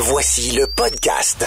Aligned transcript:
Voici 0.00 0.52
le 0.52 0.66
podcast. 0.68 1.44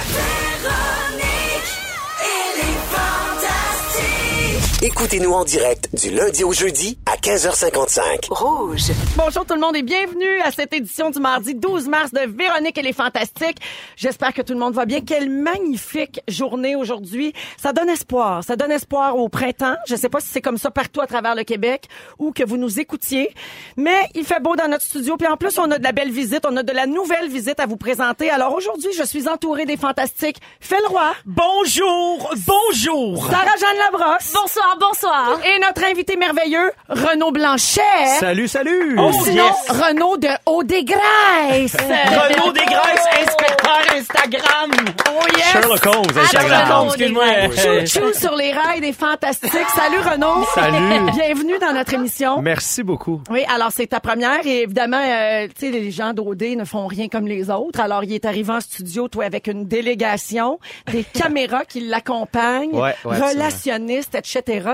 Écoutez-nous 4.83 5.31
en 5.31 5.43
direct 5.43 5.89
du 5.93 6.09
lundi 6.09 6.43
au 6.43 6.53
jeudi 6.53 6.97
à 7.05 7.15
15h55. 7.15 8.29
Rouge. 8.31 8.91
Bonjour 9.15 9.45
tout 9.45 9.53
le 9.53 9.59
monde 9.59 9.75
et 9.75 9.83
bienvenue 9.83 10.41
à 10.43 10.49
cette 10.49 10.73
édition 10.73 11.11
du 11.11 11.19
mardi 11.19 11.53
12 11.53 11.87
mars 11.87 12.11
de 12.11 12.21
Véronique 12.21 12.79
et 12.79 12.81
les 12.81 12.91
Fantastiques. 12.91 13.59
J'espère 13.95 14.33
que 14.33 14.41
tout 14.41 14.53
le 14.53 14.59
monde 14.59 14.73
va 14.73 14.85
bien. 14.87 15.01
Quelle 15.01 15.29
magnifique 15.29 16.21
journée 16.27 16.75
aujourd'hui. 16.75 17.31
Ça 17.61 17.73
donne 17.73 17.89
espoir. 17.89 18.43
Ça 18.43 18.55
donne 18.55 18.71
espoir 18.71 19.17
au 19.17 19.29
printemps. 19.29 19.75
Je 19.87 19.95
sais 19.95 20.09
pas 20.09 20.19
si 20.19 20.29
c'est 20.29 20.41
comme 20.41 20.57
ça 20.57 20.71
partout 20.71 21.01
à 21.01 21.05
travers 21.05 21.35
le 21.35 21.43
Québec 21.43 21.87
ou 22.17 22.31
que 22.31 22.43
vous 22.43 22.57
nous 22.57 22.79
écoutiez. 22.79 23.35
Mais 23.77 24.09
il 24.15 24.25
fait 24.25 24.41
beau 24.41 24.55
dans 24.55 24.67
notre 24.67 24.83
studio. 24.83 25.15
Puis 25.15 25.27
en 25.27 25.37
plus, 25.37 25.59
on 25.59 25.69
a 25.69 25.77
de 25.77 25.83
la 25.83 25.91
belle 25.91 26.11
visite. 26.11 26.43
On 26.49 26.57
a 26.57 26.63
de 26.63 26.73
la 26.73 26.87
nouvelle 26.87 27.29
visite 27.29 27.59
à 27.59 27.67
vous 27.67 27.77
présenter. 27.77 28.31
Alors 28.31 28.55
aujourd'hui, 28.55 28.89
je 28.97 29.03
suis 29.03 29.29
entourée 29.29 29.67
des 29.67 29.77
Fantastiques. 29.77 30.37
Phil 30.59 30.77
Roy, 30.89 31.11
Bonjour, 31.27 32.33
bonjour. 32.47 33.27
Sarah-Jeanne 33.29 33.77
Labrosse. 33.77 34.33
Bonsoir, 34.33 34.70
bonsoir. 34.79 35.39
Et 35.43 35.59
notre 35.59 35.83
invité 35.89 36.15
merveilleux, 36.15 36.71
Renaud 36.89 37.31
Blanchet. 37.31 37.81
Salut, 38.19 38.47
salut. 38.47 38.97
Ou 38.97 39.01
Oh, 39.03 39.11
sinon, 39.23 39.45
yes. 39.45 39.69
Renaud 39.69 40.17
de 40.17 40.27
Haut-des-Graisses. 40.45 41.75
Renaud 41.79 42.51
Desgraisses, 42.51 43.07
inspecteur 43.21 43.77
Instagram. 43.95 44.71
Oh 45.09 45.19
yes! 45.35 45.45
Sherlock 45.51 45.85
Holmes, 45.85 46.03
Sherlock 46.05 46.23
Instagram. 46.23 46.71
Holmes, 46.71 46.87
Excuse-moi. 46.89 47.25
excuse-moi. 47.43 47.85
Chou 48.13 48.19
sur 48.19 48.35
les 48.35 48.51
rails 48.53 48.81
des 48.81 48.93
fantastiques. 48.93 49.51
Salut 49.75 49.99
Renaud. 49.99 50.45
Salut. 50.55 51.11
Bienvenue 51.17 51.59
dans 51.59 51.73
notre 51.73 51.93
émission. 51.93 52.41
Merci 52.41 52.83
beaucoup. 52.83 53.21
Oui, 53.29 53.43
alors 53.53 53.69
c'est 53.71 53.87
ta 53.87 53.99
première 53.99 54.45
et 54.45 54.61
évidemment, 54.63 55.01
euh, 55.03 55.47
tu 55.47 55.65
sais, 55.67 55.71
les 55.71 55.91
gens 55.91 56.13
d'OD 56.13 56.41
ne 56.57 56.65
font 56.65 56.87
rien 56.87 57.07
comme 57.09 57.27
les 57.27 57.49
autres. 57.49 57.79
Alors, 57.79 58.03
il 58.03 58.13
est 58.13 58.25
arrivé 58.25 58.51
en 58.53 58.61
studio, 58.61 59.07
toi, 59.07 59.25
avec 59.25 59.47
une 59.47 59.65
délégation, 59.67 60.59
des 60.91 61.03
caméras 61.13 61.65
qui 61.65 61.81
l'accompagnent, 61.81 62.71
Ouais, 62.71 62.81
ouais, 62.81 63.15
absolument. 63.15 63.27
relationniste, 63.29 64.15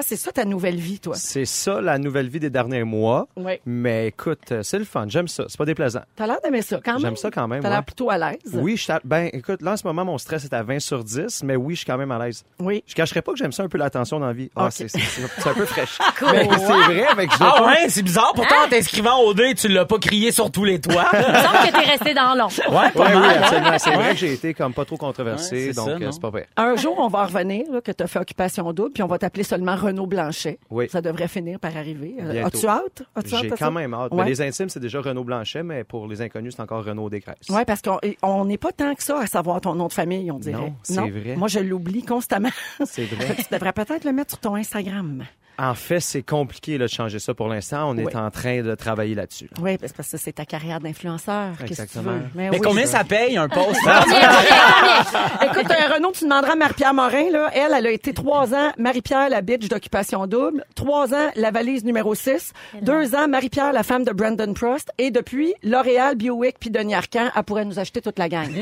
C'est 0.02 0.16
ça 0.16 0.32
ta 0.32 0.46
nouvelle 0.46 0.76
vie, 0.78 1.00
toi. 1.00 1.16
C'est 1.16 1.46
ça 1.46 1.82
la 1.82 1.98
nouvelle 1.98 2.28
vie 2.30 2.40
des 2.40 2.50
derniers 2.50 2.84
mois. 2.84 3.28
Oui. 3.36 3.54
Mais 3.66 4.08
écoute, 4.08 4.52
euh, 4.52 4.64
c'est 4.64 4.80
le 4.80 4.86
fun. 4.86 5.06
J'aime 5.08 5.28
ça. 5.28 5.46
C'est 5.48 5.58
pas 5.58 5.66
déplaisant. 5.66 6.02
T'as 6.16 6.28
l'air 6.28 6.38
d'aimer 6.44 6.62
ça 6.62 6.80
quand 6.84 6.94
même. 6.94 7.02
J'aime 7.02 7.16
ça 7.16 7.32
quand 7.32 7.48
même, 7.48 7.62
T'as 7.62 7.70
l'air 7.70 7.84
plutôt 7.84 8.10
à 8.10 8.18
l'aise. 8.18 8.38
Oui, 8.54 8.78
je 8.78 8.84
suis 8.84 8.92
à- 8.92 9.02
ben 9.04 9.30
écoute, 9.34 9.62
là 9.62 9.74
en 9.74 9.78
ce 9.78 9.86
moment 9.88 10.06
mon 10.06 10.18
stress 10.18 10.46
est 10.46 10.54
à 10.54 10.64
20 10.64 10.80
sur 10.80 11.04
10, 11.04 11.44
mais 11.44 11.56
oui, 11.56 11.74
je 11.76 11.80
suis 11.80 11.86
quand 11.86 11.98
même 11.98 12.12
à 12.12 12.24
l'aise. 12.26 12.44
Oui. 12.60 12.84
Je 12.88 12.94
cacherais 12.96 13.22
pas 13.22 13.32
que 13.32 13.38
j'aime 13.38 13.52
ça 13.52 13.64
un 13.64 13.68
peu 13.70 13.78
l'attention 13.78 14.20
dans 14.20 14.28
la 14.28 14.34
vie. 14.34 14.50
Ah, 14.56 14.66
Ok. 14.66 14.72
c'est 14.74 15.50
un 15.50 15.54
peu 15.54 15.66
fraîche. 15.66 15.98
Mais 16.32 16.48
c'est 16.58 16.66
vrai 16.66 17.06
avec 17.08 17.30
Ah 17.34 17.38
pas- 17.58 17.66
ouais, 17.66 17.90
c'est 17.90 18.02
bizarre. 18.04 18.32
Pourtant, 18.36 18.56
en 18.66 18.70
t'inscrivant 18.70 19.20
au 19.22 19.34
dé, 19.34 19.54
tu 19.56 19.68
l'as 19.68 19.86
pas 19.86 19.98
crié 20.00 20.32
sur 20.32 20.52
tous 20.52 20.64
les 20.66 20.80
toits. 20.80 21.06
Il 21.14 21.20
me 21.20 21.24
semble 21.24 21.58
que 21.68 21.72
t'es 21.72 21.92
resté 21.92 22.14
dans 22.14 22.34
l'ombre. 22.36 22.52
Ouais, 22.68 22.92
pas 22.92 23.00
Ouais, 23.06 23.16
oui, 23.16 23.22
mal. 23.22 23.44
absolument. 23.44 23.78
C'est 23.80 23.92
vrai 23.96 24.12
que 24.12 24.18
j'ai 24.18 24.34
été 24.34 24.54
comme 24.54 24.74
pas 24.74 24.86
trop 24.86 24.98
controversé, 24.98 25.68
Ouais, 25.68 25.74
donc 25.74 26.02
euh, 26.02 26.12
c'est 26.12 26.22
pas 26.22 26.30
vrai. 26.30 26.48
Un 26.58 26.76
jour, 26.76 26.96
on 27.00 27.08
va 27.08 27.20
en 27.20 27.26
revenir, 27.26 27.64
là, 27.72 27.82
que 27.82 27.92
tu 27.92 28.04
as 28.04 28.08
fait 28.08 28.20
Occupation 28.20 28.72
Double, 28.74 28.92
puis 28.92 29.04
on 29.04 29.08
va 29.08 29.18
t'appeler 29.18 29.44
seulement 29.44 29.76
Renaud 29.78 30.08
Blanchet. 30.08 30.60
Oui. 30.70 30.88
Ça 30.90 31.02
devrait 31.02 31.28
finir 31.28 31.60
par 31.60 31.76
arriver. 31.76 32.16
Euh. 32.20 32.46
As-tu 32.46 32.68
hâte? 32.68 33.04
J'ai 33.26 33.50
quand 33.50 33.72
même 33.72 33.94
hâte. 33.94 34.12
Ouais. 34.12 34.24
Mais 34.24 34.30
les 34.30 34.42
intimes, 34.42 34.70
c'est 34.70 34.80
déjà 34.80 35.02
Renaud 35.02 35.24
Blanchet, 35.24 35.64
mais 35.64 35.84
pour 35.84 36.08
les 36.08 36.22
inconnus, 36.22 36.54
c'est 36.56 36.62
encore 36.62 36.84
Renaud 36.84 37.10
Desgraisses. 37.10 37.48
Oui, 37.50 37.62
parce 37.66 37.82
qu'on 37.82 38.46
n'est 38.46 38.58
pas 38.58 38.72
tant 38.72 38.96
que 38.96 39.04
ça 39.04 39.20
à 39.20 39.28
savoir 39.28 39.62
ton 39.62 39.76
nom 39.76 39.88
de 39.88 39.94
famille, 39.94 40.32
on 40.32 40.40
dirait. 40.40 40.58
Non, 40.58 40.76
c'est 40.84 41.10
vrai. 41.10 41.36
Moi, 41.36 41.48
je 41.48 41.60
l'oublie 41.60 42.04
constamment. 42.04 42.50
C'est 42.86 43.06
vrai. 43.06 43.36
tu 43.38 43.54
devrais 43.54 43.74
peut-être 43.74 44.04
le 44.04 44.12
mettre 44.12 44.32
sur 44.32 44.40
ton 44.40 44.56
Instagram. 44.56 45.24
En 45.60 45.74
fait, 45.74 46.00
c'est 46.00 46.22
compliqué 46.24 46.78
là, 46.78 46.86
de 46.86 46.90
changer 46.92 47.20
ça 47.20 47.34
pour 47.34 47.48
l'instant. 47.48 47.90
On 47.92 47.98
Oui. 47.98 48.04
est 48.04 48.16
en 48.16 48.30
train 48.30 48.62
de 48.62 48.76
travailler 48.76 49.16
là-dessus. 49.16 49.46
là. 49.46 49.62
Oui, 49.62 49.78
parce 49.78 49.92
que 49.92 50.04
c'est 50.18 50.32
ta 50.34 50.46
carrière 50.46 50.80
d'influenceur. 50.80 51.52
Qu'est-ce 51.60 51.62
que 51.62 51.68
tu 51.68 51.82
Exactement. 51.82 52.12
veux? 52.12 52.22
Mais 52.36 52.50
oui, 52.52 52.60
combien 52.64 52.86
ça 52.86 53.04
paye 53.04 53.38
un 53.38 53.50
poste? 53.50 53.80
Écoute, 55.44 55.72
euh, 55.72 55.94
Renaud, 55.96 56.12
tu 56.12 56.24
demanderas 56.26 56.54
à 56.54 56.56
Marie-Pierre 56.56 56.94
Morin, 56.94 57.30
là. 57.32 57.50
Elle, 57.54 57.74
elle 57.76 57.88
a 57.88 57.92
été 57.92 58.14
trois 58.14 58.54
ans 58.54 58.72
Marie-Pierre, 58.78 59.30
la 59.30 59.42
bitch 59.42 59.68
d'occupation 59.68 60.28
double. 60.28 60.64
Trois 60.76 61.14
ans, 61.14 61.30
la 61.36 61.52
valise 61.52 61.84
numéro 61.84 62.14
6. 62.16 62.54
Deux 62.82 63.16
ans, 63.16 63.28
Marie-Pierre, 63.28 63.74
la 63.74 63.84
femme 63.84 64.04
de 64.04 64.12
Brandon 64.12 64.54
Prost. 64.54 64.92
Et 64.98 65.12
depuis, 65.12 65.54
L'Oréal, 65.64 66.16
Biowick 66.16 66.58
puis 66.60 66.70
Denis 66.70 66.96
Arcand, 66.96 67.30
elle 67.36 67.44
pourrait 67.44 67.66
nous 67.66 67.80
acheter 67.80 68.02
toute 68.02 68.20
la 68.20 68.30
gang. 68.30 68.50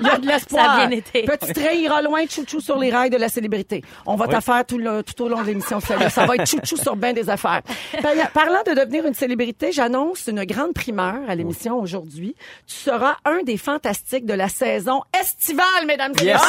Il 0.00 0.06
y 0.06 0.10
a 0.10 0.18
de 0.18 0.26
l'espoir. 0.26 0.64
Ça 0.64 0.72
a 0.72 0.86
bien 0.86 0.96
été. 0.98 1.22
Petit 1.22 1.52
train 1.52 1.72
ira 1.72 2.02
loin, 2.02 2.20
chouchou 2.28 2.60
sur 2.60 2.78
les 2.78 2.90
rails 2.90 3.10
de 3.10 3.16
la 3.16 3.28
célébrité. 3.28 3.82
On 4.06 4.16
va 4.16 4.26
t'affaire 4.28 4.64
tout, 4.66 4.78
le- 4.78 5.02
tout 5.02 5.20
au 5.22 5.28
long 5.28 5.42
de 5.42 5.46
l'émission. 5.46 5.71
Ça 5.80 6.26
va 6.26 6.34
être 6.36 6.46
chouchou 6.46 6.76
sur 6.76 6.96
bien 6.96 7.12
des 7.12 7.28
affaires. 7.30 7.62
Par- 8.02 8.12
Parlant 8.32 8.62
de 8.66 8.72
devenir 8.74 9.06
une 9.06 9.14
célébrité, 9.14 9.72
j'annonce 9.72 10.26
une 10.26 10.44
grande 10.44 10.72
primeur 10.72 11.16
à 11.28 11.34
l'émission 11.34 11.78
aujourd'hui. 11.80 12.34
Tu 12.66 12.74
seras 12.76 13.16
un 13.24 13.42
des 13.42 13.56
fantastiques 13.56 14.26
de 14.26 14.34
la 14.34 14.48
saison 14.48 15.02
estivale, 15.20 15.86
mesdames 15.86 16.12
et 16.20 16.24
Yes! 16.24 16.40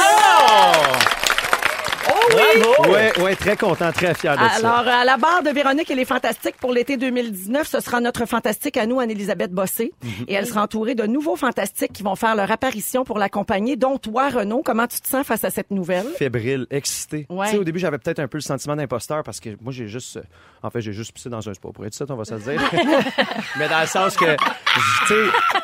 Messieurs. 2.08 2.62
Bravo! 2.78 2.94
Ouais, 2.94 3.20
ouais, 3.22 3.36
très 3.36 3.56
content, 3.58 3.92
très 3.92 4.14
fier 4.14 4.34
de 4.38 4.44
ça. 4.44 4.70
Alors, 4.70 4.88
à 4.88 5.06
la 5.06 5.18
barre 5.18 5.44
de 5.44 5.50
Véronique 5.50 5.90
et 5.92 5.96
les 5.96 6.06
Fantastiques 6.06 6.56
pour 6.60 6.72
l'été 6.74 6.98
2019, 6.98 7.68
ce 7.68 7.80
sera 7.80 8.00
notre 8.02 8.26
fantastique 8.26 8.78
à 8.78 8.86
nous, 8.86 9.00
Anne-Élisabeth 9.00 9.52
Bossé. 9.52 9.94
Mhm. 10.04 10.12
Et 10.28 10.34
elle 10.34 10.46
sera 10.48 10.64
entourée 10.64 10.96
de 10.96 11.06
nouveaux 11.06 11.36
fantastiques 11.36 11.94
qui 11.94 12.04
vont 12.04 12.16
faire 12.16 12.36
leur 12.36 12.52
apparition 12.52 13.04
pour 13.04 13.18
l'accompagner, 13.20 13.76
dont 13.76 13.98
toi, 13.98 14.30
Renaud. 14.30 14.62
Comment 14.64 14.88
tu 14.88 15.00
te 15.02 15.08
sens 15.08 15.26
face 15.26 15.44
à 15.44 15.50
cette 15.50 15.72
nouvelle? 15.72 16.06
Fébrile, 16.18 16.68
excité. 16.72 17.26
Ouais. 17.30 17.48
Tu 17.48 17.52
sais, 17.54 17.58
au 17.58 17.64
début, 17.64 17.80
j'avais 17.80 17.98
peut-être 17.98 18.20
un 18.20 18.28
peu 18.28 18.38
le 18.38 18.42
sentiment 18.44 18.76
d'imposteur 18.76 19.24
parce 19.24 19.40
que 19.40 19.50
moi, 19.62 19.72
j'ai 19.72 19.88
juste. 19.88 20.18
euh, 20.18 20.22
En 20.64 20.70
fait, 20.70 20.82
j'ai 20.82 20.94
juste 20.94 21.14
pissé 21.14 21.30
dans 21.30 21.48
un 21.48 21.54
sport 21.54 21.74
pour 21.74 21.86
être 21.86 21.94
ça, 21.94 22.06
on 22.10 22.16
va 22.16 22.26
se 22.26 22.34
le 22.34 22.40
dire. 22.42 22.62
Mais 23.58 23.68
dans 23.70 23.82
le 23.82 23.88
sens 23.88 24.16
que. 24.16 24.36
Tu 24.36 25.08
sais. 25.08 25.60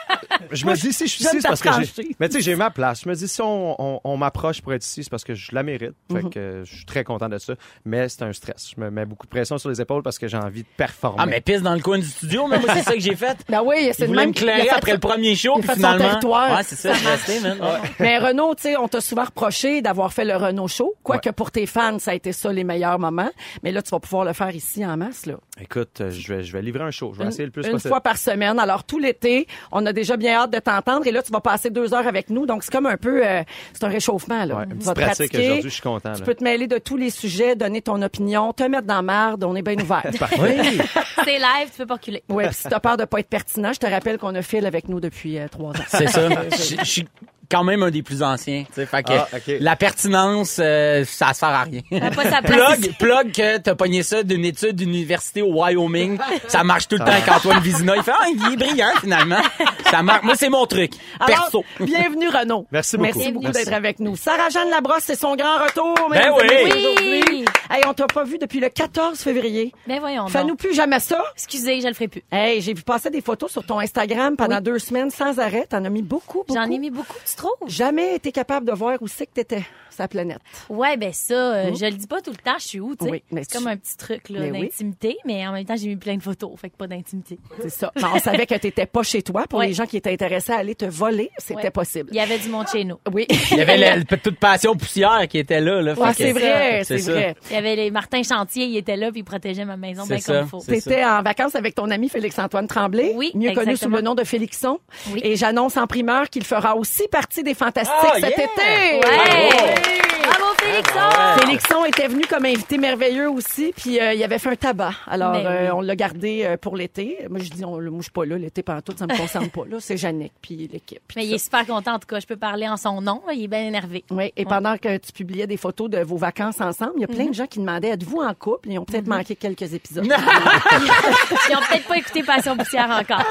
Je 0.51 0.65
me 0.65 0.73
dis, 0.75 0.93
si 0.93 1.05
je 1.07 1.11
suis 1.11 1.23
ici, 1.23 1.37
c'est 1.41 1.47
parce 1.47 1.61
que 1.61 1.69
j'ai. 1.69 1.85
franchise. 1.85 2.15
Mais 2.19 2.29
tu 2.29 2.35
sais, 2.37 2.41
j'ai 2.41 2.55
ma 2.55 2.69
place. 2.69 3.01
Je 3.03 3.09
me 3.09 3.15
dis, 3.15 3.27
si 3.27 3.41
on, 3.41 3.75
on, 3.81 4.01
on 4.03 4.17
m'approche 4.17 4.61
pour 4.61 4.73
être 4.73 4.83
ici, 4.85 5.03
c'est 5.03 5.09
parce 5.09 5.23
que 5.23 5.33
je 5.35 5.53
la 5.53 5.63
mérite. 5.63 5.93
Fait 6.11 6.23
Mhm. 6.23 6.29
que 6.29 6.39
euh, 6.39 6.65
je 6.65 6.75
suis 6.75 6.85
très 6.85 7.03
content 7.03 7.29
de 7.29 7.37
ça. 7.37 7.53
Mais 7.85 8.09
c'est 8.09 8.23
un 8.23 8.33
stress. 8.33 8.71
Je 8.75 8.81
me 8.81 8.89
mets 8.89 9.05
beaucoup 9.05 9.25
de 9.25 9.31
pression 9.31 9.57
sur 9.57 9.69
les 9.69 9.81
épaules 9.81 10.03
parce 10.03 10.17
que 10.19 10.27
j'ai 10.27 10.37
envie 10.37 10.63
de 10.63 10.67
performer. 10.77 11.17
Ah, 11.19 11.25
mais 11.25 11.41
pisse 11.41 11.61
dans 11.61 11.73
le 11.73 11.81
coin 11.81 11.97
du 11.99 12.05
studio, 12.05 12.47
mais 12.47 12.59
moi, 12.59 12.69
c'est 12.75 12.83
ça 12.83 12.93
que 12.93 12.99
j'ai 12.99 13.15
fait. 13.15 13.37
Ben 13.49 13.61
oui, 13.65 13.89
c'est 13.93 14.07
le 14.07 14.13
même 14.13 14.29
me 14.29 14.33
clairer 14.33 14.59
il 14.63 14.69
a 14.69 14.73
fait 14.73 14.77
après 14.77 14.91
le 14.93 14.99
premier 14.99 15.35
show, 15.35 15.53
il 15.57 15.59
puis 15.61 15.67
fait 15.69 15.73
son 15.73 15.79
finalement. 15.79 16.07
territoire. 16.09 16.57
Ouais, 16.57 16.63
c'est 16.63 16.75
ça, 16.75 16.93
je. 16.93 17.93
Mais 17.99 18.17
Renaud, 18.17 18.55
tu 18.55 18.63
sais, 18.63 18.77
on 18.77 18.87
t'a 18.87 19.01
souvent 19.01 19.23
reproché 19.25 19.81
d'avoir 19.81 20.13
fait 20.13 20.25
le 20.25 20.35
Renault 20.35 20.67
Show. 20.67 20.95
Quoique 21.03 21.29
pour 21.29 21.51
tes 21.51 21.65
fans, 21.65 21.99
ça 21.99 22.11
a 22.11 22.13
été 22.13 22.31
ça 22.31 22.51
les 22.51 22.63
meilleurs 22.63 22.99
moments. 22.99 23.29
Mais 23.63 23.71
là, 23.71 23.81
tu 23.81 23.89
vas 23.89 23.99
pouvoir 23.99 24.25
le 24.25 24.33
faire 24.33 24.53
ici 24.55 24.85
en 24.85 24.97
masse, 24.97 25.25
là. 25.25 25.35
Écoute, 25.61 26.01
euh, 26.01 26.11
je 26.11 26.33
vais, 26.33 26.43
je 26.43 26.53
vais 26.53 26.61
livrer 26.61 26.83
un 26.83 26.91
show. 26.91 27.11
Je 27.13 27.17
vais 27.19 27.23
Une, 27.25 27.29
essayer 27.29 27.45
le 27.45 27.51
plus 27.51 27.65
une 27.65 27.73
possible. 27.73 27.89
fois 27.89 28.01
par 28.01 28.17
semaine. 28.17 28.59
Alors, 28.59 28.83
tout 28.85 28.99
l'été, 28.99 29.47
on 29.71 29.85
a 29.85 29.93
déjà 29.93 30.15
bien 30.17 30.28
hâte 30.33 30.51
de 30.51 30.59
t'entendre. 30.59 31.05
Et 31.07 31.11
là, 31.11 31.21
tu 31.21 31.31
vas 31.31 31.41
passer 31.41 31.69
deux 31.69 31.93
heures 31.93 32.07
avec 32.07 32.29
nous. 32.29 32.45
Donc, 32.45 32.63
c'est 32.63 32.71
comme 32.71 32.85
un 32.85 32.97
peu, 32.97 33.25
euh, 33.25 33.43
c'est 33.73 33.83
un 33.83 33.89
réchauffement, 33.89 34.45
là. 34.45 34.55
Ouais, 34.55 34.63
une 34.63 34.69
Tu 34.69 34.75
petite 34.77 34.87
vas 34.87 34.93
te 34.93 35.01
pratique 35.01 35.33
aujourd'hui, 35.35 35.61
je 35.63 35.69
suis 35.69 35.81
content. 35.81 36.13
Tu 36.13 36.19
là. 36.19 36.25
peux 36.25 36.35
te 36.35 36.43
mêler 36.43 36.67
de 36.67 36.77
tous 36.77 36.97
les 36.97 37.09
sujets, 37.09 37.55
donner 37.55 37.81
ton 37.81 38.01
opinion, 38.01 38.53
te 38.53 38.63
mettre 38.63 38.87
dans 38.87 38.95
la 38.95 39.01
marde. 39.01 39.43
On 39.43 39.55
est 39.55 39.61
bien 39.61 39.77
ouvert. 39.77 40.05
Oui. 40.39 40.79
C'est 41.25 41.37
live, 41.37 41.69
tu 41.71 41.77
peux 41.77 41.85
pas 41.85 41.95
reculer. 41.95 42.23
Puis 42.27 42.47
si 42.51 42.63
t'as 42.69 42.79
peur 42.79 42.97
de 42.97 43.05
pas 43.05 43.19
être 43.19 43.29
pertinent, 43.29 43.73
je 43.73 43.79
te 43.79 43.87
rappelle 43.87 44.17
qu'on 44.17 44.33
a 44.35 44.41
Phil 44.41 44.65
avec 44.65 44.87
nous 44.87 44.99
depuis 44.99 45.37
euh, 45.37 45.47
trois 45.47 45.71
ans. 45.71 45.83
C'est 45.87 46.07
ça. 46.07 46.29
Je 46.29 46.75
je 46.79 46.83
suis 46.83 47.07
quand 47.49 47.63
même 47.63 47.83
un 47.83 47.91
des 47.91 48.03
plus 48.03 48.21
anciens. 48.21 48.63
Fait 48.71 48.85
que 49.03 49.11
Ah, 49.13 49.27
la 49.59 49.75
pertinence, 49.75 50.57
euh, 50.59 51.03
ça 51.05 51.33
sert 51.33 51.49
à 51.49 51.63
rien. 51.63 51.81
Pas 51.89 52.41
plug, 52.41 52.97
plug 52.97 53.31
que 53.31 53.57
t'as 53.57 53.75
pogné 53.75 54.03
ça 54.03 54.23
d'une 54.23 54.45
étude 54.45 54.75
d'université 54.75 55.41
au 55.41 55.53
Wyoming. 55.53 56.17
Ça 56.47 56.63
marche 56.63 56.87
tout 56.87 56.95
le 56.95 57.05
temps 57.05 57.11
avec 57.11 57.27
Antoine 57.27 57.59
Vizina. 57.59 57.95
Il 57.95 58.03
fait, 58.03 58.11
ah, 58.11 58.25
il 58.27 58.53
est 58.53 58.57
brillant, 58.57 58.91
finalement. 59.01 59.41
Ça 59.89 60.01
marche. 60.01 60.23
Moi, 60.23 60.33
c'est 60.35 60.49
mon 60.49 60.65
truc. 60.65 60.93
Alors, 61.19 61.41
Perso. 61.43 61.63
bienvenue 61.79 62.27
Renaud. 62.29 62.65
Merci 62.71 62.97
beaucoup. 62.97 63.09
Merci 63.17 63.31
beaucoup 63.31 63.45
Merci. 63.45 63.65
d'être 63.65 63.73
avec 63.73 63.99
nous. 63.99 64.15
Sarah-Jeanne 64.15 64.69
Labrosse, 64.69 65.03
c'est 65.03 65.19
son 65.19 65.35
grand 65.35 65.57
retour. 65.57 65.95
Ben 66.11 66.31
oui. 66.37 67.25
Oui. 67.29 67.45
Hey, 67.69 67.83
on 67.87 67.93
t'a 67.93 68.07
pas 68.07 68.23
vu 68.23 68.37
depuis 68.37 68.59
le 68.59 68.69
14 68.69 69.19
février. 69.19 69.73
Ben 69.87 69.99
voyons 69.99 70.27
Fais-nous 70.27 70.55
plus 70.55 70.73
jamais 70.73 70.99
ça. 70.99 71.23
Excusez, 71.35 71.81
je 71.81 71.87
le 71.87 71.93
ferai 71.93 72.07
plus. 72.07 72.23
Hey, 72.31 72.61
j'ai 72.61 72.73
vu 72.73 72.83
passer 72.83 73.09
des 73.09 73.21
photos 73.21 73.51
sur 73.51 73.63
ton 73.65 73.79
Instagram 73.79 74.35
pendant 74.37 74.61
deux 74.61 74.79
semaines 74.79 75.11
sans 75.11 75.39
arrêt. 75.39 75.65
T'en 75.69 75.83
as 75.85 75.89
mis 75.89 76.01
beaucoup, 76.01 76.39
beaucoup. 76.39 76.53
J'en 76.53 76.69
ai 76.69 76.77
mis 76.79 76.89
beaucoup, 76.89 77.15
tu 77.25 77.38
trouves? 77.39 77.67
Jamais 77.67 78.15
été 78.15 78.31
capable 78.31 78.65
de 78.67 78.71
voir 78.73 78.97
où 79.01 79.07
c'est 79.07 79.25
que 79.25 79.33
t'étais, 79.33 79.63
sa 79.89 80.07
planète. 80.07 80.39
Ouais, 80.69 80.97
ben 80.97 81.11
ça, 81.13 81.33
euh, 81.55 81.73
je 81.73 81.85
le 81.85 81.91
dis 81.91 82.07
pas 82.07 82.21
tout 82.21 82.31
le 82.31 82.37
temps, 82.37 82.57
je 82.59 82.67
suis 82.67 82.79
où, 82.79 82.95
tu 82.95 83.05
sais. 83.05 83.11
Oui, 83.11 83.23
c'est 83.31 83.47
tu- 83.47 83.57
comme 83.57 83.67
un 83.67 83.77
petit 83.77 83.97
truc 83.97 84.29
là, 84.29 84.39
Mais 84.41 84.51
oui. 84.51 84.61
d'intimité, 84.61 85.17
mais 85.25 85.45
en 85.47 85.51
même 85.53 85.65
temps, 85.65 85.75
j'ai 85.75 85.87
mis 85.87 85.95
plein 85.95 86.15
de 86.15 86.21
photos, 86.23 86.51
fait 86.59 86.69
que 86.69 86.75
pas 86.77 86.87
d'intimité. 86.87 87.39
C'est 87.61 87.69
ça. 87.69 87.91
Mais 87.95 88.03
on 88.13 88.19
savait 88.19 88.45
que 88.45 88.55
t'étais 88.55 88.85
pas 88.85 89.03
chez 89.03 89.21
toi. 89.21 89.45
Pour 89.49 89.59
Ouais. 89.59 89.67
les 89.67 89.73
gens 89.73 89.85
qui 89.85 89.97
étaient 89.97 90.11
intéressés 90.13 90.51
à 90.53 90.57
aller 90.57 90.75
te 90.75 90.85
voler, 90.85 91.29
c'était 91.37 91.63
Ouais. 91.63 91.71
possible. 91.71 92.09
Il 92.11 92.17
y 92.17 92.19
avait 92.21 92.39
du 92.39 92.49
monde 92.49 92.67
chez 92.71 92.83
nous. 92.83 92.97
Oui. 93.13 93.25
Il 93.51 93.57
y 93.57 93.61
avait 93.61 93.77
la, 93.77 93.97
la 93.97 94.03
toute 94.17 94.37
passion 94.39 94.75
poussière 94.75 95.27
qui 95.29 95.37
était 95.39 95.59
là. 95.61 95.81
là 95.81 95.93
Ouais, 95.93 96.13
c'est 96.13 96.31
vrai, 96.31 96.83
c'est 96.83 96.97
vrai. 96.97 97.35
Il 97.49 97.53
y 97.53 97.57
avait 97.57 97.75
les 97.75 97.91
Martin 97.91 98.21
Chantier, 98.23 98.65
il 98.65 98.77
était 98.77 98.95
là 98.97 99.11
puis 99.11 99.21
il 99.21 99.23
protégeait 99.23 99.65
ma 99.65 99.77
maison 99.77 100.03
C'est 100.03 100.15
bien 100.15 100.19
ça, 100.21 100.33
comme 100.33 100.43
il 100.45 100.49
faut. 100.49 100.59
T'étais 100.59 101.03
en 101.03 101.21
vacances 101.23 101.55
avec 101.55 101.75
ton 101.75 101.89
ami 101.89 102.09
Félix-Antoine 102.09 102.67
Tremblay, 102.67 103.13
Oui, 103.15 103.31
mieux 103.35 103.53
connu 103.53 103.75
sous 103.77 103.89
le 103.89 104.01
nom 104.01 104.13
de 104.15 104.23
Félixon. 104.23 104.79
Oui. 105.11 105.21
Et 105.23 105.35
j'annonce 105.35 105.77
en 105.77 105.87
primeur 105.87 106.29
qu'il 106.29 106.43
fera 106.43 106.75
aussi 106.75 107.07
partie 107.07 107.28
des 107.37 107.53
Fantastiques 107.53 107.95
Ah, 108.01 108.15
cet 108.19 108.37
yeah! 108.37 108.45
été. 108.45 109.07
Ouais! 109.07 109.75
Bravo! 110.23 110.38
Bravo, 110.83 111.39
Félix! 111.39 111.39
Félixon! 111.39 111.39
Félixon 111.39 111.85
était 111.85 112.07
venu 112.07 112.23
comme 112.29 112.45
invité 112.45 112.77
merveilleux 112.77 113.29
aussi, 113.29 113.73
puis 113.75 113.99
euh, 113.99 114.13
il 114.13 114.23
avait 114.23 114.39
fait 114.39 114.49
un 114.49 114.55
tabac. 114.55 114.93
Alors, 115.07 115.33
Ben 115.33 115.45
euh, 115.45 115.71
on 115.73 115.81
l'a 115.81 115.95
gardé 115.95 116.43
euh, 116.45 116.57
pour 116.57 116.75
l'été. 116.75 117.17
Moi, 117.29 117.39
je 117.41 117.49
dis, 117.49 117.65
on, 117.65 117.79
moi, 117.81 117.91
je 117.97 118.03
suis 118.03 118.11
pas 118.11 118.25
là 118.25 118.37
l'été 118.37 118.63
pendant 118.63 118.81
tout, 118.81 118.93
ça 118.97 119.05
me 119.07 119.17
concerne 119.17 119.49
pas. 119.49 119.61
Là, 119.69 119.77
c'est 119.79 119.97
Jannick, 119.97 120.33
puis 120.41 120.69
l'équipe. 120.71 121.01
Mais 121.15 121.25
il 121.25 121.33
est 121.33 121.37
super 121.37 121.65
content, 121.65 121.93
en 121.95 121.99
tout 121.99 122.07
cas. 122.07 122.19
Je 122.19 122.27
peux 122.27 122.37
parler 122.37 122.67
en 122.67 122.77
son 122.77 123.01
nom. 123.01 123.21
là. 123.27 123.33
Il 123.33 123.43
est 123.43 123.47
bien 123.47 123.61
énervé. 123.65 124.03
Oui, 124.11 124.31
et 124.35 124.45
pendant 124.45 124.77
que 124.77 124.97
tu 124.97 125.11
publiais 125.11 125.47
des 125.47 125.57
photos 125.57 125.89
de 125.89 125.99
vos 125.99 126.17
vacances 126.17 126.61
ensemble, 126.61 126.93
il 126.97 127.01
y 127.01 127.05
a 127.05 127.07
plein 127.07 127.25
de 127.25 127.33
gens 127.33 127.47
qui 127.47 127.59
demandaient 127.59 127.89
êtes-vous 127.89 128.19
en 128.21 128.33
couple? 128.33 128.69
Ils 128.69 128.79
ont 128.79 128.85
peut-être 128.85 129.07
manqué 129.07 129.35
quelques 129.35 129.73
épisodes. 129.73 130.05
Ils 131.49 131.55
ont 131.55 131.59
peut-être 131.69 131.87
pas 131.87 131.97
écouté 131.97 132.23
Passion 132.23 132.55
poussière 132.57 132.89
encore. 132.89 133.23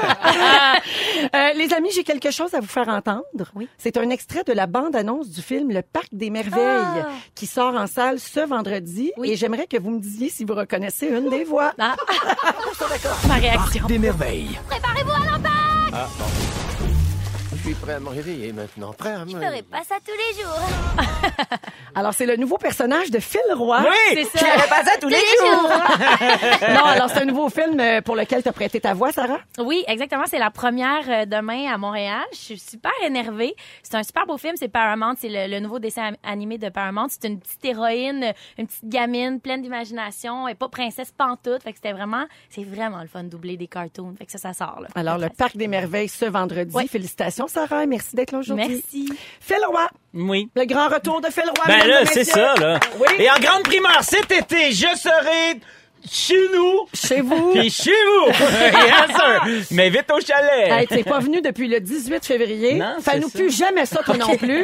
Les 1.55 1.73
amis, 1.73 1.89
j'ai 1.95 2.03
quelque 2.03 2.31
chose 2.31 2.53
à 2.53 2.59
vous 2.59 2.67
faire 2.67 2.87
entendre. 2.89 3.23
Oui. 3.55 3.67
C'est 3.77 3.97
un 3.97 4.09
extrait 4.09 4.43
de 4.43 4.53
la 4.53 4.67
bande-annonce 4.67 5.29
du 5.29 5.41
film 5.41 5.71
Le 5.71 5.81
Parc 5.81 6.07
des 6.11 6.29
Merveilles 6.29 6.59
Ah. 6.59 7.07
Qui 7.39 7.47
sort 7.47 7.73
en 7.73 7.87
salle 7.87 8.19
ce 8.19 8.41
vendredi. 8.41 9.13
Oui. 9.15 9.31
Et 9.31 9.37
j'aimerais 9.37 9.65
que 9.65 9.77
vous 9.79 9.91
me 9.91 9.99
disiez 9.99 10.27
si 10.29 10.43
vous 10.43 10.55
reconnaissez 10.55 11.07
une 11.07 11.29
des 11.29 11.45
voix. 11.45 11.71
Ah. 11.79 11.95
Ma 13.29 13.35
réaction. 13.35 13.85
Des 13.87 13.97
merveilles. 13.97 14.59
Préparez-vous 14.67 15.11
à 15.11 15.31
l'embarque 15.31 16.09
Je 16.19 16.48
suis 17.73 17.75
prêt 17.75 17.93
à 17.93 17.99
me 17.99 18.09
réveiller 18.09 18.51
maintenant. 18.51 18.93
Prêt 18.93 19.11
à 19.11 19.25
me 19.25 19.29
Je 19.29 19.37
ferai 19.37 19.61
pas 19.61 19.83
ça 19.83 19.95
tous 20.03 20.11
les 20.11 20.41
jours. 20.41 20.59
Alors, 21.95 22.13
c'est 22.15 22.25
le 22.25 22.35
nouveau 22.35 22.57
personnage 22.57 23.11
de 23.11 23.19
Phil 23.19 23.41
Roy. 23.53 23.81
Oui! 23.83 24.15
C'est 24.15 24.39
ça. 24.39 24.45
Je 24.45 24.51
ferais 24.51 24.67
pas 24.67 24.83
ça 24.83 24.97
tous 24.99 25.07
les 25.07 25.17
jours! 25.17 25.69
non, 26.73 26.85
alors 26.85 27.09
c'est 27.09 27.21
un 27.21 27.25
nouveau 27.25 27.49
film 27.49 27.79
euh, 27.79 28.01
pour 28.01 28.15
lequel 28.15 28.41
tu 28.41 28.49
as 28.49 28.53
prêté 28.53 28.79
ta 28.79 28.93
voix, 28.93 29.11
Sarah? 29.11 29.39
Oui, 29.59 29.83
exactement. 29.87 30.23
C'est 30.25 30.39
la 30.39 30.49
première 30.49 31.03
euh, 31.09 31.25
demain 31.25 31.71
à 31.71 31.77
Montréal. 31.77 32.23
Je 32.31 32.37
suis 32.37 32.59
super 32.59 32.91
énervée. 33.05 33.55
C'est 33.83 33.95
un 33.95 34.03
super 34.03 34.25
beau 34.25 34.37
film. 34.37 34.55
C'est 34.55 34.67
Paramount. 34.69 35.15
C'est 35.17 35.29
le, 35.29 35.47
le 35.51 35.59
nouveau 35.59 35.79
dessin 35.79 36.13
animé 36.23 36.57
de 36.57 36.69
Paramount. 36.69 37.07
C'est 37.09 37.27
une 37.27 37.39
petite 37.39 37.63
héroïne, 37.65 38.33
une 38.57 38.67
petite 38.67 38.87
gamine 38.87 39.39
pleine 39.41 39.61
d'imagination. 39.61 40.47
Est 40.47 40.55
pas 40.55 40.69
princesse 40.69 41.11
pantoute. 41.11 41.63
Fait 41.63 41.71
que 41.71 41.77
c'était 41.77 41.93
vraiment, 41.93 42.25
c'est 42.49 42.63
vraiment 42.63 43.01
le 43.01 43.07
fun 43.07 43.23
de 43.23 43.29
doubler 43.29 43.57
des 43.57 43.67
cartoons. 43.67 44.15
Fait 44.17 44.25
que 44.25 44.31
ça, 44.31 44.37
ça 44.39 44.53
sort, 44.53 44.79
là. 44.81 44.87
Alors, 44.95 45.17
le 45.17 45.29
Parc 45.29 45.57
des 45.57 45.67
Merveilles 45.67 46.09
ce 46.09 46.25
vendredi. 46.25 46.71
Oui. 46.75 46.87
Félicitations, 46.87 47.47
Sarah. 47.67 47.85
Merci 47.85 48.15
d'être 48.15 48.31
là 48.31 48.39
aujourd'hui. 48.39 48.67
Merci. 48.93 49.09
Phil 49.39 49.57
Roy. 49.67 49.87
Oui. 50.13 50.49
Le 50.55 50.65
grand 50.65 50.87
retour 50.87 51.21
de 51.21 51.27
Phil 51.27 51.43
Roy. 51.45 51.65
Ben 51.67 51.73
mesdames 51.77 51.89
là, 51.89 52.05
c'est 52.05 52.23
ça, 52.23 52.55
là. 52.55 52.79
Oui. 52.99 53.07
Et 53.19 53.29
en 53.29 53.39
grande 53.39 53.63
primeur, 53.63 54.03
cet 54.03 54.31
été, 54.31 54.71
je 54.71 54.87
serai 54.95 55.59
chez 56.09 56.47
nous. 56.55 56.87
Chez 56.93 57.19
vous. 57.21 57.51
Puis 57.51 57.69
chez 57.69 57.91
vous. 57.91 58.31
yes, 58.31 59.15
sir. 59.15 59.65
Mais 59.71 59.89
vite 59.89 60.05
au 60.15 60.19
chalet. 60.21 60.71
Hey, 60.71 60.87
t'es 60.87 61.03
pas 61.03 61.19
venu 61.19 61.41
depuis 61.41 61.67
le 61.67 61.81
18 61.81 62.25
février. 62.25 62.75
Non, 62.75 62.95
Fais-nous 63.01 63.29
plus 63.29 63.55
jamais 63.55 63.85
ça, 63.85 64.01
toi 64.03 64.15
non 64.17 64.37
plus. 64.37 64.63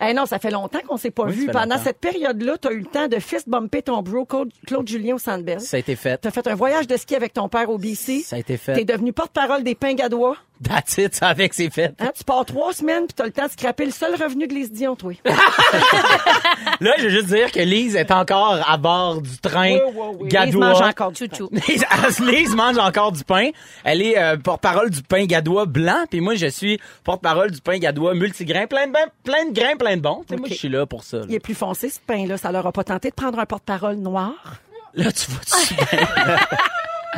hey, 0.00 0.12
non, 0.12 0.26
ça 0.26 0.38
fait 0.38 0.50
longtemps 0.50 0.80
qu'on 0.86 0.98
s'est 0.98 1.10
pas 1.10 1.24
Oui, 1.24 1.32
vu. 1.32 1.46
Pendant 1.46 1.76
longtemps. 1.76 1.84
cette 1.84 1.98
période-là, 2.00 2.58
t'as 2.60 2.70
eu 2.72 2.80
le 2.80 2.84
temps 2.84 3.08
de 3.08 3.18
fist 3.18 3.48
bumper 3.48 3.82
ton 3.82 4.02
bro 4.02 4.26
Claude, 4.26 4.50
Claude 4.66 4.86
Julien 4.86 5.14
au 5.14 5.18
Centre 5.18 5.42
Bell. 5.42 5.60
Ça 5.60 5.78
a 5.78 5.80
été 5.80 5.96
fait. 5.96 6.18
T'as 6.18 6.30
fait 6.30 6.46
un 6.46 6.54
voyage 6.54 6.86
de 6.86 6.96
ski 6.98 7.16
avec 7.16 7.32
ton 7.32 7.48
père 7.48 7.70
au 7.70 7.78
BC. 7.78 8.20
Ça 8.20 8.36
a 8.36 8.38
été 8.40 8.58
T'es 8.58 8.74
fait. 8.74 8.84
devenu 8.84 9.14
porte-parole 9.14 9.62
des 9.62 9.74
Pingadois. 9.74 10.36
That's 10.62 10.96
it, 10.98 11.14
ça 11.14 11.28
avec 11.28 11.52
c'est 11.52 11.68
fait. 11.68 11.92
Hein, 11.98 12.10
tu 12.16 12.22
pars 12.24 12.44
trois 12.44 12.72
semaines 12.72 13.06
puis 13.06 13.14
t'as 13.14 13.24
le 13.24 13.32
temps 13.32 13.46
de 13.46 13.50
scraper 13.50 13.84
le 13.86 13.90
seul 13.90 14.14
revenu 14.14 14.46
de 14.46 14.54
Lise 14.54 14.72
Dion, 14.72 14.94
toi. 14.96 15.12
Là, 16.80 16.92
je 16.98 17.02
veux 17.04 17.10
juste 17.10 17.26
dire 17.26 17.50
que 17.50 17.58
Lise 17.60 17.96
est 17.96 18.10
encore 18.10 18.60
à 18.66 18.76
bord 18.76 19.20
du 19.20 19.36
train 19.38 19.72
Oui, 19.74 19.80
oui, 19.94 20.16
oui. 20.20 20.28
Lise 20.46 20.54
mange 20.56 20.80
encore 20.80 21.12
du 21.12 21.26
Chouchou. 21.26 21.50
Lise, 21.68 21.84
Lise 22.20 22.54
mange 22.54 22.78
encore 22.78 23.12
du 23.12 23.24
pain. 23.24 23.50
Elle 23.82 24.00
est 24.00 24.16
euh, 24.16 24.36
porte-parole 24.36 24.90
du 24.90 25.02
pain 25.02 25.24
gadois 25.26 25.66
blanc, 25.66 26.04
puis 26.08 26.20
moi 26.20 26.34
je 26.36 26.46
suis 26.46 26.78
porte-parole 27.02 27.50
du 27.50 27.60
pain 27.60 27.78
gadois 27.78 28.14
multigrain, 28.14 28.66
plein 28.66 28.86
de 28.86 28.92
plein 29.24 29.46
de 29.46 29.52
grains, 29.52 29.76
plein 29.76 29.96
de 29.96 30.02
bons. 30.02 30.24
Tu 30.28 30.36
Moi 30.36 30.48
je 30.48 30.54
suis 30.54 30.68
là 30.68 30.86
pour 30.86 31.02
ça. 31.04 31.18
là. 31.18 31.24
Il 31.28 31.34
est 31.34 31.40
plus 31.40 31.54
foncé, 31.54 31.90
ce 31.90 31.98
pain-là. 32.06 32.38
Ça 32.38 32.52
leur 32.52 32.66
a 32.66 32.72
pas 32.72 32.84
tenté 32.84 33.10
de 33.10 33.14
prendre 33.14 33.38
un 33.38 33.46
porte-parole 33.46 33.96
noir? 33.96 34.32
Là, 34.94 35.10
tu 35.10 35.30
vois-tu 35.30 35.74
bien? 35.74 36.06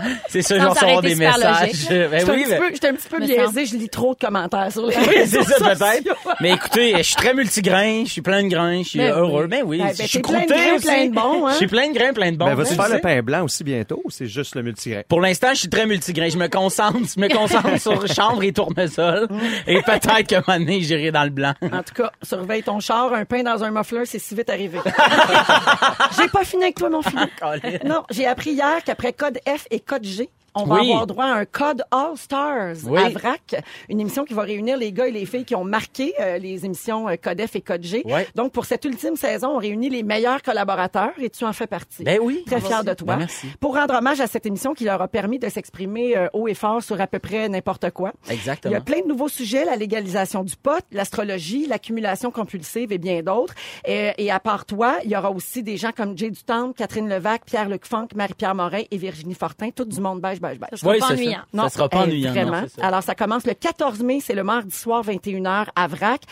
C'est 0.28 0.42
ça, 0.42 0.54
je 0.54 0.60
Ça 0.60 0.64
vais 0.66 0.70
recevoir 0.70 0.96
aurait 0.98 1.06
été 1.06 1.14
des 1.18 1.24
messages. 1.26 1.42
Ben 1.42 1.70
J'étais 1.72 1.94
oui, 1.94 2.04
un, 2.04 2.36
mais- 2.36 2.44
petit 2.44 2.56
peu- 2.56 2.70
j'étais 2.72 2.88
un 2.88 2.94
petit 2.94 3.08
peu 3.08 3.18
Me 3.20 3.26
biaisée. 3.26 3.66
Je 3.66 3.76
lis 3.76 3.88
trop 3.88 4.14
de 4.14 4.18
commentaires 4.18 4.72
sur 4.72 4.86
les 4.86 4.96
Oui, 4.96 5.14
c'est 5.26 5.42
ça 5.44 5.56
peut-être. 5.74 6.16
Mais 6.40 6.50
écoutez, 6.52 6.94
je 6.98 7.02
suis 7.02 7.14
très 7.16 7.34
multigrain, 7.34 8.02
je 8.04 8.10
suis 8.12 8.22
plein 8.22 8.42
de 8.42 8.48
grains, 8.48 8.82
je 8.82 8.88
suis 8.88 8.98
Ben 8.98 9.12
heureux. 9.14 9.42
oui. 9.44 9.48
Ben 9.48 9.62
oui, 9.64 9.78
Ben, 9.78 9.92
je 9.92 9.98
ben, 9.98 10.06
suis 10.06 10.22
t'es 10.22 10.28
plein 10.28 10.40
de 10.40 10.44
croûté 10.46 10.54
grains, 10.64 10.74
aussi. 10.76 10.86
plein 10.86 11.06
de 11.06 11.14
bons, 11.14 11.46
hein? 11.46 11.50
Je 11.52 11.56
suis 11.56 11.66
plein 11.66 11.88
de 11.90 11.94
grains, 11.98 12.12
plein 12.12 12.32
de 12.32 12.36
bons. 12.36 12.46
Ben, 12.46 12.54
vas-tu 12.54 12.70
Tu 12.70 12.76
faire 12.76 12.88
le 12.88 13.00
pain 13.00 13.22
blanc 13.22 13.44
aussi 13.44 13.64
bientôt 13.64 14.00
ou 14.04 14.10
c'est 14.10 14.26
juste 14.26 14.54
le 14.54 14.62
multigrain? 14.62 15.02
Pour 15.08 15.20
l'instant, 15.20 15.48
je 15.52 15.60
suis 15.60 15.68
très 15.68 15.86
multigrain. 15.86 16.28
Je 16.28 16.36
me 16.38 16.48
concentre, 16.48 16.98
je 17.14 17.20
me 17.20 17.28
concentre 17.28 17.80
sur 17.80 18.06
chambre 18.14 18.42
et 18.42 18.52
tournesol. 18.52 19.28
Et 19.66 19.80
peut-être 19.82 20.22
qu'à 20.26 20.42
un 20.46 20.58
moment 20.58 20.78
j'irai 20.80 21.10
dans 21.10 21.24
le 21.24 21.30
blanc. 21.30 21.54
En 21.62 21.82
tout 21.82 21.94
cas, 21.94 22.10
surveille 22.22 22.62
ton 22.62 22.80
char, 22.80 23.12
un 23.12 23.24
pain 23.24 23.42
dans 23.42 23.62
un 23.64 23.70
muffler, 23.70 24.04
c'est 24.04 24.18
si 24.18 24.34
vite 24.34 24.50
arrivé. 24.50 24.78
j'ai 26.18 26.28
pas 26.28 26.44
fini 26.44 26.64
avec 26.64 26.76
toi, 26.76 26.90
mon. 26.90 27.00
Colin. 27.02 27.78
Non, 27.84 28.02
j'ai 28.10 28.26
appris 28.26 28.50
hier 28.50 28.82
qu'après 28.84 29.12
code 29.12 29.38
F 29.46 29.66
et 29.70 29.80
code 29.86 30.04
G, 30.04 30.28
on 30.56 30.64
va 30.64 30.76
Oui. 30.80 30.90
avoir 30.90 31.06
droit 31.06 31.24
à 31.26 31.34
un 31.34 31.44
code 31.44 31.82
All 31.90 32.16
Stars 32.16 32.76
Oui. 32.86 33.00
à 33.00 33.08
VRAC, 33.10 33.56
une 33.88 34.00
émission 34.00 34.24
qui 34.24 34.34
va 34.34 34.42
réunir 34.42 34.76
les 34.76 34.92
gars 34.92 35.06
et 35.06 35.10
les 35.12 35.26
filles 35.26 35.44
qui 35.44 35.54
ont 35.54 35.64
marqué 35.64 36.14
euh, 36.20 36.38
les 36.38 36.64
émissions 36.64 37.08
euh, 37.08 37.14
Code 37.22 37.40
F 37.46 37.56
et 37.56 37.60
Code 37.60 37.82
G. 37.82 38.02
Ouais. 38.06 38.26
Donc, 38.34 38.52
pour 38.52 38.64
cette 38.64 38.84
ultime 38.84 39.16
saison, 39.16 39.50
on 39.56 39.58
réunit 39.58 39.90
les 39.90 40.02
meilleurs 40.02 40.42
collaborateurs 40.42 41.12
et 41.20 41.30
tu 41.30 41.44
en 41.44 41.52
fais 41.52 41.66
partie. 41.66 42.02
Ben 42.04 42.18
oui. 42.20 42.42
Très 42.46 42.60
fier 42.60 42.82
de 42.84 42.94
toi. 42.94 43.14
Ben 43.14 43.18
merci. 43.20 43.46
Pour 43.60 43.74
rendre 43.74 43.94
hommage 43.94 44.20
à 44.20 44.26
cette 44.26 44.46
émission 44.46 44.74
qui 44.74 44.84
leur 44.84 45.00
a 45.02 45.08
permis 45.08 45.38
de 45.38 45.48
s'exprimer 45.48 46.16
euh, 46.16 46.28
haut 46.32 46.48
et 46.48 46.54
fort 46.54 46.82
sur 46.82 47.00
à 47.00 47.06
peu 47.06 47.18
près 47.18 47.48
n'importe 47.48 47.90
quoi. 47.90 48.12
Il 48.26 48.32
y 48.32 48.34
Exactement. 48.36 48.76
a 48.76 48.80
plein 48.80 49.00
de 49.02 49.06
nouveaux 49.08 49.28
sujets, 49.28 49.64
la 49.64 49.76
légalisation 49.76 50.42
du 50.44 50.56
pot, 50.56 50.82
l'astrologie, 50.92 51.66
l'accumulation 51.66 52.30
compulsive 52.30 52.92
et 52.92 52.98
bien 52.98 53.22
d'autres. 53.22 53.54
Et, 53.86 54.12
et 54.18 54.30
à 54.30 54.40
part 54.40 54.64
toi, 54.64 54.96
il 55.04 55.10
y 55.10 55.16
aura 55.16 55.30
aussi 55.30 55.62
des 55.62 55.76
gens 55.76 55.92
comme 55.96 56.16
Jay 56.16 56.30
Dutemps, 56.30 56.72
Catherine 56.72 57.08
Levac, 57.08 57.44
Pierre-Luc 57.44 57.84
Funk, 57.86 58.08
Marie-Pierre 58.14 58.54
Morin 58.54 58.82
et 58.90 58.96
Virginie 58.96 59.34
Fortin, 59.34 59.70
tout 59.70 59.84
du 59.84 60.00
monde 60.00 60.20
beige, 60.20 60.40
beige, 60.48 60.58
beige. 60.58 60.68
Ça 60.72 60.76
sera 60.78 60.92
Oui, 60.92 60.98
pas 61.00 61.06
ennuyant. 61.12 61.40
ça. 61.54 61.62
Ça 61.62 61.68
sera 61.70 61.88
pas 61.88 61.98
hey, 61.98 62.04
ennuyant. 62.04 62.34
non, 62.34 62.42
Vraiment. 62.50 62.68
ça. 62.68 62.86
Alors, 62.86 63.02
ça 63.02 63.14
commence 63.14 63.46
le 63.46 63.54
14 63.54 64.00
mai, 64.00 64.20
c'est 64.22 64.34
le 64.34 64.44
mardi 64.44 64.74
soir, 64.76 65.02
21h, 65.04 65.66
à 65.74 65.86
VRAC. 65.86 66.22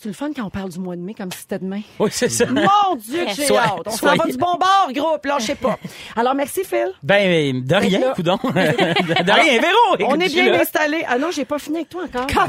C'est 0.00 0.06
le 0.08 0.14
fun 0.14 0.30
quand 0.34 0.44
on 0.44 0.50
parle 0.50 0.68
du 0.70 0.78
mois 0.78 0.94
de 0.94 1.00
mai 1.00 1.12
comme 1.12 1.32
si 1.32 1.38
c'était 1.40 1.58
demain? 1.58 1.80
Oui, 1.98 2.08
c'est 2.12 2.28
ça. 2.28 2.46
Mon 2.46 2.94
Dieu, 2.96 3.24
que 3.24 3.32
j'ai 3.32 3.56
hâte. 3.56 3.80
On 3.84 3.90
s'en 3.90 4.14
va 4.14 4.26
du 4.26 4.36
bon 4.36 4.54
bord, 4.56 4.90
groupe, 4.94 5.26
là, 5.26 5.38
je 5.40 5.46
sais 5.46 5.54
pas. 5.56 5.76
Alors, 6.14 6.36
merci, 6.36 6.62
Phil. 6.62 6.92
Ben, 7.02 7.64
de 7.66 7.74
rien, 7.74 8.12
coudon. 8.14 8.38
de 8.44 9.32
rien, 9.32 9.60
Véro. 9.60 10.08
On 10.12 10.20
est 10.20 10.28
bien 10.28 10.52
là. 10.52 10.60
installés. 10.60 11.04
Ah 11.08 11.18
non, 11.18 11.32
j'ai 11.32 11.44
pas 11.44 11.58
fini 11.58 11.78
avec 11.78 11.88
toi 11.88 12.04
encore. 12.04 12.46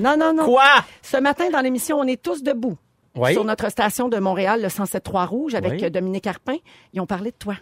Non, 0.00 0.16
non, 0.18 0.32
non. 0.32 0.44
Quoi? 0.46 0.62
Ce 1.02 1.18
matin, 1.18 1.50
dans 1.52 1.60
l'émission, 1.60 1.98
on 1.98 2.04
est 2.06 2.22
tous 2.22 2.42
debout. 2.42 2.78
Oui. 3.14 3.32
Sur 3.32 3.44
notre 3.44 3.70
station 3.70 4.08
de 4.08 4.18
Montréal, 4.18 4.62
le 4.62 4.68
107.3 4.68 5.26
Rouge, 5.26 5.54
avec 5.54 5.72
Oui. 5.72 5.84
euh, 5.84 5.90
Dominique 5.90 6.26
Arpin. 6.26 6.56
Ils 6.94 7.00
ont 7.02 7.06
parlé 7.06 7.30
de 7.30 7.36
toi. 7.36 7.54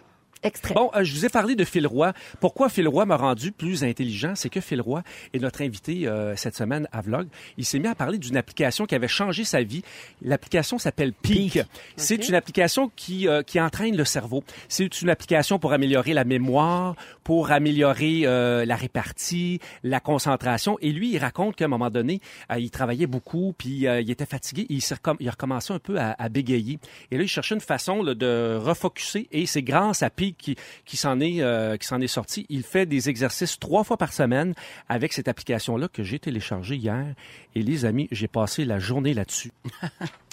Extrait. 0.45 0.75
Bon, 0.75 0.91
euh, 0.95 1.03
je 1.03 1.11
vous 1.13 1.25
ai 1.25 1.29
parlé 1.29 1.55
de 1.55 1.65
Phil 1.65 1.87
Roy. 1.87 2.13
Pourquoi 2.39 2.69
Phil 2.69 2.87
Roy 2.87 3.05
m'a 3.05 3.17
rendu 3.17 3.51
plus 3.51 3.83
intelligent? 3.83 4.33
C'est 4.35 4.49
que 4.49 4.61
Phil 4.61 4.79
Roy 4.79 5.01
est 5.33 5.39
notre 5.39 5.63
invité 5.63 6.07
euh, 6.07 6.35
cette 6.35 6.55
semaine 6.55 6.87
à 6.91 7.01
Vlog. 7.01 7.27
Il 7.57 7.65
s'est 7.65 7.79
mis 7.79 7.87
à 7.87 7.95
parler 7.95 8.19
d'une 8.19 8.37
application 8.37 8.85
qui 8.85 8.93
avait 8.93 9.07
changé 9.07 9.43
sa 9.43 9.63
vie. 9.63 9.81
L'application 10.21 10.77
s'appelle 10.77 11.13
Peak. 11.13 11.59
C'est 11.97 12.29
une 12.29 12.35
application 12.35 12.91
qui, 12.95 13.27
euh, 13.27 13.41
qui 13.41 13.59
entraîne 13.59 13.97
le 13.97 14.05
cerveau. 14.05 14.43
C'est 14.69 15.01
une 15.01 15.09
application 15.09 15.57
pour 15.57 15.73
améliorer 15.73 16.13
la 16.13 16.25
mémoire, 16.25 16.95
pour 17.23 17.49
améliorer 17.51 18.21
euh, 18.25 18.65
la 18.65 18.75
répartie, 18.75 19.59
la 19.83 19.99
concentration. 19.99 20.77
Et 20.81 20.91
lui, 20.91 21.13
il 21.13 21.17
raconte 21.17 21.55
qu'à 21.55 21.65
un 21.65 21.69
moment 21.69 21.89
donné, 21.89 22.21
euh, 22.51 22.59
il 22.59 22.69
travaillait 22.69 23.07
beaucoup, 23.07 23.55
puis 23.57 23.87
euh, 23.87 23.99
il 23.99 24.11
était 24.11 24.27
fatigué. 24.27 24.67
Il, 24.69 24.83
s'est 24.83 24.93
recom- 24.95 25.17
il 25.19 25.27
a 25.27 25.31
recommencé 25.31 25.73
un 25.73 25.79
peu 25.79 25.99
à, 25.99 26.15
à 26.19 26.29
bégayer. 26.29 26.77
Et 27.09 27.17
là, 27.17 27.23
il 27.23 27.27
cherchait 27.27 27.55
une 27.55 27.61
façon 27.61 28.03
là, 28.03 28.13
de 28.13 28.59
refocuser. 28.61 29.27
Et 29.31 29.47
c'est 29.47 29.63
grâce 29.63 30.03
à 30.03 30.11
Peak 30.11 30.34
qui, 30.37 30.57
s'en 30.97 31.19
est, 31.19 31.41
euh, 31.41 31.77
s'en 31.81 32.01
est 32.01 32.07
sorti. 32.07 32.45
Il 32.49 32.63
fait 32.63 32.85
des 32.85 33.09
exercices 33.09 33.59
trois 33.59 33.83
fois 33.83 33.97
par 33.97 34.13
semaine 34.13 34.53
avec 34.89 35.13
cette 35.13 35.27
application-là 35.27 35.87
que 35.87 36.03
j'ai 36.03 36.19
téléchargée 36.19 36.75
hier. 36.75 37.05
Et 37.55 37.63
les 37.63 37.85
amis, 37.85 38.07
j'ai 38.11 38.27
passé 38.27 38.65
la 38.65 38.79
journée 38.79 39.13
là-dessus. 39.13 39.51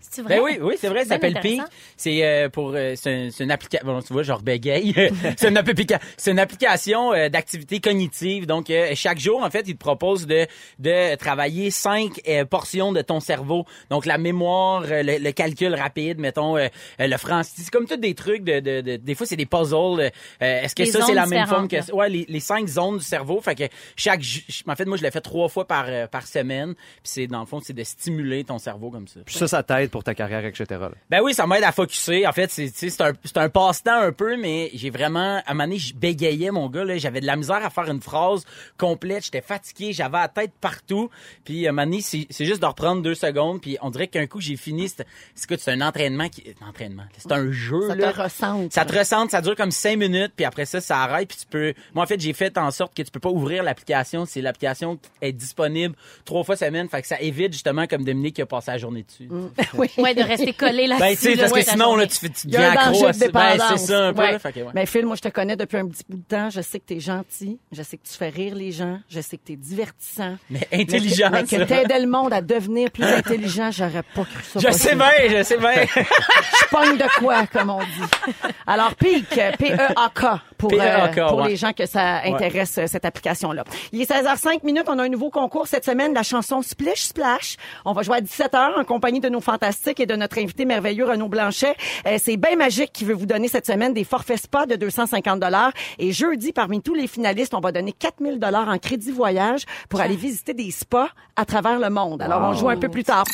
C'est 0.00 0.22
vrai? 0.22 0.36
Ben 0.38 0.42
oui, 0.42 0.58
oui, 0.60 0.74
c'est 0.78 0.88
vrai, 0.88 1.04
ça 1.04 1.14
C'est 1.14 1.18
bien 1.20 1.28
s'appelle 1.34 1.42
Peak. 1.42 1.60
C'est 1.96 2.24
euh, 2.26 2.48
pour 2.48 2.72
euh, 2.74 2.94
c'est 2.96 3.12
un- 3.12 3.30
c'est 3.30 3.44
une 3.44 3.50
application. 3.50 3.86
Bon, 3.86 4.00
tu 4.02 4.12
vois, 4.12 4.22
genre 4.22 4.42
bégaye. 4.42 4.94
c'est 5.36 5.48
une 5.48 5.56
application. 5.56 5.98
C'est 6.16 6.30
une 6.32 6.38
application 6.38 7.12
euh, 7.12 7.28
d'activité 7.28 7.78
cognitive. 7.80 8.46
Donc 8.46 8.70
euh, 8.70 8.90
chaque 8.94 9.18
jour, 9.18 9.42
en 9.42 9.50
fait, 9.50 9.64
il 9.68 9.74
te 9.74 9.78
propose 9.78 10.26
de 10.26 10.46
de 10.78 11.14
travailler 11.16 11.70
cinq 11.70 12.20
euh, 12.28 12.44
portions 12.44 12.92
de 12.92 13.00
ton 13.02 13.20
cerveau. 13.20 13.64
Donc 13.90 14.06
la 14.06 14.18
mémoire, 14.18 14.82
euh, 14.90 15.02
le, 15.02 15.18
le 15.18 15.32
calcul 15.32 15.74
rapide, 15.74 16.18
mettons 16.18 16.56
euh, 16.56 16.68
euh, 17.00 17.06
le 17.06 17.16
français. 17.16 17.52
C'est 17.56 17.70
comme 17.70 17.86
tous 17.86 17.96
des 17.96 18.14
trucs 18.14 18.44
de, 18.44 18.60
de, 18.60 18.80
de- 18.80 18.96
des 18.96 19.14
fois 19.14 19.26
c'est 19.26 19.36
des 19.36 19.46
puzzles. 19.46 20.00
euh, 20.00 20.10
Est-ce 20.40 20.74
que 20.74 20.82
ça 20.92 20.98
c'est 21.06 21.14
la 21.14 21.26
même 21.26 21.46
forme 21.46 21.68
que 21.68 21.92
ouais 21.92 22.08
les, 22.08 22.26
les 22.28 22.40
cinq 22.40 22.66
zones 22.68 22.98
du 22.98 23.04
cerveau. 23.04 23.40
Fait 23.40 23.54
que 23.54 23.64
chaque 23.96 24.22
en 24.66 24.76
fait 24.76 24.84
moi 24.86 24.96
je 24.96 25.02
l'ai 25.02 25.10
fait 25.10 25.20
trois 25.20 25.48
fois 25.48 25.66
par 25.66 25.86
par 26.10 26.26
semaine. 26.26 26.74
Puis 26.74 26.84
c'est 27.04 27.26
dans 27.28 27.40
le 27.40 27.46
fond 27.46 27.60
c'est 27.62 27.72
de 27.72 27.84
stimuler 27.84 28.44
ton 28.44 28.58
cerveau 28.58 28.90
comme 28.90 29.06
ça. 29.08 29.20
Puis 29.24 29.41
ça, 29.48 29.56
ça 29.58 29.62
t'aide 29.62 29.90
pour 29.90 30.04
ta 30.04 30.14
carrière, 30.14 30.44
etc. 30.44 30.64
là. 30.70 30.90
Ben 31.10 31.20
oui, 31.22 31.34
ça 31.34 31.46
m'aide 31.46 31.64
à 31.64 31.72
focuser. 31.72 32.26
En 32.26 32.32
fait, 32.32 32.50
c'est 32.50 32.70
tu 32.70 32.78
sais, 32.78 32.90
c'est 32.90 33.02
un, 33.02 33.12
c'est 33.24 33.36
un 33.38 33.48
passe-temps 33.48 34.00
un 34.00 34.12
peu, 34.12 34.36
mais 34.36 34.70
j'ai 34.74 34.90
vraiment... 34.90 35.42
À 35.46 35.50
un 35.50 35.54
moment 35.54 35.64
donné, 35.64 35.78
je 35.78 35.94
bégayais, 35.94 36.50
mon 36.50 36.68
gars. 36.68 36.84
là. 36.84 36.96
J'avais 36.98 37.20
de 37.20 37.26
la 37.26 37.36
misère 37.36 37.64
à 37.64 37.70
faire 37.70 37.90
une 37.90 38.00
phrase 38.00 38.44
complète. 38.78 39.24
J'étais 39.24 39.40
fatigué. 39.42 39.92
J'avais 39.92 40.18
la 40.18 40.28
tête 40.28 40.52
partout. 40.60 41.10
Puis 41.44 41.66
à 41.66 41.70
un 41.70 41.72
moment 41.72 41.86
donné, 41.86 42.00
c'est 42.02 42.26
c'est 42.30 42.44
juste 42.44 42.60
de 42.60 42.66
reprendre 42.66 43.02
deux 43.02 43.14
secondes. 43.14 43.60
Puis 43.60 43.78
on 43.82 43.90
dirait 43.90 44.08
qu'un 44.08 44.26
coup, 44.26 44.40
j'ai 44.40 44.56
fini. 44.56 44.88
C'est 44.88 45.06
c'est- 45.34 45.56
c'est 45.60 45.70
un 45.72 45.80
entraînement 45.80 46.28
qui... 46.28 46.44
un 46.62 46.68
entraînement. 46.68 47.04
C'est 47.18 47.32
un 47.32 47.50
jeu, 47.52 47.88
Ça 47.88 47.94
là. 47.94 48.12
te 48.12 48.20
ressente. 48.22 48.72
Ça 48.72 48.84
te 48.84 48.96
ressente, 48.98 49.30
ça 49.30 49.40
dure 49.40 49.54
comme 49.56 49.70
cinq 49.70 49.98
minutes, 49.98 50.32
puis 50.34 50.44
après 50.44 50.64
ça, 50.64 50.80
ça 50.80 50.98
arrête, 50.98 51.28
puis 51.28 51.38
tu 51.38 51.46
peux... 51.46 51.74
Moi, 51.94 52.04
en 52.04 52.06
fait, 52.06 52.18
j'ai 52.20 52.32
fait 52.32 52.56
en 52.58 52.70
sorte 52.70 52.94
que 52.96 53.02
tu 53.02 53.10
peux 53.10 53.20
pas 53.20 53.28
ouvrir 53.30 53.62
l'application. 53.62 54.24
C'est 54.24 54.40
l'application 54.40 54.96
qui 54.96 55.10
est 55.20 55.32
disponible 55.32 55.94
trois 56.24 56.42
fois 56.44 56.56
semaine, 56.56 56.88
fait 56.88 57.02
que 57.02 57.08
ça 57.08 57.20
évite 57.20 57.52
justement, 57.52 57.86
comme 57.86 58.04
Dominique 58.04 58.36
qui 58.36 58.42
a 58.42 58.46
passé 58.46 58.70
la 58.70 58.78
journée 58.78 59.02
dessus. 59.02 59.28
Oui. 59.74 59.90
Ouais, 59.98 60.14
de 60.14 60.22
rester 60.22 60.52
collé 60.52 60.86
là-dessus. 60.86 61.00
Ben, 61.08 61.16
tu 61.16 61.22
sais, 61.22 61.34
là, 61.34 61.42
parce 61.48 61.52
que 61.52 61.70
sinon, 61.70 61.96
là, 61.96 62.06
tu, 62.06 62.18
fais- 62.18 62.28
tu 62.28 62.46
deviens 62.46 62.70
accro 62.72 63.06
à 63.06 63.12
ça. 63.12 63.28
Ben, 63.28 63.58
c'est 63.70 63.76
ça 63.78 63.98
un 64.06 64.12
peu, 64.12 64.20
Ouais. 64.22 64.32
là, 64.32 64.38
fait 64.38 64.52
que, 64.52 64.60
ouais. 64.60 64.70
Mais 64.74 64.86
Phil, 64.86 65.06
moi, 65.06 65.16
je 65.16 65.22
te 65.22 65.28
connais 65.28 65.56
depuis 65.56 65.78
un 65.78 65.88
petit 65.88 66.02
bout 66.08 66.18
de 66.18 66.22
temps. 66.24 66.50
Je 66.50 66.60
sais 66.60 66.78
que 66.80 66.86
tu 66.86 66.94
es 66.96 67.00
gentil. 67.00 67.58
Je 67.72 67.82
sais 67.82 67.96
que 67.96 68.06
tu 68.06 68.14
fais 68.14 68.28
rire 68.28 68.54
les 68.54 68.72
gens. 68.72 68.98
Je 69.08 69.20
sais 69.20 69.36
que 69.36 69.42
tu 69.46 69.52
es 69.52 69.56
divertissant. 69.56 70.36
Mais 70.50 70.66
intelligent, 70.72 71.30
Mais 71.32 71.44
que, 71.44 71.56
mais 71.56 71.62
que 71.64 71.68
t'aidais 71.68 72.00
le 72.00 72.06
monde 72.08 72.32
à 72.32 72.40
devenir 72.40 72.90
plus 72.90 73.04
intelligent, 73.04 73.70
j'aurais 73.70 74.02
pas 74.02 74.24
cru 74.24 74.42
ça. 74.44 74.60
Je 74.60 74.66
possible. 74.66 74.72
sais 74.90 74.94
bien, 74.96 75.38
je 75.38 75.42
sais 75.44 75.58
bien. 75.58 75.72
Je 75.94 76.68
pogne 76.70 76.96
de 76.98 77.18
quoi, 77.18 77.46
comme 77.46 77.70
on 77.70 77.80
dit. 77.80 78.52
Alors, 78.66 78.94
PEAK, 78.94 79.56
P-E-A-K, 79.58 80.24
pour, 80.58 80.70
P.E.A.K., 80.70 81.18
euh, 81.18 81.28
pour 81.28 81.38
ouais. 81.40 81.48
les 81.50 81.56
gens 81.56 81.72
que 81.72 81.86
ça 81.86 82.22
intéresse, 82.24 82.78
euh, 82.78 82.86
cette 82.86 83.04
application-là. 83.04 83.64
Il 83.92 84.00
est 84.00 84.10
16h05 84.10 84.64
minutes. 84.64 84.84
On 84.88 84.98
a 84.98 85.02
un 85.04 85.08
nouveau 85.08 85.30
concours 85.30 85.66
cette 85.66 85.84
semaine, 85.84 86.14
la 86.14 86.22
chanson 86.22 86.62
Splish 86.62 87.02
Splash. 87.04 87.56
On 87.84 87.92
va 87.92 88.02
jouer 88.02 88.18
à 88.18 88.20
17h 88.20 88.78
en 88.80 88.84
compagnie 88.84 89.20
de 89.22 89.28
nos 89.30 89.40
fantastiques 89.40 90.00
et 90.00 90.06
de 90.06 90.14
notre 90.14 90.38
invité 90.38 90.64
merveilleux, 90.66 91.06
Renaud 91.06 91.28
Blanchet. 91.28 91.74
Euh, 92.06 92.18
C'est 92.18 92.36
bien 92.36 92.56
magique 92.56 92.92
qui 92.92 93.04
veut 93.04 93.14
vous 93.14 93.26
donner 93.26 93.48
cette 93.48 93.66
semaine 93.66 93.94
des 93.94 94.04
forfaits 94.04 94.42
spa 94.42 94.66
de 94.66 94.76
250 94.76 95.40
dollars. 95.40 95.72
Et 95.98 96.12
jeudi, 96.12 96.52
parmi 96.52 96.82
tous 96.82 96.94
les 96.94 97.06
finalistes, 97.06 97.54
on 97.54 97.60
va 97.60 97.72
donner 97.72 97.92
4000 97.92 98.38
dollars 98.38 98.68
en 98.68 98.78
crédit 98.78 99.10
voyage 99.12 99.64
pour 99.88 100.00
aller 100.00 100.16
visiter 100.16 100.52
des 100.52 100.70
spas 100.70 101.08
à 101.36 101.44
travers 101.44 101.78
le 101.78 101.88
monde. 101.88 102.20
Alors, 102.22 102.42
on 102.42 102.52
joue 102.54 102.68
un 102.68 102.76
peu 102.76 102.88
plus 102.88 103.04
tard. 103.04 103.24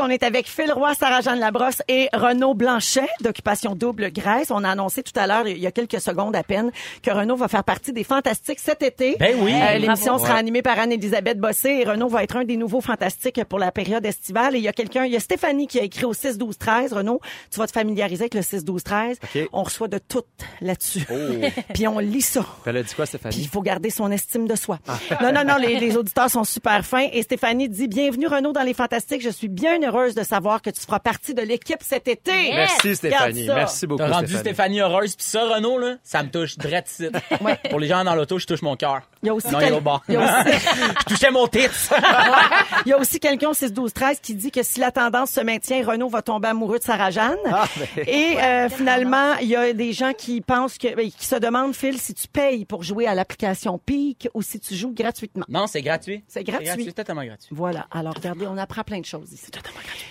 On 0.00 0.08
est 0.10 0.24
avec 0.24 0.48
Phil 0.48 0.72
Roy, 0.72 0.92
Sarah-Jeanne 0.94 1.38
Labrosse 1.38 1.80
et 1.88 2.08
Renaud 2.12 2.52
Blanchet 2.54 3.06
d'Occupation 3.20 3.76
Double 3.76 4.10
Grèce. 4.10 4.50
On 4.50 4.64
a 4.64 4.70
annoncé 4.70 5.02
tout 5.04 5.12
à 5.18 5.26
l'heure, 5.28 5.46
il 5.46 5.56
y 5.58 5.66
a 5.68 5.72
quelques 5.72 6.00
secondes 6.00 6.34
à 6.34 6.42
peine, 6.42 6.72
que 7.02 7.10
Renaud 7.12 7.36
va 7.36 7.46
faire 7.46 7.62
partie 7.62 7.92
des 7.92 8.02
Fantastiques 8.02 8.58
cet 8.58 8.82
été. 8.82 9.16
Ben 9.20 9.36
oui. 9.40 9.52
Euh, 9.54 9.78
L'émission 9.78 10.18
sera 10.18 10.34
animée 10.34 10.62
par 10.62 10.78
Anne-Élisabeth 10.80 11.38
Bossé 11.38 11.68
et 11.68 11.84
Renaud 11.84 12.08
va 12.08 12.24
être 12.24 12.36
un 12.36 12.44
des 12.44 12.56
nouveaux 12.56 12.80
Fantastiques 12.80 13.42
pour 13.44 13.60
la 13.60 13.70
période 13.70 14.04
estivale. 14.04 14.56
Et 14.56 14.58
il 14.58 14.64
y 14.64 14.68
a 14.68 14.72
quelqu'un, 14.72 15.04
il 15.04 15.12
y 15.12 15.16
a 15.16 15.20
Stéphanie 15.20 15.68
qui 15.68 15.78
a 15.78 15.84
écrit 15.84 16.04
au 16.04 16.12
6-12-13. 16.12 16.92
Renaud, 16.92 17.20
tu 17.52 17.58
vas 17.60 17.66
te 17.68 17.72
familiariser 17.72 18.24
avec 18.24 18.34
le 18.34 18.40
6-12-13. 18.40 19.18
OK. 19.22 19.48
On 19.52 19.62
reçoit 19.62 19.88
de 19.88 19.98
tout 19.98 20.24
là-dessus. 20.60 21.06
Puis 21.72 21.86
on 21.86 22.00
lit 22.00 22.20
ça. 22.20 22.44
Elle 22.66 22.78
a 22.78 22.82
dit 22.82 22.92
quoi, 22.94 23.04
Puis 23.06 23.14
il 23.14 23.18
Stéphanie? 23.20 23.46
faut 23.46 23.62
garder 23.62 23.90
son 23.90 24.10
estime 24.10 24.48
de 24.48 24.56
soi. 24.56 24.80
Non, 25.22 25.32
non, 25.32 25.44
non, 25.46 25.56
les, 25.56 25.78
les 25.78 25.96
auditeurs 25.96 26.30
sont 26.30 26.44
super 26.44 26.84
fins. 26.84 27.06
Et 27.12 27.22
Stéphanie 27.22 27.68
dit, 27.68 27.86
bienvenue 27.86 28.26
Renaud 28.26 28.52
dans 28.52 28.62
les 28.64 28.74
Fantastiques. 28.74 29.22
Je 29.22 29.30
suis 29.30 29.48
bien 29.48 29.83
heureuse 29.86 30.14
de 30.14 30.22
savoir 30.22 30.62
que 30.62 30.70
tu 30.70 30.80
feras 30.80 30.98
partie 31.00 31.34
de 31.34 31.42
l'équipe 31.42 31.78
cet 31.82 32.08
été. 32.08 32.32
Merci, 32.54 32.96
Stéphanie. 32.96 33.42
Regarde 33.42 33.46
ça. 33.46 33.54
Merci 33.54 33.86
beaucoup, 33.86 33.98
T'as 34.02 34.08
rendu 34.12 34.26
Stéphanie. 34.26 34.40
Stéphanie 34.44 34.80
heureuse, 34.80 35.16
puis 35.16 35.26
ça, 35.26 35.44
Renaud, 35.48 35.78
là, 35.78 35.96
ça 36.02 36.22
me 36.22 36.30
touche 36.30 36.56
direct 36.58 36.90
ici. 36.90 37.08
Pour 37.70 37.80
les 37.80 37.88
gens 37.88 38.04
dans 38.04 38.14
l'auto, 38.14 38.38
je 38.38 38.46
touche 38.46 38.62
mon 38.62 38.76
cœur. 38.76 39.02
Il 39.22 39.26
y 39.26 39.30
a 39.30 39.34
aussi 39.34 39.48
Non, 39.48 39.58
quel- 39.58 39.68
il 39.68 39.72
est 39.72 39.76
au 39.76 39.80
bord. 39.80 40.02
il 40.08 40.14
y 40.14 40.16
a 40.16 40.20
aussi- 40.40 40.58
je 41.00 41.04
touchais 41.14 41.30
mon 41.30 41.46
titre. 41.48 41.74
Il 42.86 42.90
y 42.90 42.92
a 42.92 42.98
aussi 42.98 43.18
quelqu'un 43.18 43.48
au 43.50 43.54
6 43.54 43.72
12 43.72 43.92
13 43.94 44.20
qui 44.20 44.34
dit 44.34 44.50
que 44.50 44.62
si 44.62 44.78
la 44.80 44.90
tendance 44.90 45.30
se 45.30 45.40
maintient, 45.40 45.84
Renaud 45.86 46.08
va 46.08 46.20
tomber 46.22 46.48
amoureux 46.48 46.78
de 46.78 46.84
Sarah 46.84 47.10
Jeanne. 47.10 47.38
Ah, 47.46 47.64
ben. 47.76 48.04
Et 48.06 48.36
euh, 48.42 48.68
finalement, 48.68 49.34
il 49.40 49.48
y 49.48 49.56
a 49.56 49.72
des 49.72 49.92
gens 49.92 50.12
qui 50.12 50.40
pensent 50.42 50.76
que 50.76 50.94
ben, 50.94 51.10
qui 51.10 51.26
se 51.26 51.36
demandent 51.36 51.74
Phil 51.74 51.98
si 51.98 52.12
tu 52.14 52.28
payes 52.28 52.64
pour 52.66 52.82
jouer 52.82 53.06
à 53.06 53.14
l'application 53.14 53.78
Peak 53.78 54.28
ou 54.34 54.42
si 54.42 54.60
tu 54.60 54.74
joues 54.74 54.92
gratuitement. 54.92 55.44
non, 55.48 55.66
c'est 55.66 55.80
gratuit. 55.82 56.22
C'est 56.28 56.44
gratuit. 56.44 56.84
C'est 56.84 56.92
totalement 56.92 57.24
gratuit. 57.24 57.48
Voilà. 57.52 57.86
Alors, 57.90 58.14
regardez, 58.14 58.46
on 58.46 58.58
apprend 58.58 58.82
plein 58.82 59.00
de 59.00 59.06
choses 59.06 59.32
ici. 59.32 59.46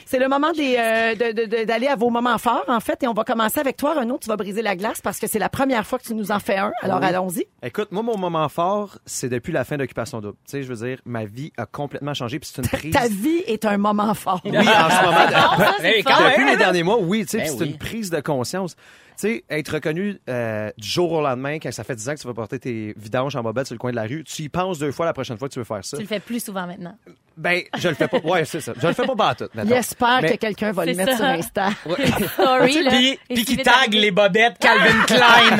C'est 0.05 0.20
le 0.20 0.27
moment 0.27 0.51
des, 0.51 0.75
euh, 0.77 1.15
de- 1.15 1.32
de- 1.32 1.46
de- 1.46 1.63
d'aller 1.63 1.88
à 1.88 1.96
vos 1.96 2.10
moments 2.10 2.38
forts, 2.38 2.65
en 2.67 2.79
fait. 2.79 3.01
Et 3.03 3.08
on 3.08 3.13
va 3.13 3.24
commencer 3.24 3.60
avec 3.60 3.77
toi, 3.77 3.96
Renaud. 3.96 4.20
Tu 4.22 4.27
vas 4.29 4.36
briser 4.38 4.62
la 4.62 4.75
glace 4.75 5.01
parce 5.01 5.20
que 5.20 5.25
c'est 5.27 5.39
la 5.39 5.50
première 5.50 5.86
fois 5.88 5.98
que 5.98 6.03
tu 6.03 6.13
nous 6.13 6.32
en 6.32 6.39
fais 6.39 6.58
un. 6.58 6.72
Alors, 6.82 7.00
Oui. 7.00 7.05
allons-y. 7.08 7.46
Écoute, 7.63 7.91
moi, 7.91 8.03
mon 8.03 8.17
moment 8.17 8.48
fort, 8.50 8.98
c'est 9.05 9.29
depuis 9.29 9.51
la 9.51 9.63
fin 9.63 9.77
d'Occupation 9.77 10.22
Double. 10.22 10.38
Tu 10.46 10.51
sais, 10.51 10.63
je 10.63 10.72
veux 10.72 10.86
dire, 10.88 11.00
ma 11.05 11.25
vie 11.25 11.51
a 11.58 11.65
complètement 11.65 12.13
changé, 12.13 12.39
puis 12.39 12.50
c'est 12.53 12.62
une 12.62 12.67
prise... 12.67 12.93
Ta 12.93 13.08
vie 13.08 13.41
est 13.48 13.65
un 13.65 13.77
moment 13.77 14.13
fort. 14.13 14.41
Oui, 14.46 14.55
en 14.58 14.62
ce 14.62 15.05
moment. 15.05 15.17
Ça, 15.58 15.74
c'est 15.79 16.03
Ben. 16.03 16.29
Depuis 16.29 16.46
les 16.46 16.58
derniers 16.58 16.84
mois, 16.84 16.98
oui, 17.00 17.22
tu 17.25 17.29
sais, 17.29 17.38
Ben 17.38 17.43
puis 17.48 17.55
c'est 17.58 17.63
oui. 17.63 17.70
une 17.72 17.77
prise 17.77 18.10
de 18.10 18.20
conscience. 18.20 18.75
Tu 19.17 19.27
sais, 19.27 19.43
être 19.50 19.70
reconnu 19.74 20.20
euh, 20.29 20.72
du 20.77 20.88
jour 20.88 21.12
au 21.12 21.22
lendemain, 21.22 21.60
quand 21.60 21.72
ça 21.72 21.84
fait 21.84 21.96
10 21.96 22.10
ans 22.10 22.15
que 22.15 22.20
tu 22.22 22.27
vas 22.27 22.34
porter 22.34 22.60
tes 22.60 22.93
vidanges 22.98 23.36
en 23.36 23.43
bobette 23.43 23.67
sur 23.67 23.75
le 23.75 23.79
coin 23.79 23.91
de 23.91 23.96
la 23.96 24.03
rue, 24.03 24.24
tu 24.24 24.41
y 24.43 24.50
penses 24.50 24.79
deux 24.79 24.91
fois 24.91 25.05
la 25.05 25.13
prochaine 25.13 25.38
fois 25.38 25.48
que 25.48 25.53
tu 25.53 25.60
veux 25.60 25.65
faire 25.65 25.84
ça. 25.86 25.98
Tu 25.98 26.03
le 26.03 26.08
fais 26.10 26.20
plus 26.20 26.43
souvent 26.43 26.65
maintenant. 26.67 26.98
Ben, 27.38 27.62
je 27.77 27.89
le 27.89 27.96
fais 27.96 28.08
pas. 28.08 28.20
Ouais, 28.20 28.46
c'est 28.46 28.60
ça. 28.62 28.74
Je 28.79 28.88
le 28.88 28.93
fais 28.93 29.05
pas 29.05 29.15
pas 29.15 29.36
tout. 29.36 29.50
J'espère 29.67 30.22
que 30.22 30.36
quelqu'un 30.36 30.72
va 30.72 30.86
le 30.86 30.93
mettre 30.96 31.12
ça. 31.12 31.17
sur 31.17 31.25
Insta. 31.25 31.70
Story, 32.34 32.84
là. 32.84 32.91
Puis, 32.91 33.20
qui 33.27 33.43
suivi 33.46 33.63
tag 33.63 33.74
d'arriver. 33.74 34.00
les 34.00 34.12
bobettes 34.12 34.58
Calvin 34.60 35.03
Klein. 35.08 35.58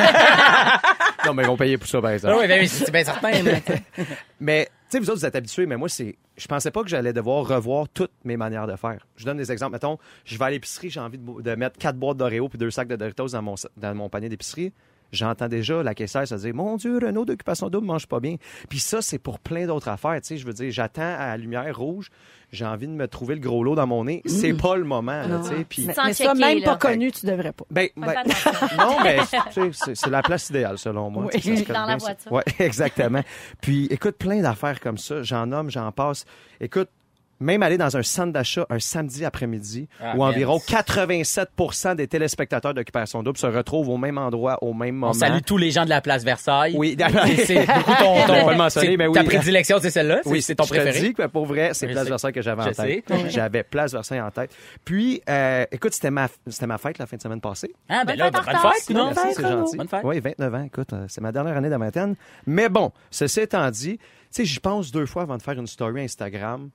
Non, 1.26 1.34
mais 1.34 1.42
ils 1.42 1.46
vont 1.46 1.56
payer 1.56 1.78
pour 1.78 1.88
ça, 1.88 2.00
par 2.00 2.10
Ah 2.10 2.14
exemple. 2.14 2.36
oui, 2.40 2.46
ben 2.48 2.60
oui, 2.60 2.68
c'est 2.68 2.90
bien 2.90 3.04
certain. 3.04 3.30
mais- 4.40 4.68
vous 5.00 5.24
êtes 5.24 5.36
habitués, 5.36 5.66
mais 5.66 5.76
moi, 5.76 5.88
c'est. 5.88 6.16
Je 6.36 6.46
pensais 6.46 6.70
pas 6.70 6.82
que 6.82 6.88
j'allais 6.88 7.12
devoir 7.12 7.46
revoir 7.46 7.88
toutes 7.88 8.12
mes 8.24 8.36
manières 8.36 8.66
de 8.66 8.76
faire. 8.76 9.06
Je 9.16 9.24
donne 9.24 9.36
des 9.36 9.52
exemples. 9.52 9.72
Mettons, 9.72 9.98
je 10.24 10.36
vais 10.38 10.44
à 10.44 10.50
l'épicerie, 10.50 10.90
j'ai 10.90 11.00
envie 11.00 11.18
de, 11.18 11.42
de 11.42 11.54
mettre 11.54 11.78
quatre 11.78 11.96
boîtes 11.96 12.16
d'Oreo 12.16 12.48
puis 12.48 12.58
deux 12.58 12.70
sacs 12.70 12.88
de 12.88 12.96
Doritos 12.96 13.28
dans 13.28 13.42
mon, 13.42 13.54
dans 13.76 13.94
mon 13.94 14.08
panier 14.08 14.28
d'épicerie. 14.28 14.72
J'entends 15.14 15.48
déjà 15.48 15.82
la 15.82 15.94
caissière 15.94 16.26
se 16.26 16.34
dire 16.34 16.54
Mon 16.54 16.76
Dieu, 16.76 16.98
Renault 16.98 17.24
d'occupation 17.24 17.70
double 17.70 17.86
mange 17.86 18.06
pas 18.06 18.20
bien. 18.20 18.36
Puis 18.68 18.80
ça, 18.80 19.00
c'est 19.00 19.18
pour 19.18 19.38
plein 19.38 19.66
d'autres 19.66 19.88
affaires. 19.88 20.20
Tu 20.20 20.28
sais, 20.28 20.36
je 20.36 20.46
veux 20.46 20.52
dire, 20.52 20.70
j'attends 20.72 21.02
à 21.02 21.28
la 21.28 21.36
lumière 21.36 21.78
rouge, 21.78 22.10
j'ai 22.54 22.64
envie 22.64 22.86
de 22.86 22.92
me 22.92 23.08
trouver 23.08 23.34
le 23.34 23.40
gros 23.40 23.62
lot 23.62 23.74
dans 23.74 23.86
mon 23.86 24.04
nez. 24.04 24.22
C'est 24.26 24.54
pas 24.54 24.76
le 24.76 24.84
moment, 24.84 25.22
là, 25.26 25.40
tu 25.42 25.48
sais. 25.48 25.66
Puis. 25.68 25.86
Mais, 25.86 26.12
ça, 26.14 26.34
même 26.34 26.60
là. 26.60 26.64
pas 26.64 26.76
connu, 26.76 27.12
tu 27.12 27.26
devrais 27.26 27.52
pas. 27.52 27.64
Ben, 27.70 27.88
ben, 27.96 28.14
non, 28.78 28.96
mais 29.02 29.18
tu 29.52 29.72
sais, 29.72 29.94
c'est 29.94 30.10
la 30.10 30.22
place 30.22 30.50
idéale, 30.50 30.78
selon 30.78 31.10
moi. 31.10 31.26
Oui. 31.26 31.40
Ça 31.40 31.56
se 31.56 31.72
Dans 31.72 31.86
la 31.86 31.96
voiture. 31.96 32.32
Ouais, 32.32 32.44
exactement. 32.58 33.22
Puis, 33.60 33.86
écoute, 33.90 34.16
plein 34.16 34.40
d'affaires 34.40 34.80
comme 34.80 34.98
ça. 34.98 35.22
J'en 35.22 35.46
nomme, 35.46 35.70
j'en 35.70 35.90
passe. 35.92 36.24
Écoute, 36.60 36.88
même 37.44 37.62
aller 37.62 37.78
dans 37.78 37.96
un 37.96 38.02
centre 38.02 38.32
d'achat 38.32 38.66
un 38.70 38.78
samedi 38.80 39.24
après-midi, 39.24 39.88
Ah, 40.02 40.14
où 40.16 40.24
environ 40.24 40.54
yes. 40.56 40.66
87 40.66 41.50
des 41.96 42.08
téléspectateurs 42.08 42.74
d'Occupation 42.74 43.22
Double 43.22 43.38
se 43.38 43.46
retrouvent 43.46 43.88
au 43.90 43.96
même 43.96 44.18
endroit, 44.18 44.58
au 44.62 44.72
même 44.72 44.94
moment. 44.96 45.10
On 45.10 45.14
salue 45.14 45.40
tous 45.46 45.56
les 45.58 45.70
gens 45.70 45.84
de 45.84 45.90
la 45.90 46.00
place 46.00 46.24
Versailles. 46.24 46.74
Oui, 46.76 46.96
C'est 47.44 47.66
beaucoup 47.66 47.94
ton, 47.98 48.14
On 48.16 48.26
ton 48.26 48.44
va 48.46 48.52
le 48.52 48.58
mentionner, 48.58 48.86
c'est- 48.88 48.96
mais 48.96 49.06
oui. 49.06 49.14
Ta 49.14 49.24
prédilection, 49.24 49.78
c'est 49.80 49.90
celle-là? 49.90 50.20
Oui, 50.24 50.42
c'est 50.42 50.54
ton 50.54 50.64
je 50.64 50.70
te 50.70 50.74
préféré? 50.74 51.00
dis 51.00 51.14
que 51.14 51.26
pour 51.26 51.46
vrai, 51.46 51.70
c'est 51.74 51.86
Place. 51.88 52.08
Versailles 52.08 52.32
que 52.32 52.42
j'avais 52.42 52.62
en 52.62 52.72
tête. 52.72 52.76
sais. 52.76 53.04
J'avais 53.28 53.62
Place 53.62 53.92
Versailles 53.92 54.20
en 54.20 54.30
tête. 54.30 54.50
Puis, 54.84 55.20
euh, 55.28 55.66
écoute, 55.70 55.92
c'était 55.92 56.10
ma, 56.10 56.28
c'était 56.48 56.66
ma 56.66 56.78
fête 56.78 56.98
la 56.98 57.06
fin 57.06 57.16
de 57.16 57.22
semaine 57.22 57.40
passée. 57.40 57.72
Ah, 57.88 58.04
ben 58.04 58.12
Bonne 58.12 58.18
là, 58.18 58.24
fête 58.26 58.34
bonne 58.34 58.72
fête, 58.72 58.90
non? 58.90 59.06
Merci, 59.14 59.34
c'est 59.36 59.42
gentil. 59.42 59.76
Bonne 59.76 59.88
fête. 59.88 60.00
Oui, 60.04 60.20
29 60.20 60.54
ans. 60.54 60.64
Écoute, 60.64 60.92
euh, 60.92 61.04
c'est 61.08 61.20
ma 61.20 61.32
dernière 61.32 61.56
année 61.56 61.68
de 61.70 61.76
vingtaine. 61.76 62.14
Mais 62.46 62.68
bon, 62.68 62.90
ceci 63.10 63.40
étant 63.40 63.70
dit, 63.70 63.98
tu 63.98 64.04
sais, 64.30 64.44
j'y 64.44 64.60
pense 64.60 64.90
deux 64.90 65.06
fois 65.06 65.22
avant 65.22 65.36
de 65.36 65.42
faire 65.42 65.58
une 65.58 65.66
story 65.66 66.02
Instagram. 66.02 66.70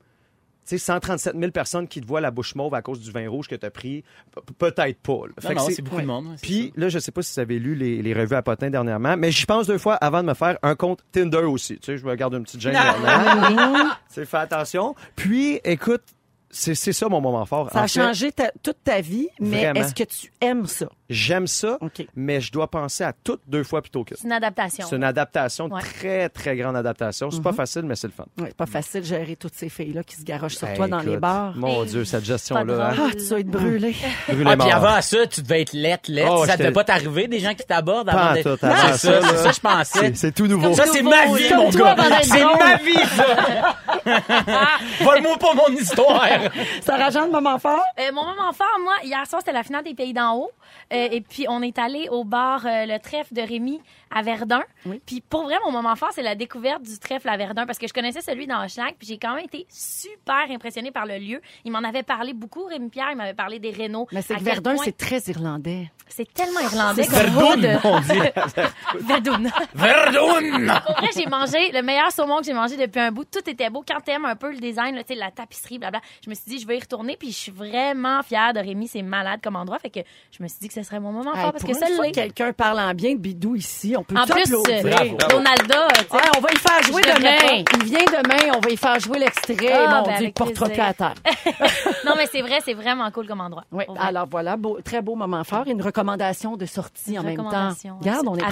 Tu 0.69 0.77
sais, 0.77 0.85
137 0.85 1.35
000 1.39 1.51
personnes 1.51 1.87
qui 1.87 1.99
te 1.99 2.05
voient 2.05 2.21
la 2.21 2.29
bouche 2.29 2.53
mauve 2.53 2.75
à 2.75 2.83
cause 2.83 2.99
du 2.99 3.09
vin 3.11 3.27
rouge 3.27 3.47
que 3.47 3.55
tu 3.55 3.65
as 3.65 3.71
pris, 3.71 4.03
Pe- 4.31 4.41
peut-être 4.71 4.99
pas. 5.01 5.23
là. 5.25 5.53
Non, 5.55 5.61
c'est- 5.69 5.81
beaucoup 5.81 5.99
de 6.01 6.05
monde. 6.05 6.35
Puis 6.41 6.71
là, 6.75 6.89
je 6.89 6.99
sais 6.99 7.11
pas 7.11 7.23
si 7.23 7.33
vous 7.33 7.39
avez 7.39 7.57
lu 7.57 7.73
les, 7.73 8.03
les 8.03 8.13
revues 8.13 8.35
à 8.35 8.43
Potin 8.43 8.69
dernièrement, 8.69 9.17
mais 9.17 9.31
j'y 9.31 9.47
pense 9.47 9.65
deux 9.65 9.79
fois 9.79 9.95
avant 9.95 10.21
de 10.21 10.27
me 10.27 10.33
faire 10.35 10.59
un 10.61 10.75
compte 10.75 10.99
Tinder 11.11 11.37
aussi. 11.39 11.79
Tu 11.79 11.85
sais, 11.87 11.97
je 11.97 12.05
me 12.05 12.13
garde 12.13 12.35
une 12.35 12.43
petite 12.43 12.61
gêne. 12.61 12.73
là-dedans. 12.73 13.89
Tu 14.09 14.15
sais, 14.15 14.25
fais 14.25 14.37
attention. 14.37 14.95
Puis, 15.15 15.59
écoute, 15.63 16.03
c'est 16.51 16.75
ça 16.75 17.07
mon 17.09 17.21
moment 17.21 17.45
fort. 17.45 17.69
Ça 17.71 17.79
En 17.79 17.83
a 17.83 17.87
fait, 17.87 17.99
changé 18.01 18.31
ta- 18.31 18.51
toute 18.63 18.83
ta 18.83 19.01
vie, 19.01 19.27
mais 19.39 19.71
est-ce 19.75 19.93
que 19.93 20.03
tu 20.03 20.31
aimes 20.41 20.65
ça? 20.65 20.87
J'aime 21.09 21.47
ça, 21.47 21.79
mais 22.15 22.39
je 22.39 22.51
dois 22.51 22.69
penser 22.69 23.03
à 23.03 23.13
tout 23.13 23.39
deux 23.47 23.63
fois 23.63 23.81
plutôt 23.81 24.03
que 24.03 24.15
C'est 24.15 24.25
une 24.25 24.31
adaptation. 24.31 24.85
c'est 24.87 24.95
une 24.95 25.03
adaptation, 25.03 25.65
Ouais. 25.67 25.81
très, 25.81 26.29
très 26.29 26.55
grande 26.55 26.75
adaptation. 26.75 27.31
C'est 27.31 27.41
pas 27.41 27.53
facile, 27.53 27.81
mais 27.83 27.95
c'est 27.95 28.07
le 28.07 28.13
fun. 28.13 28.25
Oui, 28.37 28.45
c'est 28.47 28.55
pas 28.57 28.65
facile 28.67 29.01
de 29.01 29.05
gérer 29.07 29.35
toutes 29.35 29.55
ces 29.55 29.69
filles-là 29.69 30.03
qui 30.03 30.15
se 30.15 30.23
garochent 30.23 30.55
sur 30.57 30.67
Hey, 30.67 30.75
toi 30.77 30.87
dans 30.87 30.99
les 30.99 31.17
bars. 31.17 31.53
Mon 31.55 31.83
Dieu, 31.83 32.05
cette 32.05 32.25
gestion-là. 32.25 32.89
hein. 32.91 32.95
Ah, 32.99 33.09
tu 33.17 33.23
vas 33.25 33.39
être 33.39 33.47
brûlé. 33.47 33.95
Brûler 34.27 34.45
Ah, 34.51 34.57
puis 34.57 34.71
avant 34.71 35.01
ça, 35.01 35.25
tu 35.27 35.41
devais 35.41 35.61
être 35.61 35.73
lettre, 35.73 36.11
lettre. 36.11 36.31
Oh, 36.31 36.45
ça 36.45 36.57
devait 36.57 36.71
pas 36.71 36.83
t'arriver, 36.83 37.27
des 37.27 37.39
gens 37.39 37.53
qui 37.55 37.65
t'abordent 37.65 38.09
avant 38.09 38.19
avant 38.19 38.35
C'est 38.35 38.43
ça, 38.43 38.57
ça, 38.97 39.21
ça, 39.37 39.51
je 39.51 39.59
pensais. 39.59 40.11
C'est- 40.15 40.31
tout 40.31 40.45
nouveau. 40.47 40.73
Ça, 40.73 40.85
c'est 40.85 41.01
ma 41.01 41.25
vie, 41.35 41.53
mon 41.55 41.69
gars. 41.69 41.95
C'est 42.23 42.43
ma 42.43 42.75
vie, 42.77 43.07
ça. 43.15 43.77
Vole-moi 45.03 45.37
pas 45.37 45.53
mon 45.55 45.75
histoire. 45.75 46.27
Sarah 46.81 47.09
Jeanne, 47.09 47.31
moment 47.31 47.57
fort? 47.59 47.83
Euh, 47.99 48.11
mon 48.13 48.23
moment 48.25 48.51
fort, 48.53 48.67
moi, 48.83 48.93
hier 49.03 49.25
soir, 49.27 49.41
c'était 49.41 49.53
la 49.53 49.63
finale 49.63 49.83
des 49.83 49.93
Pays 49.93 50.13
d'en 50.13 50.35
haut. 50.35 50.51
Euh, 50.93 51.07
et 51.11 51.21
puis, 51.21 51.45
on 51.49 51.61
est 51.61 51.77
allé 51.77 52.07
au 52.09 52.23
bar 52.23 52.65
euh, 52.65 52.85
Le 52.85 52.97
Trèfle 52.99 53.33
de 53.33 53.41
Rémy 53.41 53.81
à 54.11 54.21
Verdun. 54.21 54.63
Puis, 55.05 55.21
pour 55.21 55.43
vrai, 55.43 55.55
mon 55.65 55.71
moment 55.71 55.95
fort, 55.95 56.09
c'est 56.13 56.23
la 56.23 56.35
découverte 56.35 56.81
du 56.83 56.97
trèfle 56.99 57.29
à 57.29 57.37
Verdun 57.37 57.65
parce 57.65 57.77
que 57.79 57.87
je 57.87 57.93
connaissais 57.93 58.21
celui 58.21 58.47
dans 58.47 58.63
Hochelag. 58.63 58.95
Puis, 58.97 59.07
j'ai 59.07 59.17
quand 59.17 59.35
même 59.35 59.45
été 59.45 59.65
super 59.69 60.45
impressionnée 60.49 60.91
par 60.91 61.05
le 61.05 61.17
lieu. 61.17 61.41
Il 61.65 61.71
m'en 61.71 61.79
avait 61.79 62.03
parlé 62.03 62.33
beaucoup, 62.33 62.63
Rémi 62.65 62.89
Pierre. 62.89 63.09
Il 63.11 63.17
m'avait 63.17 63.33
parlé 63.33 63.59
des 63.59 63.71
Renault. 63.71 64.07
Mais 64.11 64.21
c'est 64.21 64.35
que 64.35 64.43
Verdun, 64.43 64.75
point- 64.75 64.83
c'est 64.85 64.97
très 64.97 65.19
irlandais. 65.31 65.91
C'est 66.07 66.33
tellement 66.33 66.59
irlandais 66.61 67.03
C'est 67.03 67.23
comme 67.25 67.33
mot 67.33 67.55
de... 67.55 67.67
Verdun. 68.99 69.43
Verdun. 69.43 69.49
Verdun! 69.75 70.79
Pour 70.85 70.95
vrai, 70.95 71.09
j'ai 71.15 71.27
mangé 71.27 71.71
le 71.71 71.81
meilleur 71.83 72.11
saumon 72.11 72.37
que 72.39 72.45
j'ai 72.45 72.53
mangé 72.53 72.77
depuis 72.77 72.99
un 72.99 73.11
bout. 73.11 73.25
Tout 73.25 73.47
était 73.47 73.69
beau. 73.69 73.83
Quand 73.87 73.99
t'aimes 74.01 74.25
un 74.25 74.35
peu 74.35 74.51
le 74.51 74.57
design, 74.57 74.95
là, 74.95 75.03
la 75.15 75.31
tapisserie, 75.31 75.77
blabla, 75.77 76.01
je 76.23 76.28
me 76.29 76.35
suis 76.35 76.45
dit, 76.47 76.59
je 76.59 76.67
vais 76.67 76.77
y 76.77 76.79
retourner. 76.79 77.17
Puis 77.17 77.31
je 77.31 77.37
suis 77.37 77.51
vraiment 77.51 78.21
fière 78.23 78.53
de 78.53 78.59
Rémi. 78.59 78.87
C'est 78.87 79.01
malade 79.01 79.39
comme 79.43 79.55
endroit. 79.55 79.79
Fait 79.79 79.89
que 79.89 79.99
je 80.31 80.41
me 80.43 80.47
suis 80.47 80.59
dit 80.61 80.67
que 80.67 80.73
ce 80.73 80.83
serait 80.83 80.99
mon 80.99 81.11
moment 81.11 81.33
Hey, 81.33 81.41
fort 81.41 81.51
parce 81.53 81.63
pour 81.63 81.73
que 81.73 82.11
quelqu'un 82.11 82.53
parle 82.53 82.79
en 82.79 82.93
bien 82.93 83.13
de 83.13 83.19
Bidou 83.19 83.55
ici, 83.55 83.95
on 83.97 84.03
peut 84.03 84.15
En 84.17 84.25
plus, 84.25 84.43
t'applaudir. 84.43 84.85
euh, 84.85 85.35
Ronaldo, 85.35 85.87
tu 85.93 85.99
sais. 86.01 86.15
Ouais, 86.15 86.21
on 86.37 86.41
va 86.41 86.49
y 86.51 86.57
faire 86.57 86.83
jouer 86.83 87.01
Je 87.05 87.15
demain. 87.17 87.63
Il 87.75 87.83
vient 87.85 88.05
demain, 88.21 88.53
on 88.55 88.59
va 88.59 88.69
y 88.69 88.77
faire 88.77 88.99
jouer 88.99 89.19
l'extrait. 89.19 89.71
Ah, 89.73 90.01
Mon 90.01 90.05
ben, 90.07 90.17
Dieu, 90.19 90.31
plaisir. 90.31 90.83
à 90.83 90.93
terre. 90.93 91.13
non, 92.05 92.13
mais 92.17 92.25
c'est 92.31 92.41
vrai, 92.41 92.59
c'est 92.63 92.73
vraiment 92.73 93.09
cool 93.11 93.27
comme 93.27 93.41
endroit. 93.41 93.63
Oui, 93.71 93.83
alors 93.99 94.27
voilà, 94.29 94.55
beau- 94.57 94.79
très 94.83 95.01
beau 95.01 95.15
moment 95.15 95.43
fort. 95.43 95.65
Une 95.67 95.81
recommandation 95.81 96.55
de 96.57 96.65
sortie 96.65 97.13
Une 97.13 97.19
en 97.19 97.23
même 97.23 97.37
temps. 97.37 97.71
Regarde, 97.99 98.27
on 98.27 98.35
est 98.35 98.43
à. 98.43 98.49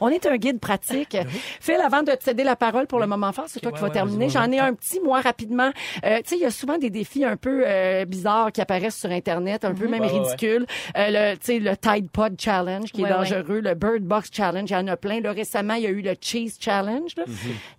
On 0.00 0.08
est 0.08 0.26
un 0.26 0.36
guide 0.36 0.60
pratique. 0.60 1.16
Phil, 1.60 1.76
avant 1.76 2.02
de 2.02 2.12
te 2.12 2.22
céder 2.24 2.44
la 2.44 2.56
parole 2.56 2.86
pour 2.86 3.00
le 3.00 3.06
moment 3.06 3.32
fort, 3.32 3.44
c'est 3.48 3.60
toi 3.60 3.72
qui 3.72 3.80
vas 3.80 3.90
terminer. 3.90 4.28
J'en 4.28 4.50
ai 4.50 4.58
un 4.58 4.74
petit, 4.74 5.00
moi, 5.00 5.20
rapidement. 5.20 5.70
Euh, 6.04 6.18
tu 6.18 6.30
sais, 6.30 6.36
il 6.36 6.42
y 6.42 6.44
a 6.44 6.50
souvent 6.50 6.78
des 6.78 6.90
défis 6.90 7.07
un 7.24 7.36
peu 7.36 7.62
euh, 7.66 8.04
bizarres 8.04 8.52
qui 8.52 8.60
apparaissent 8.60 8.98
sur 8.98 9.10
Internet, 9.10 9.64
un 9.64 9.74
peu 9.74 9.88
même 9.88 10.00
Ouais, 10.02 10.06
ouais, 10.08 10.12
ouais. 10.12 10.20
ridicules. 10.24 10.66
Euh, 10.96 11.32
le, 11.32 11.36
tu 11.36 11.44
sais, 11.46 11.58
le 11.58 11.76
Tide 11.76 12.10
Pod 12.10 12.34
Challenge 12.40 12.90
qui 12.92 13.02
Ouais, 13.02 13.08
est 13.08 13.12
ouais. 13.12 13.18
dangereux, 13.18 13.60
le 13.60 13.74
Bird 13.74 14.02
Box 14.02 14.30
Challenge, 14.32 14.68
il 14.68 14.72
y 14.72 14.76
en 14.76 14.86
a 14.88 14.96
plein. 14.96 15.20
Là, 15.20 15.32
récemment, 15.32 15.74
il 15.74 15.82
y 15.82 15.86
a 15.86 15.90
eu 15.90 16.02
le 16.02 16.14
Cheese 16.20 16.56
Challenge. 16.60 17.10
là. 17.16 17.24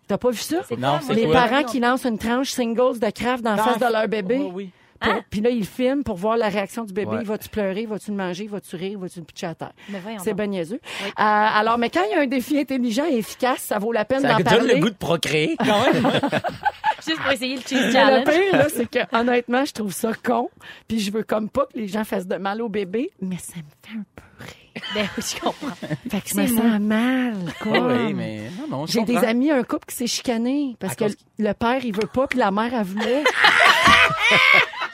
T'as 0.07 0.17
pas 0.17 0.31
vu 0.31 0.37
ça? 0.37 0.57
C'est 0.67 0.77
Non, 0.77 0.99
Les 1.13 1.27
parents 1.31 1.63
qui 1.63 1.79
lancent 1.79 2.05
une 2.05 2.17
tranche 2.17 2.49
singles 2.49 2.99
de 2.99 3.09
Kraft 3.11 3.43
dans 3.43 3.55
la 3.55 3.63
face 3.63 3.77
de 3.79 3.91
leur 3.91 4.07
bébé. 4.07 4.37
Oui, 4.39 4.51
oui. 4.53 4.69
Hein? 5.01 5.21
Puis 5.29 5.41
là, 5.41 5.49
il 5.49 5.65
filme 5.65 6.03
pour 6.03 6.17
voir 6.17 6.35
la 6.37 6.49
réaction 6.49 6.83
du 6.83 6.93
bébé. 6.93 7.11
Ouais. 7.11 7.23
Va-tu 7.23 7.47
pleurer? 7.49 7.85
Va-tu 7.85 8.11
le 8.11 8.17
manger? 8.17 8.47
Va-tu 8.47 8.75
rire? 8.75 8.99
Va-tu 8.99 9.19
le 9.19 9.25
pitcher 9.25 9.47
à 9.47 9.55
terre? 9.55 9.71
Mais 9.89 9.99
voyons 9.99 10.19
C'est. 10.21 10.33
Euh, 10.33 10.77
alors, 11.17 11.77
mais 11.77 11.89
quand 11.89 12.03
il 12.03 12.11
y 12.11 12.13
a 12.15 12.21
un 12.21 12.27
défi 12.27 12.59
intelligent 12.59 13.05
et 13.05 13.17
efficace, 13.17 13.59
ça 13.61 13.79
vaut 13.79 13.91
la 13.91 14.03
peine 14.05 14.21
Ça 14.21 14.29
d'en 14.29 14.35
donne 14.37 14.43
parler. 14.45 14.75
le 14.75 14.79
goût 14.81 14.89
de 14.89 14.95
procréer, 14.95 15.55
quand 15.59 15.83
même. 15.93 16.03
Juste 17.07 17.21
pour 17.21 17.31
essayer 17.31 17.55
le 17.55 17.61
cheese 17.61 17.75
Mais 17.75 17.85
le 17.87 17.91
challenge. 17.93 18.25
pire, 18.25 18.57
là, 18.57 18.65
c'est 18.73 18.89
que, 18.89 18.99
honnêtement, 19.15 19.63
je 19.65 19.71
trouve 19.71 19.93
ça 19.93 20.11
con. 20.21 20.49
Puis 20.87 20.99
je 20.99 21.11
veux 21.11 21.23
comme 21.23 21.49
pas 21.49 21.65
que 21.65 21.77
les 21.79 21.87
gens 21.87 22.03
fassent 22.03 22.27
de 22.27 22.35
mal 22.35 22.61
au 22.61 22.67
bébé, 22.69 23.09
mais 23.21 23.37
ça 23.37 23.53
me 23.57 23.63
fait 23.89 23.97
un 23.97 24.03
peu 24.15 24.23
rire. 24.39 24.83
Ben 24.93 25.07
oui, 25.17 25.23
je 25.35 25.39
comprends. 25.41 25.75
Fait 26.09 26.21
que 26.21 26.29
je 26.29 26.35
me 26.35 26.47
sens 26.47 26.79
mal, 26.79 27.35
quoi. 27.61 27.79
oui, 27.79 28.13
mais 28.13 28.43
non, 28.59 28.67
non, 28.79 28.85
je 28.85 28.93
J'ai 28.93 29.03
des 29.03 29.17
amis, 29.17 29.49
un 29.51 29.63
couple 29.63 29.85
qui 29.87 29.95
s'est 29.95 30.07
chicané 30.07 30.75
parce 30.79 30.93
À 30.93 30.95
que 30.95 31.03
cause- 31.05 31.17
le 31.37 31.53
père, 31.53 31.83
il 31.83 31.93
veut 31.93 32.07
pas, 32.13 32.27
puis 32.27 32.39
la 32.39 32.51
mère, 32.51 32.73
elle 32.73 32.83
voulait. 32.85 33.23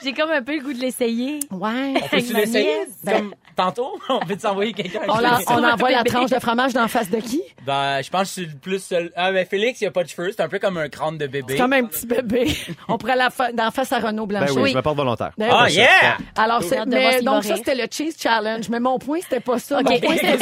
J'ai 0.02 0.12
comme 0.12 0.30
un 0.30 0.42
peu 0.42 0.56
le 0.56 0.62
goût 0.62 0.72
de 0.72 0.78
l'essayer. 0.80 1.40
Ouais. 1.50 1.94
On 1.96 2.08
peut-tu 2.08 2.32
l'essayer? 2.34 2.76
Comme 3.04 3.34
tantôt? 3.56 3.98
On 4.08 4.20
peut 4.20 4.36
t'envoyer 4.36 4.72
quelqu'un? 4.72 5.00
On, 5.08 5.12
on 5.54 5.64
envoie 5.72 5.90
la 5.90 6.04
tranche 6.04 6.30
de 6.30 6.38
fromage 6.38 6.72
dans 6.72 6.82
la 6.82 6.88
face 6.88 7.10
de 7.10 7.18
qui? 7.18 7.42
Ben, 7.64 8.00
je 8.02 8.10
pense 8.10 8.22
que 8.22 8.26
je 8.28 8.32
suis 8.32 8.46
le 8.46 8.58
plus 8.58 8.82
seul. 8.82 9.12
Ah, 9.16 9.32
mais 9.32 9.44
Félix, 9.44 9.80
il 9.80 9.86
a 9.86 9.90
pas 9.90 10.04
de 10.04 10.08
cheveux. 10.08 10.30
C'est 10.36 10.42
un 10.42 10.48
peu 10.48 10.58
comme 10.58 10.76
un 10.78 10.88
crâne 10.88 11.18
de 11.18 11.26
bébé. 11.26 11.54
C'est 11.54 11.58
comme 11.58 11.72
un 11.72 11.84
petit 11.84 12.06
bébé. 12.06 12.54
On 12.88 12.98
pourrait 12.98 13.16
la 13.16 13.30
fa- 13.30 13.52
d'en 13.52 13.70
face 13.70 13.92
à 13.92 13.98
Renaud 13.98 14.26
Ben 14.26 14.38
Blanchet. 14.40 14.52
oui, 14.54 14.62
Oui. 14.62 14.70
je 14.72 14.76
me 14.76 14.82
porte 14.82 14.96
volontaire. 14.96 15.32
Ben 15.38 15.48
Ah, 15.50 15.68
yeah! 15.70 16.16
Alors, 16.36 16.62
c'est, 16.62 16.84
mais, 16.86 17.22
donc 17.22 17.44
ça, 17.44 17.56
c'était 17.56 17.74
le 17.74 17.84
cheese 17.90 18.14
challenge. 18.20 18.68
Mais 18.68 18.80
mon 18.80 18.98
point, 18.98 19.18
c'était 19.22 19.40
pas 19.40 19.58
ça. 19.58 19.80
Mon 19.82 19.98
point, 19.98 20.16
c'était. 20.16 20.38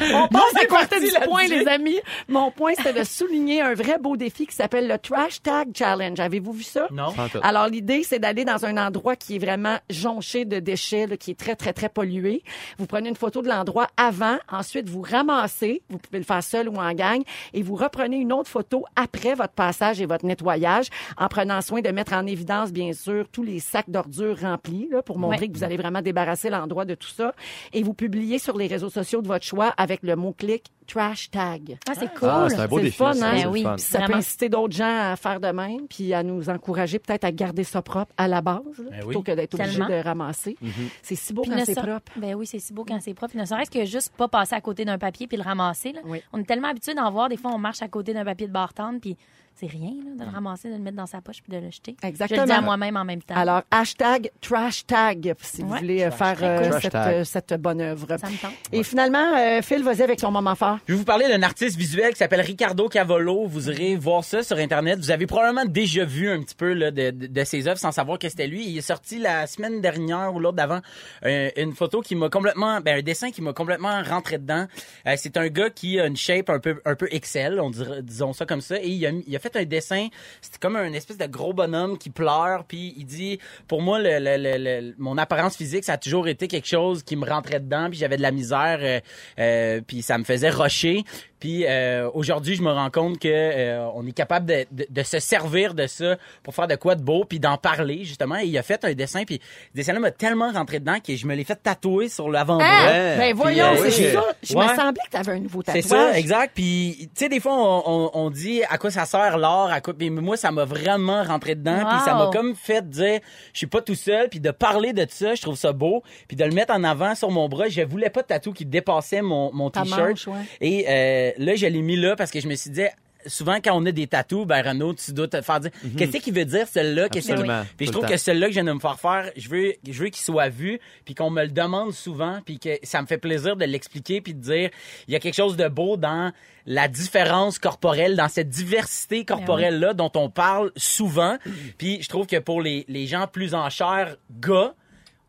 On 0.00 0.28
passe 0.28 0.42
à 0.56 0.60
c'est 0.60 0.66
côté 0.66 1.00
du 1.00 1.12
point, 1.28 1.46
les 1.46 1.66
amis. 1.68 1.98
Mon 2.28 2.50
point, 2.50 2.72
c'était 2.76 2.92
de 3.00 3.04
souligner 3.04 3.60
un 3.62 3.74
vrai 3.74 3.98
beau 3.98 4.16
défi 4.16 4.46
qui 4.46 4.54
s'appelle 4.54 4.88
le 4.88 4.98
Trash 4.98 5.42
Tag 5.42 5.68
Challenge. 5.74 6.18
Avez-vous 6.18 6.52
vu 6.52 6.62
ça? 6.62 6.86
Non. 6.90 7.12
Pas 7.12 7.24
en 7.24 7.28
tout. 7.28 7.38
Alors, 7.42 7.66
l'idée, 7.68 8.02
c'est 8.02 8.18
d'aller 8.18 8.44
dans 8.44 8.64
un 8.64 8.76
endroit 8.76 9.16
qui 9.16 9.36
est 9.36 9.38
vraiment 9.38 9.76
jonché 9.90 10.44
de 10.44 10.58
déchets, 10.60 11.06
là, 11.06 11.16
qui 11.16 11.32
est 11.32 11.38
très, 11.38 11.56
très, 11.56 11.72
très 11.72 11.88
pollué. 11.88 12.42
Vous 12.78 12.86
prenez 12.86 13.08
une 13.08 13.16
photo 13.16 13.42
de 13.42 13.48
l'endroit 13.48 13.88
avant, 13.96 14.38
ensuite 14.50 14.88
vous 14.88 15.02
ramassez, 15.02 15.82
vous 15.88 15.98
pouvez 15.98 16.18
le 16.18 16.24
faire 16.24 16.42
seul 16.42 16.68
ou 16.68 16.76
en 16.76 16.92
gang, 16.92 17.22
et 17.52 17.62
vous 17.62 17.74
reprenez 17.74 18.16
une 18.16 18.32
autre 18.32 18.48
photo 18.50 18.84
après 18.96 19.34
votre 19.34 19.52
passage 19.54 20.00
et 20.00 20.06
votre 20.06 20.24
nettoyage, 20.26 20.86
en 21.18 21.28
prenant 21.28 21.60
soin 21.60 21.80
de 21.80 21.90
mettre 21.90 22.12
en 22.12 22.26
évidence, 22.26 22.72
bien 22.72 22.92
sûr, 22.92 23.26
tous 23.30 23.42
les 23.42 23.60
sacs 23.60 23.90
d'ordures 23.90 24.38
remplis, 24.40 24.88
là, 24.90 25.02
pour 25.02 25.18
montrer 25.18 25.32
Ouais. 25.42 25.48
que 25.48 25.56
vous 25.56 25.64
allez 25.64 25.76
vraiment 25.78 26.02
débarrasser 26.02 26.50
l'endroit 26.50 26.84
de 26.84 26.94
tout 26.94 27.08
ça. 27.08 27.32
Et 27.72 27.82
vous 27.82 27.94
publiez 27.94 28.38
sur 28.38 28.56
les 28.58 28.66
réseaux 28.66 28.90
sociaux 28.90 29.22
de 29.22 29.28
votre 29.28 29.44
choix 29.44 29.72
avec 29.82 30.02
le 30.02 30.16
mot-clic 30.16 30.64
Trash 30.86 31.30
Tag. 31.30 31.78
Ah, 31.88 31.92
c'est 31.94 32.12
cool. 32.14 32.28
Ah, 32.30 32.46
c'est 32.48 32.58
un 32.60 32.66
beau 32.68 32.80
défi. 32.80 32.96
fun, 32.96 33.12
ça, 33.14 33.30
hein? 33.30 33.42
Ben 33.44 33.46
oui. 33.48 33.62
ça 33.78 33.98
peut 33.98 34.04
Vraiment. 34.04 34.18
inciter 34.18 34.48
d'autres 34.48 34.74
gens 34.74 35.12
à 35.12 35.16
faire 35.16 35.40
de 35.40 35.48
même, 35.48 35.86
puis 35.88 36.12
à 36.12 36.22
nous 36.22 36.50
encourager 36.50 36.98
peut-être 36.98 37.24
à 37.24 37.32
garder 37.32 37.64
ça 37.64 37.80
propre 37.82 38.12
à 38.16 38.28
la 38.28 38.40
base, 38.42 38.60
là, 38.78 38.90
Ben 38.90 39.00
plutôt 39.04 39.18
oui. 39.20 39.24
que 39.24 39.32
d'être 39.32 39.54
obligé 39.54 39.78
Tellement. 39.78 39.88
de 39.88 39.94
ramasser. 40.02 40.56
C'est 41.02 41.14
si 41.14 41.32
beau 41.32 41.42
Puis 41.42 41.50
quand 41.52 41.64
c'est 41.64 41.74
propre. 41.74 42.12
Ben 42.16 42.34
oui, 42.34 42.46
c'est 42.46 42.58
si 42.58 42.72
beau 42.72 42.84
quand 42.84 42.98
c'est 43.00 43.14
propre. 43.14 43.30
Puis 43.32 43.40
ne 43.40 43.46
serait-ce 43.46 43.70
que 43.70 43.84
juste 43.84 44.12
pas 44.16 44.28
passer 44.28 44.54
à 44.54 44.60
côté 44.60 44.84
d'un 44.84 44.98
papier 44.98 45.26
puis 45.26 45.36
le 45.36 45.42
ramasser. 45.44 45.92
Là. 45.92 46.00
Oui. 46.04 46.20
On 46.32 46.40
est 46.40 46.44
tellement 46.44 46.68
habitué 46.68 46.94
d'en 46.94 47.10
voir. 47.10 47.28
Des 47.28 47.36
fois, 47.36 47.52
on 47.54 47.58
marche 47.58 47.80
à 47.82 47.88
côté 47.88 48.12
d'un 48.12 48.24
papier 48.24 48.46
de 48.48 48.52
bartende 48.52 49.00
puis 49.00 49.16
c'est 49.54 49.66
rien 49.66 49.92
là, 50.04 50.24
de 50.24 50.30
le 50.30 50.34
ramasser, 50.34 50.68
de 50.68 50.74
le 50.74 50.80
mettre 50.80 50.96
dans 50.96 51.06
sa 51.06 51.20
poche 51.20 51.42
puis 51.42 51.52
de 51.52 51.62
le 51.64 51.70
jeter. 51.70 51.96
Exactement. 52.02 52.42
Je 52.42 52.42
le 52.42 52.46
dis 52.46 52.58
à 52.58 52.60
moi-même 52.60 52.96
en 52.96 53.04
même 53.04 53.22
temps. 53.22 53.34
Alors, 53.36 53.62
hashtag 53.70 54.30
trash 54.40 54.86
tag, 54.86 55.34
si 55.40 55.62
vous 55.62 55.68
voulez 55.68 56.02
euh, 56.02 56.10
faire 56.10 56.38
euh, 56.42 56.80
cette, 56.80 56.94
euh, 56.94 57.24
cette 57.24 57.54
bonne 57.54 57.80
œuvre. 57.80 58.06
ça 58.18 58.28
me 58.28 58.36
tente. 58.40 58.52
Et 58.72 58.82
finalement, 58.82 59.36
euh, 59.36 59.62
Phil, 59.62 59.82
vas-y 59.82 60.02
avec 60.02 60.18
ton 60.18 60.30
moment 60.30 60.54
fort. 60.54 60.78
Je 60.88 60.92
vais 60.94 60.98
vous 60.98 61.04
parler 61.04 61.28
d'un 61.28 61.42
artiste 61.42 61.76
visuel 61.76 62.12
qui 62.12 62.18
s'appelle 62.18 62.40
Ricardo 62.40 62.88
Cavolo. 62.88 63.46
Vous 63.46 63.68
irez 63.70 63.96
voir 63.96 64.24
ça 64.24 64.42
sur 64.42 64.56
Internet. 64.58 64.98
Vous 64.98 65.10
avez 65.10 65.26
probablement 65.26 65.64
déjà 65.64 66.04
vu 66.04 66.28
un 66.30 66.40
petit 66.42 66.54
peu 66.54 66.72
là, 66.72 66.90
de, 66.90 67.10
de, 67.10 67.26
de 67.26 67.44
ses 67.44 67.68
œuvres 67.68 67.78
sans 67.78 67.92
savoir 67.92 68.18
que 68.18 68.28
c'était 68.28 68.46
lui. 68.46 68.66
Il 68.66 68.78
est 68.78 68.80
sorti 68.82 69.18
la 69.18 69.46
semaine 69.46 69.80
dernière 69.80 70.34
ou 70.34 70.40
l'autre 70.40 70.56
d'avant 70.56 70.80
euh, 71.24 71.50
une 71.56 71.72
photo 71.74 72.00
qui 72.00 72.14
m'a 72.16 72.28
complètement... 72.28 72.80
Ben, 72.80 72.98
un 72.98 73.02
dessin 73.02 73.30
qui 73.30 73.42
m'a 73.42 73.52
complètement 73.52 74.02
rentré 74.02 74.38
dedans. 74.38 74.66
Euh, 75.06 75.14
c'est 75.16 75.36
un 75.36 75.48
gars 75.48 75.70
qui 75.70 75.98
a 76.00 76.06
une 76.06 76.16
shape 76.16 76.50
un 76.50 76.58
peu 76.58 76.80
un 76.84 76.94
peu 76.94 77.08
Excel, 77.10 77.60
on 77.60 77.70
dirait, 77.70 78.02
disons 78.02 78.32
ça 78.32 78.46
comme 78.46 78.60
ça. 78.60 78.76
Et 78.80 78.88
il 78.88 79.06
a, 79.06 79.12
mis- 79.12 79.24
il 79.26 79.36
a 79.36 79.38
fait 79.42 79.56
un 79.56 79.64
dessin, 79.64 80.08
c'était 80.40 80.58
comme 80.58 80.76
un 80.76 80.92
espèce 80.92 81.18
de 81.18 81.26
gros 81.26 81.52
bonhomme 81.52 81.98
qui 81.98 82.10
pleure. 82.10 82.64
Puis 82.64 82.94
il 82.96 83.04
dit, 83.04 83.38
pour 83.68 83.82
moi, 83.82 83.98
le, 84.00 84.94
mon 84.98 85.18
apparence 85.18 85.56
physique, 85.56 85.84
ça 85.84 85.94
a 85.94 85.98
toujours 85.98 86.28
été 86.28 86.48
quelque 86.48 86.68
chose 86.68 87.02
qui 87.02 87.16
me 87.16 87.28
rentrait 87.28 87.60
dedans. 87.60 87.88
Puis 87.90 87.98
j'avais 87.98 88.16
de 88.16 88.22
la 88.22 88.30
misère. 88.30 88.78
euh, 88.80 89.00
euh, 89.38 89.80
puis 89.86 90.02
ça 90.02 90.18
me 90.18 90.24
faisait 90.24 90.50
rocher. 90.50 91.04
Puis 91.42 91.64
euh, 91.66 92.08
aujourd'hui, 92.14 92.54
je 92.54 92.62
me 92.62 92.70
rends 92.70 92.88
compte 92.90 93.18
que 93.18 93.26
euh, 93.28 93.84
on 93.96 94.06
est 94.06 94.12
capable 94.12 94.46
de, 94.46 94.64
de- 94.70 94.86
de 94.88 95.02
se 95.02 95.18
servir 95.18 95.74
de 95.74 95.88
ça 95.88 96.14
pour 96.44 96.54
faire 96.54 96.68
de 96.68 96.76
quoi 96.76 96.94
de 96.94 97.02
beau, 97.02 97.24
puis 97.24 97.40
d'en 97.40 97.56
parler 97.56 98.04
justement. 98.04 98.36
Et 98.38 98.44
il 98.44 98.56
a 98.56 98.62
fait 98.62 98.84
un 98.84 98.92
dessin, 98.92 99.24
puis 99.24 99.40
ce 99.72 99.76
dessin-là 99.76 99.98
m'a 99.98 100.12
tellement 100.12 100.52
rentré 100.52 100.78
dedans 100.78 100.98
que 101.04 101.16
je 101.16 101.26
me 101.26 101.34
l'ai 101.34 101.42
fait 101.42 101.56
tatouer 101.60 102.08
sur 102.08 102.30
l'avant-bras. 102.30 102.64
Ah, 102.68 103.16
ben 103.18 103.34
voyons, 103.34 103.72
euh, 103.72 103.90
c'est 103.90 104.06
oui. 104.06 104.12
ça. 104.12 104.24
Je 104.40 104.56
Ouais. 104.56 104.68
me 104.68 104.74
semblait 104.76 105.02
que 105.04 105.10
tu 105.10 105.16
avais 105.16 105.32
un 105.32 105.40
nouveau 105.40 105.62
C'est 105.66 105.82
tatouage. 105.82 106.12
ça, 106.12 106.16
exact. 106.16 106.52
Puis, 106.54 106.96
tu 107.12 107.24
sais, 107.24 107.28
des 107.28 107.40
fois, 107.40 107.54
on, 107.56 107.82
on, 107.86 108.10
on 108.14 108.30
dit 108.30 108.62
à 108.70 108.78
quoi 108.78 108.92
ça 108.92 109.04
sert 109.04 109.36
l'art, 109.36 109.72
à 109.72 109.80
quoi. 109.80 109.94
Puis 109.94 110.10
moi, 110.10 110.36
ça 110.36 110.52
m'a 110.52 110.64
vraiment 110.64 111.24
rentré 111.24 111.56
dedans. 111.56 111.74
Puis 111.88 111.98
ça 112.04 112.14
m'a 112.14 112.26
Wow. 112.26 112.30
comme 112.30 112.54
fait 112.54 112.88
dire, 112.88 113.18
je 113.52 113.58
suis 113.58 113.66
pas 113.66 113.80
tout 113.80 113.96
seul. 113.96 114.28
Puis 114.28 114.38
de 114.38 114.52
parler 114.52 114.92
de 114.92 115.04
ça, 115.10 115.34
je 115.34 115.42
trouve 115.42 115.56
ça 115.56 115.72
beau. 115.72 116.04
Puis 116.28 116.36
de 116.36 116.44
le 116.44 116.52
mettre 116.52 116.72
en 116.72 116.84
avant 116.84 117.16
sur 117.16 117.32
mon 117.32 117.48
bras, 117.48 117.66
je 117.68 117.82
voulais 117.82 118.10
pas 118.10 118.22
de 118.22 118.28
tatou 118.28 118.52
qui 118.52 118.64
dépassait 118.64 119.22
mon, 119.22 119.52
mon 119.52 119.70
t-shirt. 119.70 120.24
ouais. 120.28 120.34
Et 120.60 120.84
euh, 120.88 121.31
là, 121.38 121.54
je 121.54 121.66
l'ai 121.66 121.82
mis 121.82 121.96
là 121.96 122.16
parce 122.16 122.30
que 122.30 122.40
je 122.40 122.48
me 122.48 122.54
suis 122.54 122.70
dit. 122.70 122.82
Souvent, 123.24 123.58
quand 123.64 123.80
on 123.80 123.86
a 123.86 123.92
des 123.92 124.08
tatous, 124.08 124.44
ben 124.48 124.66
Renaud, 124.68 124.94
tu 124.94 125.12
dois 125.12 125.28
te 125.28 125.40
faire 125.42 125.60
dire 125.60 125.70
qu'est-ce 125.96 126.16
qu'il 126.18 126.34
veut 126.34 126.44
dire 126.44 126.66
celle-là, 126.66 127.08
qu'est-ce 127.08 127.26
qu'il- 127.28 127.34
Absolument. 127.52 127.66
Puis 127.76 127.86
je 127.86 127.92
trouve 127.92 128.02
que 128.10 128.16
celui-là 128.16 128.46
que 128.48 128.52
je 128.52 128.60
viens 128.60 128.64
de 128.64 128.72
me 128.72 128.80
faire 128.80 128.98
faire, 128.98 129.30
je 129.36 129.48
veux, 129.48 129.74
je 129.88 129.92
veux 130.02 130.08
qu'il 130.08 130.24
soit 130.24 130.48
vu, 130.48 130.80
puis 131.04 131.14
qu'on 131.14 131.30
me 131.30 131.42
le 131.42 131.48
demande 131.50 131.92
souvent, 131.92 132.40
puis 132.44 132.58
que 132.58 132.70
ça 132.82 133.00
me 133.00 133.06
fait 133.06 133.18
plaisir 133.18 133.54
de 133.54 133.64
l'expliquer, 133.64 134.20
puis 134.20 134.34
de 134.34 134.40
dire, 134.40 134.70
il 135.06 135.12
y 135.12 135.14
a 135.14 135.20
quelque 135.20 135.36
chose 135.36 135.56
de 135.56 135.68
beau 135.68 135.96
dans 135.96 136.32
la 136.66 136.88
différence 136.88 137.60
corporelle, 137.60 138.16
dans 138.16 138.26
cette 138.26 138.48
diversité 138.48 139.24
corporelle-là 139.24 139.94
dont 139.94 140.10
on 140.16 140.28
parle 140.28 140.72
souvent. 140.74 141.38
Puis 141.78 142.02
je 142.02 142.08
trouve 142.08 142.26
que 142.26 142.40
pour 142.40 142.60
les, 142.60 142.84
les 142.88 143.06
gens 143.06 143.28
plus 143.28 143.54
en 143.54 143.70
chair, 143.70 144.16
gars, 144.40 144.74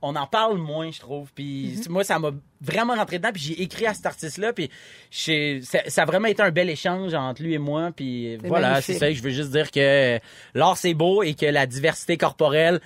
on 0.01 0.15
en 0.15 0.25
parle 0.25 0.57
moins, 0.57 0.89
je 0.89 0.99
trouve. 0.99 1.31
Puis 1.35 1.79
moi, 1.89 2.03
ça 2.03 2.17
m'a 2.17 2.31
vraiment 2.63 2.95
rentré 2.95 3.17
dedans. 3.17 3.31
Puis 3.33 3.43
j'ai 3.43 3.61
écrit 3.61 3.85
à 3.85 3.93
cet 3.93 4.05
artiste-là. 4.05 4.53
Puis 4.53 4.69
ça, 5.11 5.79
ça 5.87 6.01
a 6.01 6.05
vraiment 6.05 6.27
été 6.27 6.41
un 6.41 6.51
bel 6.51 6.69
échange 6.69 7.13
entre 7.13 7.43
lui 7.43 7.53
et 7.53 7.59
moi. 7.59 7.91
Puis 7.95 8.37
voilà, 8.37 8.81
c'est 8.81 8.93
ça. 8.93 9.11
Je 9.11 9.21
veux 9.21 9.31
juste 9.31 9.51
dire 9.51 9.69
que 9.69 10.19
l'art, 10.55 10.77
c'est 10.77 10.93
beau 10.93 11.23
et 11.23 11.33
que 11.33 11.45
la 11.45 11.65
diversité 11.65 12.17
corporelle, 12.17 12.79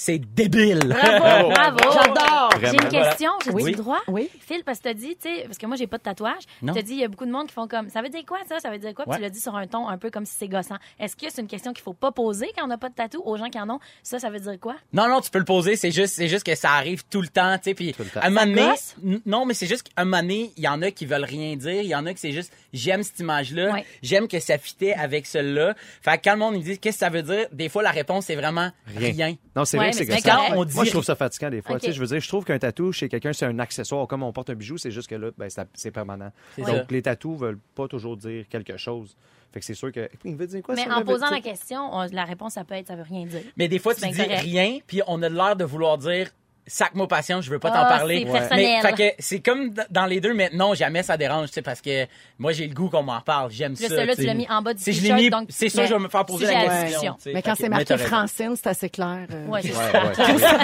c'est 0.00 0.18
débile. 0.18 0.78
Bravo! 0.78 1.50
Bravo. 1.50 1.78
J'adore! 1.92 2.50
J'ai 2.62 2.76
une 2.76 2.88
question, 2.88 3.30
j'ai 3.44 3.50
Oui. 3.50 3.72
le 3.72 3.76
droit? 3.76 3.98
Oui. 4.06 4.30
Phil, 4.40 4.62
parce 4.64 4.78
que 4.78 4.84
t'as 4.84 4.94
dit, 4.94 5.16
tu 5.20 5.28
sais, 5.28 5.42
parce 5.44 5.58
que 5.58 5.66
moi, 5.66 5.74
j'ai 5.76 5.88
pas 5.88 5.98
de 5.98 6.04
tatouage. 6.04 6.44
Non. 6.62 6.72
T'as 6.72 6.82
dit, 6.82 6.92
il 6.92 7.00
y 7.00 7.04
a 7.04 7.08
beaucoup 7.08 7.26
de 7.26 7.32
monde 7.32 7.48
qui 7.48 7.52
font 7.52 7.66
comme, 7.66 7.88
ça 7.90 8.00
veut 8.00 8.08
dire 8.08 8.22
quoi, 8.24 8.38
ça? 8.48 8.60
Ça 8.60 8.70
veut 8.70 8.78
dire 8.78 8.94
quoi? 8.94 9.06
Puis 9.06 9.16
tu 9.16 9.20
l'as 9.22 9.30
dit 9.30 9.40
sur 9.40 9.56
un 9.56 9.66
ton 9.66 9.88
un 9.88 9.98
peu 9.98 10.08
comme 10.10 10.24
si 10.24 10.34
c'est 10.38 10.46
gossant. 10.46 10.76
Est-ce 11.00 11.16
que 11.16 11.26
c'est 11.28 11.42
une 11.42 11.48
question 11.48 11.72
qu'il 11.72 11.82
faut 11.82 11.94
pas 11.94 12.12
poser 12.12 12.48
quand 12.56 12.64
on 12.64 12.68
n'a 12.68 12.78
pas 12.78 12.90
de 12.90 12.94
tatou 12.94 13.20
aux 13.24 13.36
gens 13.36 13.48
qui 13.50 13.58
en 13.58 13.68
ont? 13.70 13.80
Ça, 14.04 14.20
ça 14.20 14.30
veut 14.30 14.38
dire 14.38 14.58
quoi? 14.60 14.76
Non, 14.92 15.08
non, 15.08 15.20
tu 15.20 15.30
peux 15.30 15.40
le 15.40 15.44
poser. 15.44 15.74
C'est 15.74 15.90
juste, 15.90 16.14
c'est 16.14 16.28
juste 16.28 16.46
que 16.46 16.54
ça 16.54 16.70
arrive 16.70 17.02
tout 17.10 17.20
le 17.20 17.28
temps, 17.28 17.56
tu 17.58 17.64
sais. 17.70 17.74
Puis, 17.74 17.92
le 17.98 18.04
temps. 18.04 18.20
un 18.22 18.30
moment 18.30 18.46
donné- 18.46 19.20
non, 19.26 19.46
mais 19.46 19.54
c'est 19.54 19.66
juste 19.66 19.88
qu'un 19.92 20.04
moment 20.04 20.22
donné, 20.22 20.52
il 20.56 20.62
y 20.62 20.68
en 20.68 20.80
a 20.80 20.92
qui 20.92 21.06
veulent 21.06 21.24
rien 21.24 21.56
dire. 21.56 21.82
Il 21.82 21.88
y 21.88 21.94
en 21.96 22.06
a 22.06 22.12
qui 22.14 22.20
c'est 22.20 22.32
juste, 22.32 22.52
j'aime 22.72 23.02
cette 23.02 23.18
image-là. 23.18 23.72
Ouais. 23.72 23.84
J'aime 24.02 24.28
que 24.28 24.38
ça 24.38 24.58
fitait 24.58 24.94
avec 24.94 25.26
celle-là. 25.26 25.74
Fait 26.02 26.18
que 26.18 26.22
quand 26.24 26.34
le 26.34 26.38
monde 26.38 26.54
me 26.54 26.62
dit, 26.62 26.78
qu'est-ce 26.78 26.98
que 26.98 27.04
ça 27.04 27.10
veut 27.10 27.22
dire? 27.22 27.46
Des 27.50 27.68
fois, 27.68 27.82
la 27.82 27.90
réponse, 27.90 28.26
c'est 28.26 28.36
vraiment 28.36 28.70
rien. 28.86 29.34
Non, 29.56 29.64
c'est 29.64 29.78
Ouais, 29.78 29.87
vrai 29.92 30.04
que 30.06 30.10
mais 30.10 30.16
c'est 30.16 30.20
c'est 30.22 30.28
gossant. 30.28 30.36
correct. 30.36 30.52
Quand 30.54 30.60
on 30.60 30.64
dit 30.64 30.74
Moi, 30.74 30.84
je 30.84 30.90
trouve 30.90 31.04
ça 31.04 31.14
fatigant 31.16 31.50
des 31.50 31.62
fois. 31.62 31.76
Ok. 31.76 31.80
Tu 31.82 31.86
sais, 31.88 31.92
je 31.92 32.00
veux 32.00 32.06
dire, 32.06 32.20
je 32.20 32.28
trouve 32.28 32.44
qu'un 32.44 32.58
tatou 32.58 32.92
chez 32.92 33.08
quelqu'un, 33.08 33.32
c'est 33.32 33.46
un 33.46 33.58
accessoire. 33.58 34.06
Comme 34.06 34.22
on 34.22 34.32
porte 34.32 34.50
un 34.50 34.54
bijou, 34.54 34.78
c'est 34.78 34.90
juste 34.90 35.08
que 35.08 35.14
là, 35.14 35.30
ben, 35.36 35.48
c'est 35.74 35.90
permanent. 35.90 36.30
Donc, 36.56 36.66
ça. 36.68 36.84
les 36.90 37.02
tatous 37.02 37.38
veulent 37.38 37.58
pas 37.74 37.88
toujours 37.88 38.16
dire 38.16 38.46
quelque 38.48 38.76
chose. 38.76 39.16
Fait 39.52 39.60
que 39.60 39.66
c'est 39.66 39.74
sûr 39.74 39.90
que. 39.92 40.08
Il 40.24 40.36
veut 40.36 40.46
dire 40.46 40.62
quoi 40.62 40.74
Mais 40.74 40.84
ça, 40.84 40.96
en 40.98 41.02
posant 41.04 41.30
la 41.30 41.40
question, 41.40 41.80
on- 41.92 42.06
la 42.12 42.24
réponse, 42.24 42.54
ça 42.54 42.64
peut 42.64 42.74
être, 42.74 42.88
ça 42.88 42.96
veut 42.96 43.02
rien 43.02 43.24
dire. 43.26 43.40
Mais 43.56 43.68
des 43.68 43.78
fois, 43.78 43.94
tu 43.94 44.00
C'est 44.02 44.10
dis 44.10 44.20
rien, 44.22 44.78
puis 44.86 45.00
on 45.06 45.22
a 45.22 45.28
l'air 45.28 45.56
de 45.56 45.64
vouloir 45.64 45.96
dire 45.98 46.30
sac-moi 46.68 47.08
patience, 47.08 47.44
je 47.44 47.50
veux 47.50 47.58
pas 47.58 47.70
t'en 47.70 47.82
Ah, 47.82 47.86
parler. 47.98 48.26
c'est. 48.30 48.54
Mais 48.56 48.80
fait 48.80 48.92
que 48.92 49.14
c'est 49.18 49.40
comme 49.40 49.72
dans 49.90 50.06
les 50.06 50.20
deux, 50.20 50.34
mais 50.34 50.50
non, 50.52 50.74
jamais 50.74 51.02
ça 51.02 51.16
dérange, 51.16 51.48
tu 51.48 51.54
sais, 51.54 51.62
parce 51.62 51.80
que 51.80 52.06
moi 52.38 52.52
j'ai 52.52 52.66
le 52.68 52.74
goût 52.74 52.88
qu'on 52.88 53.02
m'en 53.02 53.20
parle, 53.20 53.50
j'aime 53.50 53.72
là, 53.72 53.88
ça. 53.88 53.88
celui-là, 53.88 54.14
tu 54.16 54.22
l'as 54.26 54.34
mis 54.34 54.46
en 54.48 54.62
bas 54.62 54.74
du 54.74 54.82
t-shirt, 54.84 55.30
donc- 55.30 55.48
c'est 55.50 55.68
sûr, 55.68 55.86
je 55.86 55.94
vais 55.94 55.98
me 55.98 56.08
faire 56.08 56.24
poser 56.24 56.46
la 56.46 56.84
question. 56.84 57.16
Mais 57.26 57.42
quand 57.42 57.54
c'est 57.56 57.68
marqué. 57.68 57.96
Francine, 57.98 58.54
c'est 58.56 58.68
assez 58.68 58.90
clair. 58.90 59.26
euh. 59.32 59.46
Ouais, 59.46 59.60
c'est 59.62 59.68
Ouais, 59.74 60.38
ça. 60.38 60.58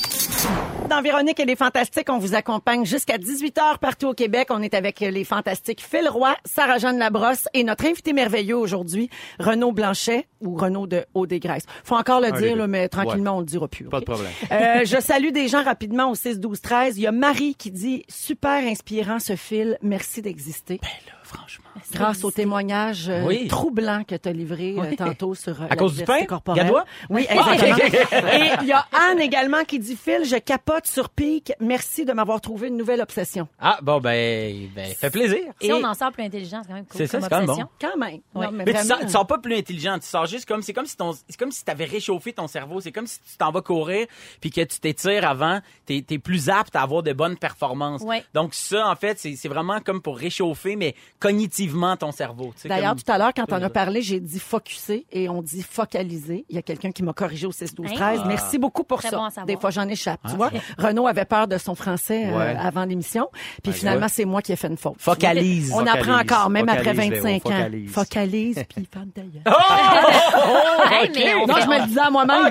Dans 0.88 1.02
Véronique 1.02 1.38
et 1.38 1.44
les 1.44 1.56
Fantastiques, 1.56 2.08
on 2.10 2.18
vous 2.18 2.34
accompagne 2.34 2.84
jusqu'à 2.84 3.16
18h 3.16 3.78
partout 3.78 4.08
au 4.08 4.14
Québec. 4.14 4.48
On 4.50 4.62
est 4.62 4.74
avec 4.74 5.00
les 5.00 5.24
Fantastiques 5.24 5.82
Phil 5.82 6.08
Roy, 6.08 6.34
Sarah-Jeanne 6.44 6.98
Labrosse 6.98 7.46
et 7.54 7.62
notre 7.62 7.84
invité 7.84 8.12
merveilleux 8.12 8.56
aujourd'hui, 8.56 9.08
Renaud 9.38 9.72
Blanchet 9.72 10.26
ou 10.40 10.56
Renaud 10.56 10.86
de 10.86 11.04
Haut-des-Graisses. 11.14 11.66
Faut 11.84 11.96
encore 11.96 12.20
le 12.20 12.28
Un 12.28 12.32
des 12.32 12.48
dire, 12.48 12.56
là, 12.56 12.66
mais 12.66 12.88
tranquillement, 12.88 13.36
on 13.36 13.40
le 13.40 13.46
dira 13.46 13.68
plus. 13.68 13.84
Pas 13.84 14.00
de 14.00 14.04
problème. 14.04 14.32
Euh, 14.50 14.84
je 14.84 15.00
salue 15.00 15.30
des 15.30 15.48
gens 15.48 15.62
rapidement 15.62 16.10
au 16.10 16.14
6 16.14 16.40
12 16.40 16.60
13. 16.60 16.98
Il 16.98 17.02
y 17.02 17.06
a 17.06 17.12
Marie 17.12 17.54
qui 17.54 17.70
dit 17.70 18.04
super 18.08 18.64
inspirant 18.64 19.18
ce 19.18 19.36
fil. 19.36 19.78
Merci 19.82 20.22
d'exister. 20.22 20.80
Franchement. 21.32 21.64
Grâce 21.92 22.24
au 22.24 22.30
témoignage 22.30 23.08
euh, 23.08 23.24
Oui. 23.24 23.46
troublant 23.46 24.02
que 24.04 24.14
tu 24.16 24.28
as 24.28 24.32
livré 24.32 24.74
euh, 24.76 24.96
tantôt 24.96 25.34
sur 25.34 25.62
euh, 25.62 25.66
la 25.70 25.76
cause 25.76 25.96
du 25.96 26.04
pain? 26.04 26.24
corporelle. 26.24 26.64
Gadois? 26.64 26.84
Oui, 27.08 27.24
exactement. 27.30 27.76
Et 28.32 28.50
il 28.62 28.66
y 28.66 28.72
a 28.72 28.84
Anne 28.92 29.20
également 29.20 29.62
qui 29.64 29.78
dit 29.78 29.96
Phil, 29.96 30.24
je 30.24 30.36
capote 30.36 30.86
sur 30.86 31.08
pic. 31.08 31.52
Merci 31.60 32.04
de 32.04 32.12
m'avoir 32.12 32.40
trouvé 32.40 32.68
une 32.68 32.76
nouvelle 32.76 33.00
obsession. 33.00 33.46
Ah 33.60 33.78
bon 33.82 34.00
ben, 34.00 34.68
ben 34.74 34.92
fait 34.94 35.10
plaisir. 35.10 35.38
Si 35.60 35.68
Et- 35.68 35.72
on 35.72 35.82
en 35.84 35.94
sort 35.94 36.10
plus 36.12 36.24
intelligent, 36.24 36.60
c'est 36.62 36.68
quand 36.68 36.74
même 36.74 36.86
cool. 36.86 36.98
C'est 36.98 37.06
ça, 37.06 37.20
c'est 37.20 37.28
quand 37.28 37.40
même 37.40 37.48
obsession. 37.48 37.68
Quand 37.80 37.96
même. 37.96 38.20
Ouais. 38.34 38.46
Non, 38.46 38.52
mais 38.52 38.64
Mais 38.64 38.74
tu 38.74 38.86
sors, 38.86 38.98
tu 38.98 39.08
sors 39.08 39.26
pas 39.26 39.38
plus 39.38 39.54
intelligent, 39.56 39.98
tu 40.00 40.06
sors 40.06 40.26
juste 40.26 40.46
comme 40.46 40.62
c'est 40.62 40.72
comme 40.72 40.86
si 40.86 40.96
ton 40.96 41.12
c'est 41.12 41.36
comme 41.38 41.52
si 41.52 41.64
t'avais 41.64 41.84
réchauffé 41.84 42.32
ton 42.32 42.48
cerveau, 42.48 42.80
c'est 42.80 42.92
comme 42.92 43.06
si 43.06 43.20
tu 43.20 43.36
t'en 43.36 43.52
vas 43.52 43.62
courir 43.62 44.06
puis 44.40 44.50
que 44.50 44.60
tu 44.62 44.80
t'étires 44.80 45.26
avant, 45.28 45.60
t'es 45.86 46.04
es 46.10 46.18
plus 46.18 46.48
apte 46.50 46.74
à 46.74 46.82
avoir 46.82 47.02
de 47.04 47.12
bonnes 47.12 47.36
performances. 47.38 48.02
Ouais. 48.02 48.24
Donc 48.34 48.54
ça 48.54 48.88
en 48.88 48.96
fait, 48.96 49.18
c'est 49.18 49.36
c'est 49.36 49.48
vraiment 49.48 49.80
comme 49.80 50.02
pour 50.02 50.18
réchauffer 50.18 50.74
mais 50.76 50.94
cognitivement 51.20 51.96
ton 51.96 52.10
cerveau, 52.12 52.52
tu 52.56 52.62
sais, 52.62 52.68
D'ailleurs, 52.68 52.92
comme- 52.94 53.02
tout 53.02 53.12
à 53.12 53.18
l'heure, 53.18 53.32
quand 53.36 53.44
on 53.52 53.62
a 53.62 53.70
parlé, 53.70 54.00
j'ai 54.02 54.18
dit 54.20 54.38
focuser 54.40 55.06
et 55.12 55.28
on 55.28 55.42
dit 55.42 55.62
focaliser. 55.62 56.44
Il 56.48 56.56
y 56.56 56.58
a 56.58 56.62
quelqu'un 56.62 56.90
qui 56.90 57.02
m'a 57.02 57.12
corrigé 57.12 57.46
au 57.46 57.52
6 57.52 57.74
12 57.74 57.92
13. 57.92 58.20
Hein? 58.20 58.24
Merci 58.26 58.58
beaucoup 58.58 58.84
pour 58.84 58.98
Très 59.00 59.10
ça. 59.10 59.16
bon. 59.18 59.28
Des 59.46 59.56
fois, 59.56 59.70
j'en 59.70 59.86
échappe. 59.88 60.20
Tu 60.28 60.34
vois, 60.36 60.50
Renaud 60.78 61.06
avait 61.06 61.24
peur 61.26 61.46
de 61.46 61.58
son 61.58 61.74
français 61.74 62.26
euh, 62.26 62.38
Ouais. 62.38 62.56
avant 62.58 62.84
l'émission. 62.84 63.28
Puis 63.62 63.72
finalement, 63.72 64.08
c'est 64.08 64.24
moi 64.24 64.40
qui 64.42 64.52
ai 64.52 64.56
fait 64.56 64.68
une 64.68 64.76
faute. 64.78 64.94
Focalise. 64.98 65.72
On 65.74 65.86
apprend 65.86 65.98
Focalise. 66.18 66.32
encore, 66.32 66.50
même 66.50 66.68
après 66.68 66.94
Focalise, 66.94 67.22
25 67.22 67.24
Léo, 67.24 67.36
ans. 67.36 67.40
focalise. 67.40 67.90
Focalise, 67.92 68.64
puis 68.74 68.88
on 68.96 69.00
Non, 71.46 71.54
je 71.60 71.66
me 71.68 71.78
le 71.80 71.86
disais 71.86 72.00
à 72.00 72.10
moi-même. 72.10 72.46
Ah, 72.46 72.50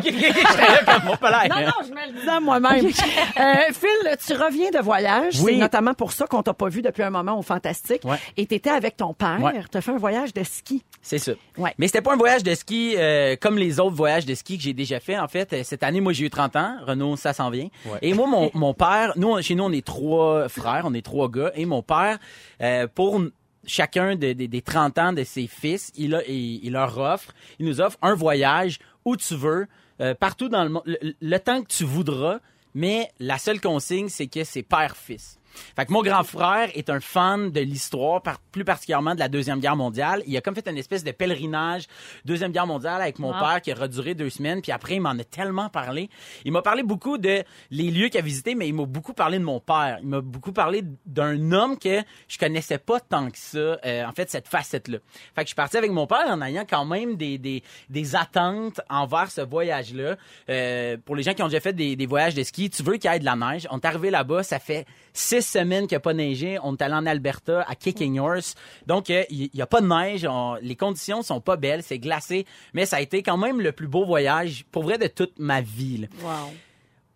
palais. 1.19 1.49
Non, 1.49 1.61
non, 1.67 1.73
je 1.87 1.91
me 1.91 2.07
le 2.07 2.13
disais 2.19 2.29
à 2.31 2.39
moi-même. 2.39 2.85
Euh, 2.85 3.73
Phil, 3.73 4.17
tu 4.25 4.33
reviens 4.33 4.71
de 4.71 4.79
voyage. 4.79 5.39
Oui. 5.41 5.53
C'est 5.53 5.57
notamment 5.59 5.93
pour 5.93 6.11
ça 6.11 6.27
qu'on 6.27 6.43
t'a 6.43 6.53
pas 6.53 6.69
vu 6.69 6.81
depuis 6.81 7.03
un 7.03 7.09
moment 7.09 7.37
au 7.37 7.41
Fantastique. 7.41 8.01
Ouais. 8.03 8.17
Et 8.37 8.45
t'étais 8.59 8.69
avec 8.75 8.97
ton 8.97 9.13
père. 9.13 9.39
Ouais. 9.41 9.61
T'as 9.71 9.81
fait 9.81 9.91
un 9.91 9.97
voyage 9.97 10.33
de 10.33 10.43
ski. 10.43 10.83
C'est 11.01 11.17
ça. 11.17 11.31
Ouais. 11.57 11.73
Mais 11.77 11.87
c'était 11.87 12.01
pas 12.01 12.13
un 12.13 12.17
voyage 12.17 12.43
de 12.43 12.53
ski 12.53 12.95
euh, 12.97 13.35
comme 13.39 13.57
les 13.57 13.79
autres 13.79 13.95
voyages 13.95 14.25
de 14.25 14.35
ski 14.35 14.57
que 14.57 14.63
j'ai 14.63 14.73
déjà 14.73 14.99
fait. 14.99 15.17
En 15.17 15.27
fait, 15.27 15.53
Euh, 15.53 15.63
cette 15.63 15.83
année, 15.83 16.01
moi, 16.01 16.13
j'ai 16.13 16.25
eu 16.25 16.29
30 16.29 16.55
ans. 16.55 16.75
Renaud, 16.85 17.15
ça 17.15 17.33
s'en 17.33 17.49
vient. 17.49 17.69
Ouais. 17.85 17.99
Et 18.01 18.13
moi, 18.13 18.27
mon, 18.27 18.51
mon 18.53 18.73
père, 18.73 19.13
nous, 19.15 19.41
chez 19.41 19.55
nous, 19.55 19.63
on 19.63 19.71
est 19.71 19.85
trois 19.85 20.47
frères, 20.49 20.83
on 20.85 20.93
est 20.93 21.01
trois 21.05 21.29
gars. 21.29 21.51
Et 21.55 21.65
mon 21.65 21.81
père, 21.81 22.17
euh, 22.61 22.87
pour 22.93 23.21
chacun 23.65 24.15
de- 24.15 24.33
de- 24.33 24.45
des 24.45 24.61
30 24.61 24.97
ans 24.97 25.13
de 25.13 25.23
ses 25.23 25.47
fils, 25.47 25.91
il, 25.95 26.15
a, 26.15 26.23
il, 26.27 26.63
il 26.65 26.71
leur 26.73 26.97
offre, 26.97 27.33
il 27.59 27.65
nous 27.65 27.81
offre 27.81 27.97
un 28.01 28.15
voyage 28.15 28.79
où 29.05 29.15
tu 29.15 29.35
veux, 29.35 29.67
euh, 30.01 30.13
partout 30.15 30.49
dans 30.49 30.63
le 30.63 30.69
monde, 30.69 30.83
le, 30.85 30.97
le 31.19 31.39
temps 31.39 31.61
que 31.61 31.67
tu 31.67 31.83
voudras. 31.83 32.39
Mais 32.75 33.09
la 33.19 33.37
seule 33.39 33.59
consigne, 33.59 34.09
c'est 34.09 34.27
que 34.27 34.43
c'est 34.43 34.61
père-fils. 34.61 35.39
Fait 35.75 35.85
que 35.85 35.91
mon 35.93 36.01
grand 36.01 36.23
frère 36.23 36.69
est 36.75 36.89
un 36.89 36.99
fan 36.99 37.51
de 37.51 37.59
l'histoire, 37.61 38.21
par- 38.21 38.39
plus 38.39 38.63
particulièrement 38.65 39.13
de 39.15 39.19
la 39.19 39.27
Deuxième 39.29 39.59
Guerre 39.59 39.75
mondiale. 39.75 40.23
Il 40.27 40.35
a 40.37 40.41
comme 40.41 40.55
fait 40.55 40.67
une 40.67 40.77
espèce 40.77 41.03
de 41.03 41.11
pèlerinage 41.11 41.85
Deuxième 42.25 42.51
Guerre 42.51 42.67
mondiale 42.67 43.01
avec 43.01 43.19
mon 43.19 43.31
Wow. 43.33 43.39
père 43.39 43.61
qui 43.61 43.71
a 43.71 43.75
reduré 43.75 44.13
deux 44.15 44.29
semaines. 44.29 44.61
Puis 44.61 44.71
après, 44.71 44.95
il 44.95 45.01
m'en 45.01 45.11
a 45.11 45.23
tellement 45.23 45.69
parlé. 45.69 46.09
Il 46.45 46.51
m'a 46.51 46.61
parlé 46.61 46.83
beaucoup 46.83 47.17
de 47.17 47.43
les 47.71 47.91
lieux 47.91 48.09
qu'il 48.09 48.19
a 48.19 48.23
visités, 48.23 48.55
mais 48.55 48.67
il 48.67 48.73
m'a 48.73 48.85
beaucoup 48.85 49.13
parlé 49.13 49.39
de 49.39 49.43
mon 49.43 49.59
père. 49.59 49.99
Il 50.01 50.07
m'a 50.07 50.21
beaucoup 50.21 50.51
parlé 50.53 50.83
d'un 51.05 51.51
homme 51.51 51.77
que 51.77 52.01
je 52.27 52.37
connaissais 52.37 52.77
pas 52.77 52.99
tant 52.99 53.29
que 53.29 53.37
ça, 53.37 53.57
euh, 53.57 54.05
en 54.05 54.11
fait, 54.11 54.29
cette 54.29 54.47
facette-là. 54.47 54.97
Fait 55.35 55.41
que 55.41 55.43
je 55.43 55.47
suis 55.47 55.55
parti 55.55 55.77
avec 55.77 55.91
mon 55.91 56.07
père 56.07 56.25
en 56.27 56.41
ayant 56.41 56.65
quand 56.69 56.85
même 56.85 57.15
des, 57.15 57.37
des, 57.37 57.63
des 57.89 58.15
attentes 58.15 58.81
envers 58.89 59.29
ce 59.31 59.41
voyage-là. 59.41 60.15
Euh, 60.49 60.97
pour 61.05 61.15
les 61.15 61.23
gens 61.23 61.33
qui 61.33 61.43
ont 61.43 61.47
déjà 61.47 61.59
fait 61.59 61.73
des, 61.73 61.95
des 61.95 62.05
voyages 62.05 62.35
de 62.35 62.43
ski, 62.43 62.69
tu 62.69 62.83
veux 62.83 62.97
qu'il 62.97 63.11
y 63.11 63.13
ait 63.15 63.19
de 63.19 63.25
la 63.25 63.35
neige? 63.35 63.67
On 63.71 63.77
est 63.79 63.85
arrivé 63.85 64.09
là-bas, 64.09 64.43
ça 64.43 64.59
fait 64.59 64.85
six 65.13 65.41
semaines 65.49 65.87
qu'il 65.87 65.95
n'y 65.95 65.97
a 65.97 66.01
pas 66.01 66.13
neigé. 66.13 66.57
On 66.63 66.75
est 66.75 66.81
allé 66.81 66.93
en 66.93 67.05
Alberta, 67.05 67.65
à 67.67 67.75
Kicking 67.75 68.19
Horse. 68.19 68.55
Donc, 68.87 69.09
euh, 69.09 69.23
il 69.29 69.49
n'y 69.53 69.61
a 69.61 69.67
pas 69.67 69.81
de 69.81 69.87
neige. 69.87 70.25
On- 70.29 70.55
les 70.61 70.75
conditions 70.75 71.21
sont 71.21 71.41
pas 71.41 71.57
belles. 71.57 71.83
C'est 71.83 71.99
glacé. 71.99 72.45
Mais 72.73 72.85
ça 72.85 72.97
a 72.97 73.01
été 73.01 73.23
quand 73.23 73.37
même 73.37 73.59
le 73.61 73.71
plus 73.71 73.87
beau 73.87 74.05
voyage, 74.05 74.65
pour 74.71 74.83
vrai, 74.83 74.97
de 74.97 75.07
toute 75.07 75.37
ma 75.39 75.61
vie. 75.61 75.97
là. 75.97 76.07
Wow. 76.23 76.51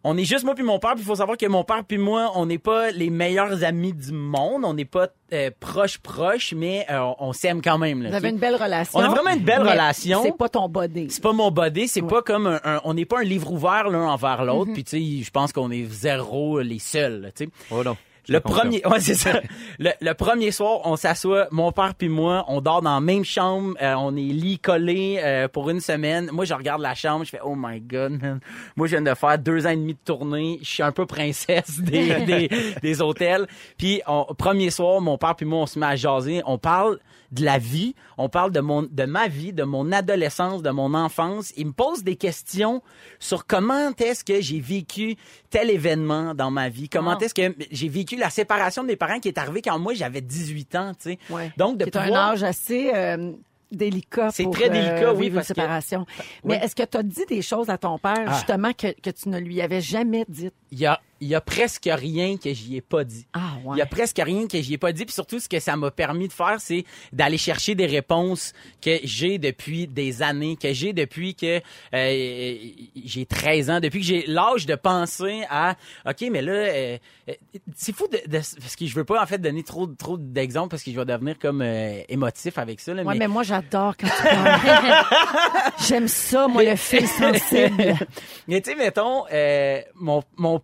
On 0.06 0.18
est 0.18 0.26
juste 0.26 0.44
moi 0.44 0.54
puis 0.54 0.66
mon 0.66 0.80
père, 0.80 0.96
puis 0.96 1.02
il 1.04 1.06
faut 1.06 1.16
savoir 1.16 1.38
que 1.38 1.46
mon 1.46 1.64
père 1.64 1.86
puis 1.88 1.98
moi, 1.98 2.34
on 2.36 2.46
n'est 2.46 2.58
pas 2.58 2.92
les 2.92 3.10
meilleurs 3.10 3.64
amis 3.64 3.94
du 3.94 4.12
monde, 4.12 4.66
on 4.66 4.74
n'est 4.74 4.84
pas 4.84 5.08
euh, 5.32 5.50
proches 5.62 5.98
proches, 5.98 6.54
mais 6.54 6.86
euh, 6.92 7.00
on 7.20 7.32
s'aime 7.32 7.62
quand 7.62 7.78
même. 7.78 8.02
Là, 8.04 8.10
Vous 8.10 8.16
avez 8.16 8.28
une 8.28 8.38
belle 8.38 8.58
relation. 8.62 9.00
On 9.00 9.02
a 9.02 9.08
vraiment 9.08 9.30
une 9.30 9.46
belle 9.46 9.64
mais 9.64 9.72
relation. 9.72 10.22
C'est 10.22 10.36
pas 10.38 10.50
ton 10.50 10.68
body. 10.68 11.08
C'est 11.10 11.24
pas 11.24 11.32
mon 11.32 11.52
body, 11.52 11.88
c'est 11.88 12.02
pas 12.02 12.22
comme 12.22 12.48
un, 12.48 12.60
un- 12.66 12.82
on 12.84 12.96
n'est 12.96 13.06
pas 13.06 13.20
un 13.22 13.24
livre 13.24 13.50
ouvert 13.54 13.88
l'un 13.90 14.04
envers 14.10 14.44
l'autre, 14.44 14.72
Mm-hmm. 14.72 14.74
puis 14.74 14.84
tu 14.84 14.90
sais, 15.20 15.24
je 15.24 15.32
pense 15.32 15.54
qu'on 15.54 15.72
est 15.72 15.86
zéro 15.86 16.60
les 16.60 16.80
seuls, 16.80 17.32
tu 17.34 17.46
sais. 17.46 17.50
Oh 17.72 17.82
non. 17.82 17.96
Je 18.28 18.34
Le 18.34 18.40
premier, 18.40 18.82
ouais, 18.88 19.00
c'est 19.02 19.16
ça. 19.16 19.42
Le, 19.80 19.90
le 20.00 20.14
premier 20.14 20.52
soir, 20.52 20.80
on 20.86 20.96
s'assoit, 20.96 21.48
mon 21.52 21.72
père 21.72 21.94
puis 21.96 22.08
moi, 22.10 22.46
on 22.48 22.62
dort 22.62 22.82
dans 22.82 22.94
la 22.94 23.02
même 23.02 23.26
chambre, 23.26 23.76
euh, 23.82 23.94
on 23.98 24.16
est 24.16 24.22
lit 24.22 24.60
collé 24.60 25.20
euh, 25.22 25.48
pour 25.48 25.70
une 25.70 25.82
semaine. 25.82 26.30
Moi, 26.32 26.46
je 26.46 26.54
regarde 26.54 26.82
la 26.82 26.96
chambre, 26.96 27.26
je 27.26 27.30
fais 27.32 27.40
oh 27.44 27.56
my 27.58 27.82
god, 27.82 28.22
man. 28.22 28.40
Moi, 28.78 28.88
je 28.88 28.96
viens 28.98 29.02
de 29.02 29.14
faire 29.18 29.38
deux 29.40 29.66
ans 29.68 29.72
et 29.72 29.76
demi 29.76 29.94
de 29.94 30.00
tournée, 30.06 30.60
je 30.62 30.68
suis 30.70 30.84
un 30.84 30.92
peu 30.94 31.06
princesse 31.06 31.80
des 31.82 32.16
des, 32.26 32.50
des 32.82 33.02
hôtels. 33.02 33.48
Puis 33.78 34.02
on- 34.08 34.26
premier 34.38 34.70
soir, 34.70 35.02
mon 35.02 35.18
père 35.18 35.36
puis 35.36 35.46
moi, 35.46 35.60
on 35.60 35.66
se 35.66 35.78
met 35.78 35.86
à 35.86 35.96
jaser, 35.96 36.42
on 36.46 36.58
parle 36.58 37.00
de 37.32 37.44
la 37.44 37.58
vie, 37.58 37.96
on 38.20 38.30
parle 38.30 38.52
de 38.52 38.60
mon 38.60 38.84
de 38.84 39.04
ma 39.06 39.28
vie, 39.28 39.54
de 39.54 39.64
mon 39.64 39.92
adolescence, 39.92 40.62
de 40.62 40.70
mon 40.70 40.94
enfance. 40.94 41.52
Il 41.58 41.68
me 41.68 41.72
pose 41.72 42.04
des 42.04 42.16
questions 42.16 42.84
sur 43.20 43.48
comment 43.48 43.90
est-ce 43.98 44.24
que 44.24 44.40
j'ai 44.40 44.60
vécu 44.60 45.16
tel 45.50 45.72
événement 45.72 46.36
dans 46.36 46.52
ma 46.52 46.70
vie, 46.70 46.90
comment 46.90 47.14
Wow. 47.16 47.20
est-ce 47.22 47.34
que 47.34 47.56
j'ai 47.72 47.90
vécu 47.90 48.13
la 48.18 48.30
séparation 48.30 48.82
de 48.84 48.88
mes 48.88 48.96
parents 48.96 49.20
qui 49.20 49.28
est 49.28 49.38
arrivée 49.38 49.62
quand 49.62 49.78
moi 49.80 49.94
j'avais 49.94 50.22
18 50.22 50.76
ans, 50.76 50.92
tu 50.94 51.12
sais. 51.12 51.20
Ouais. 51.30 51.52
Donc 51.58 51.78
de 51.78 51.86
C'est 51.86 51.96
un 51.98 52.04
pouvoir 52.06 52.30
âge 52.32 52.44
assez 52.44 52.92
euh, 52.94 53.32
délicat 53.72 54.30
C'est 54.32 54.44
pour 54.44 54.54
très 54.54 54.70
délicat, 54.70 55.10
euh, 55.10 55.14
oui, 55.16 55.28
une 55.28 55.34
parce 55.36 55.48
que- 55.48 55.54
séparation. 55.56 56.06
Mais 56.44 56.56
Oui. 56.56 56.60
est-ce 56.64 56.76
que 56.76 56.84
tu 56.84 56.98
as 56.98 57.04
dit 57.04 57.26
des 57.28 57.42
choses 57.42 57.70
à 57.70 57.78
ton 57.78 57.98
père 57.98 58.26
Ah. 58.28 58.34
justement 58.34 58.72
que, 58.74 58.88
que 59.02 59.10
tu 59.10 59.30
ne 59.30 59.40
lui 59.40 59.62
avais 59.62 59.82
jamais 59.82 60.26
dites? 60.28 60.54
il 60.72 60.80
y 60.80 60.86
a 60.86 61.00
il 61.24 61.30
y 61.30 61.36
a 61.36 61.42
presque 61.42 61.90
rien 61.92 62.38
que 62.38 62.54
j'y 62.54 62.76
ai 62.78 62.82
pas 62.82 63.04
dit. 63.04 63.26
Ah, 63.34 63.54
ouais. 63.64 63.76
Il 63.76 63.80
y 63.80 63.82
a 63.82 63.86
presque 63.86 64.20
rien 64.24 64.48
que 64.48 64.62
j'y 64.62 64.74
ai 64.74 64.78
pas 64.78 64.92
dit. 64.92 65.06
Puis 65.06 65.14
surtout, 65.14 65.40
ce 65.40 65.48
que 65.50 65.60
ça 65.60 65.76
m'a 65.78 65.90
permis 65.92 66.28
de 66.28 66.34
faire, 66.34 66.58
c'est 66.60 66.84
d'aller 67.12 67.38
chercher 67.38 67.76
des 67.76 67.86
réponses 67.86 68.54
que 68.82 68.98
j'ai 69.04 69.38
depuis 69.38 69.88
des 69.88 70.22
années, 70.22 70.56
que 70.58 70.74
j'ai 70.74 70.94
depuis 70.94 71.36
que 71.36 71.62
euh, 71.94 72.58
j'ai 73.06 73.26
13 73.26 73.70
ans, 73.70 73.80
depuis 73.80 74.00
que 74.02 74.06
j'ai 74.06 74.26
l'âge 74.28 74.66
de 74.66 74.76
penser 74.76 75.44
à, 75.50 75.76
OK, 76.08 76.26
mais 76.32 76.42
là, 76.42 76.52
euh, 76.52 76.98
euh, 77.30 77.34
c'est 77.76 77.96
fou 77.96 78.08
de, 78.08 78.18
de- 78.28 78.38
parce 78.60 78.76
que 78.76 78.86
je 78.86 78.96
veux 78.96 79.04
pas 79.06 79.22
en 79.22 79.26
fait 79.26 79.38
donner 79.38 79.64
trop 79.64 79.88
trop 79.88 80.18
d'exemples 80.18 80.70
parce 80.70 80.84
que 80.84 80.92
je 80.92 81.00
vais 81.00 81.06
devenir 81.06 81.40
comme 81.40 81.62
euh, 81.62 82.02
émotif 82.10 82.58
avec 82.58 82.80
ça. 82.80 82.94
Là, 82.94 83.04
Ouais, 83.04 83.14
mais- 83.14 83.20
mais 83.20 83.28
moi, 83.28 83.44
j'adore 83.44 83.96
quand 83.98 84.08
tu 84.08 84.24
parles. 84.24 85.72
J'aime 85.88 86.08
ça, 86.08 86.48
moi, 86.48 86.64
le 86.64 86.76
fil 86.76 87.08
sensible. 87.08 87.96
Mais 88.48 88.62
tu 88.62 88.72
sais, 88.72 88.76
mettons, 88.78 89.24
euh, 89.32 89.82
mon, 89.96 90.24
mon, 90.38 90.62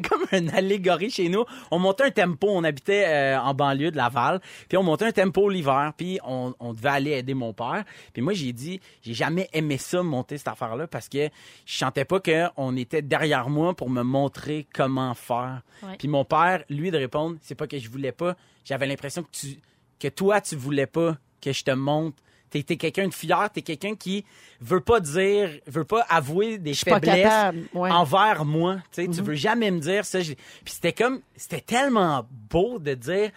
comme 0.08 0.26
une 0.32 0.50
allégorie 0.50 1.10
chez 1.10 1.28
nous. 1.28 1.44
On 1.70 1.78
montait 1.78 2.04
un 2.04 2.10
tempo, 2.10 2.48
on 2.50 2.64
habitait 2.64 3.04
euh, 3.06 3.40
en 3.40 3.54
banlieue 3.54 3.90
de 3.90 3.96
Laval, 3.96 4.40
puis 4.68 4.78
on 4.78 4.82
montait 4.82 5.06
un 5.06 5.12
tempo 5.12 5.48
l'hiver, 5.48 5.92
puis 5.96 6.18
on, 6.24 6.54
on 6.60 6.72
devait 6.72 6.88
aller 6.88 7.10
aider 7.12 7.34
mon 7.34 7.52
père. 7.52 7.84
Puis 8.12 8.22
moi, 8.22 8.32
j'ai 8.32 8.52
dit, 8.52 8.80
j'ai 9.02 9.14
jamais 9.14 9.48
aimé 9.52 9.78
ça, 9.78 10.02
monter 10.02 10.38
cette 10.38 10.48
affaire-là, 10.48 10.86
parce 10.86 11.08
que 11.08 11.28
je 11.66 11.76
sentais 11.76 12.04
pas 12.04 12.20
qu'on 12.20 12.76
était 12.76 13.02
derrière 13.02 13.48
moi 13.48 13.74
pour 13.74 13.90
me 13.90 14.02
montrer 14.02 14.66
comment 14.72 15.14
faire. 15.14 15.62
Ouais. 15.82 15.96
Puis 15.98 16.08
mon 16.08 16.24
père, 16.24 16.64
lui, 16.68 16.90
de 16.90 16.98
répondre, 16.98 17.36
c'est 17.42 17.54
pas 17.54 17.66
que 17.66 17.78
je 17.78 17.88
voulais 17.88 18.12
pas, 18.12 18.36
j'avais 18.64 18.86
l'impression 18.86 19.22
que 19.22 19.30
tu, 19.32 19.58
que 19.98 20.08
toi, 20.08 20.40
tu 20.40 20.56
voulais 20.56 20.86
pas 20.86 21.16
que 21.40 21.52
je 21.52 21.64
te 21.64 21.70
montre. 21.70 22.16
T'es, 22.52 22.62
t'es 22.62 22.76
quelqu'un 22.76 23.08
de 23.08 23.14
fier, 23.14 23.48
t'es 23.52 23.62
quelqu'un 23.62 23.94
qui 23.96 24.24
veut 24.60 24.80
pas 24.80 25.00
dire, 25.00 25.48
veut 25.66 25.84
pas 25.84 26.04
avouer 26.08 26.58
des 26.58 26.74
Je 26.74 26.78
suis 26.80 26.84
pas 26.90 27.00
faiblesses 27.00 27.22
capable. 27.24 27.58
Ouais. 27.74 27.90
envers 27.90 28.44
moi. 28.44 28.76
Tu 28.92 29.02
sais, 29.04 29.08
tu 29.08 29.22
veux 29.22 29.34
jamais 29.34 29.70
me 29.70 29.80
dire 29.80 30.04
ça. 30.04 30.18
Puis 30.20 30.36
c'était 30.66 30.92
comme, 30.92 31.20
c'était 31.34 31.62
tellement 31.62 32.26
beau 32.50 32.78
de 32.78 32.92
dire, 32.94 33.30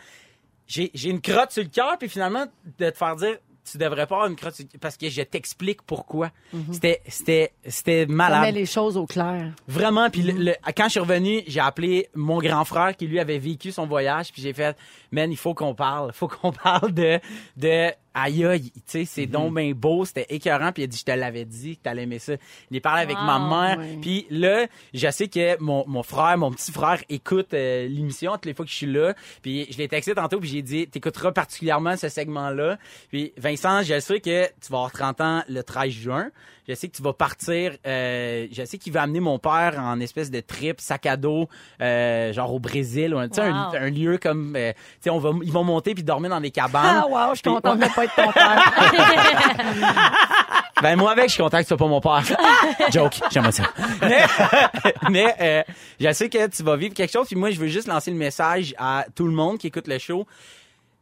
j'ai, 0.68 0.92
j'ai 0.94 1.10
une 1.10 1.22
crotte 1.22 1.52
sur 1.52 1.64
le 1.64 1.70
cœur, 1.70 1.98
puis 1.98 2.10
finalement 2.10 2.46
de 2.78 2.90
te 2.90 2.98
faire 2.98 3.16
dire, 3.16 3.38
tu 3.72 3.80
devrais 3.80 4.06
pas 4.06 4.16
avoir 4.16 4.30
une 4.30 4.36
crotte 4.36 4.54
sur 4.54 4.64
le 4.66 4.70
cœur 4.70 4.80
parce 4.80 4.96
que 4.98 5.10
je 5.10 5.22
t'explique 5.24 5.82
pourquoi. 5.84 6.30
C'était, 6.72 7.02
c'était, 7.08 7.52
c'était 7.68 8.06
Mhm. 8.06 8.12
Ça 8.12 8.16
malade. 8.16 8.42
met 8.42 8.52
les 8.52 8.66
choses 8.68 8.96
au 8.96 9.08
clair. 9.08 9.54
Vraiment. 9.68 10.10
Puis 10.12 10.22
le- 10.22 10.34
le- 10.34 10.56
quand 10.78 10.84
je 10.86 10.90
suis 10.92 11.00
revenu, 11.00 11.42
j'ai 11.48 11.62
appelé 11.62 12.08
mon 12.14 12.38
grand 12.40 12.64
frère 12.66 12.96
qui 12.96 13.08
lui 13.08 13.20
avait 13.20 13.40
vécu 13.40 13.72
son 13.72 13.88
voyage. 13.88 14.32
Puis 14.32 14.42
j'ai 14.44 14.54
fait, 14.54 14.78
man, 15.12 15.32
il 15.32 15.38
faut 15.38 15.56
qu'on 15.56 15.74
parle. 15.74 16.12
Il 16.14 16.16
faut 16.18 16.28
qu'on 16.28 16.52
parle 16.64 16.92
de, 16.94 17.20
de, 17.58 17.92
aïe, 18.16 18.44
aïe, 18.46 18.72
tu 18.72 18.82
sais, 18.88 19.06
c'est 19.06 19.28
donc 19.28 19.54
bien 19.54 19.72
beau, 19.74 20.06
c'était 20.06 20.26
écœurant. 20.30 20.72
Puis 20.72 20.82
il 20.82 20.86
a 20.86 20.88
dit, 20.88 20.98
je 20.98 21.04
te 21.04 21.12
l'avais 21.12 21.46
dit 21.46 21.78
que 21.78 21.84
t'allais 21.84 22.04
aimer 22.04 22.18
ça. 22.18 22.34
Il 22.72 22.78
est 22.78 22.82
parlé 22.82 23.02
avec 23.04 23.18
ma 23.18 23.38
Wow. 23.40 23.50
mère. 23.50 23.80
Puis 24.02 24.26
là, 24.32 24.66
je 24.94 25.12
sais 25.12 25.28
que 25.28 25.62
mon, 25.62 25.84
mon 25.88 26.02
frère, 26.02 26.38
mon 26.38 26.50
petit 26.52 26.72
frère 26.72 27.04
écoute 27.10 27.54
euh, 27.54 27.88
l'émission 27.88 28.32
toutes 28.34 28.46
les 28.46 28.54
fois 28.54 28.66
que 28.66 28.72
je 28.72 28.76
suis 28.78 28.92
là. 28.92 29.14
Puis 29.42 29.68
je 29.72 29.78
l'ai 29.78 29.88
texté 29.88 30.16
tantôt, 30.16 30.40
puis 30.40 30.50
j'ai 30.50 30.62
dit, 30.62 30.88
t'écouteras 30.88 31.32
particulièrement 31.34 31.98
ce 31.98 32.10
segment-là. 32.10 32.78
Puis 33.10 33.34
Vincent, 33.38 33.84
je 33.84 34.00
sais 34.00 34.20
que 34.22 34.46
tu 34.48 34.72
vas 34.72 34.78
avoir 34.78 34.92
30 34.92 35.22
ans 35.22 35.44
le 35.50 35.62
13 35.62 35.92
juin. 35.92 36.32
Je 36.68 36.74
sais 36.74 36.88
que 36.88 36.96
tu 36.96 37.04
vas 37.04 37.14
partir. 37.14 37.74
euh, 37.86 38.48
je 38.52 38.66
sais 38.66 38.78
qu'il 38.78 38.92
va 38.92 39.04
amener 39.04 39.20
mon 39.20 39.38
père 39.40 39.76
en 39.80 40.00
espèce 40.00 40.32
de 40.32 40.40
trip, 40.40 40.82
sac 40.82 41.06
à 41.06 41.16
dos, 41.18 41.48
euh, 41.82 42.34
genre 42.34 42.54
au 42.54 42.60
Brésil, 42.60 43.14
ou 43.14 43.20
un, 43.20 43.28
tu 43.30 43.36
sais, 43.36 43.42
un, 43.42 43.70
Wow. 43.70 43.76
un 43.76 43.90
lieu 43.92 44.18
comme, 44.18 44.56
euh, 44.56 44.72
tu 44.74 44.80
sais, 45.02 45.10
on 45.12 45.20
va, 45.20 45.32
ils 45.44 45.52
vont 45.52 45.64
monter 45.64 45.94
puis 45.94 46.04
dormir 46.04 46.30
dans 46.32 46.42
des 46.42 46.52
cabanes. 46.52 47.04
Ah, 47.06 47.08
wow, 47.08 47.30
je 47.36 47.36
suis 47.42 47.44
contente 47.44 47.80
de 47.80 47.86
pas 47.94 48.06
être 48.06 48.16
ton 48.16 48.32
père. 48.32 48.64
Ben 50.82 50.98
moi 50.98 51.12
avec, 51.12 51.30
je 51.30 51.34
suis 51.36 51.42
content 51.44 51.58
que 51.60 51.64
ce 51.64 51.70
soit 51.70 51.78
pas 51.78 51.88
mon 51.88 52.02
père. 52.02 52.22
Joke, 52.92 53.16
j'aimerais 53.32 53.54
ça. 53.54 53.64
Mais, 54.02 54.24
mais 55.10 55.36
euh, 55.40 55.64
je 56.02 56.12
sais 56.12 56.30
que 56.30 56.48
tu 56.48 56.64
vas 56.64 56.76
vivre 56.76 56.94
quelque 56.94 57.12
chose, 57.14 57.28
puis 57.28 57.38
moi 57.38 57.50
je 57.52 57.60
veux 57.60 57.68
juste 57.68 57.88
lancer 57.88 58.12
le 58.12 58.18
message 58.18 58.76
à 58.78 59.06
tout 59.16 59.26
le 59.26 59.32
monde 59.32 59.58
qui 59.58 59.68
écoute 59.68 59.88
le 59.88 59.98
show. 60.00 60.28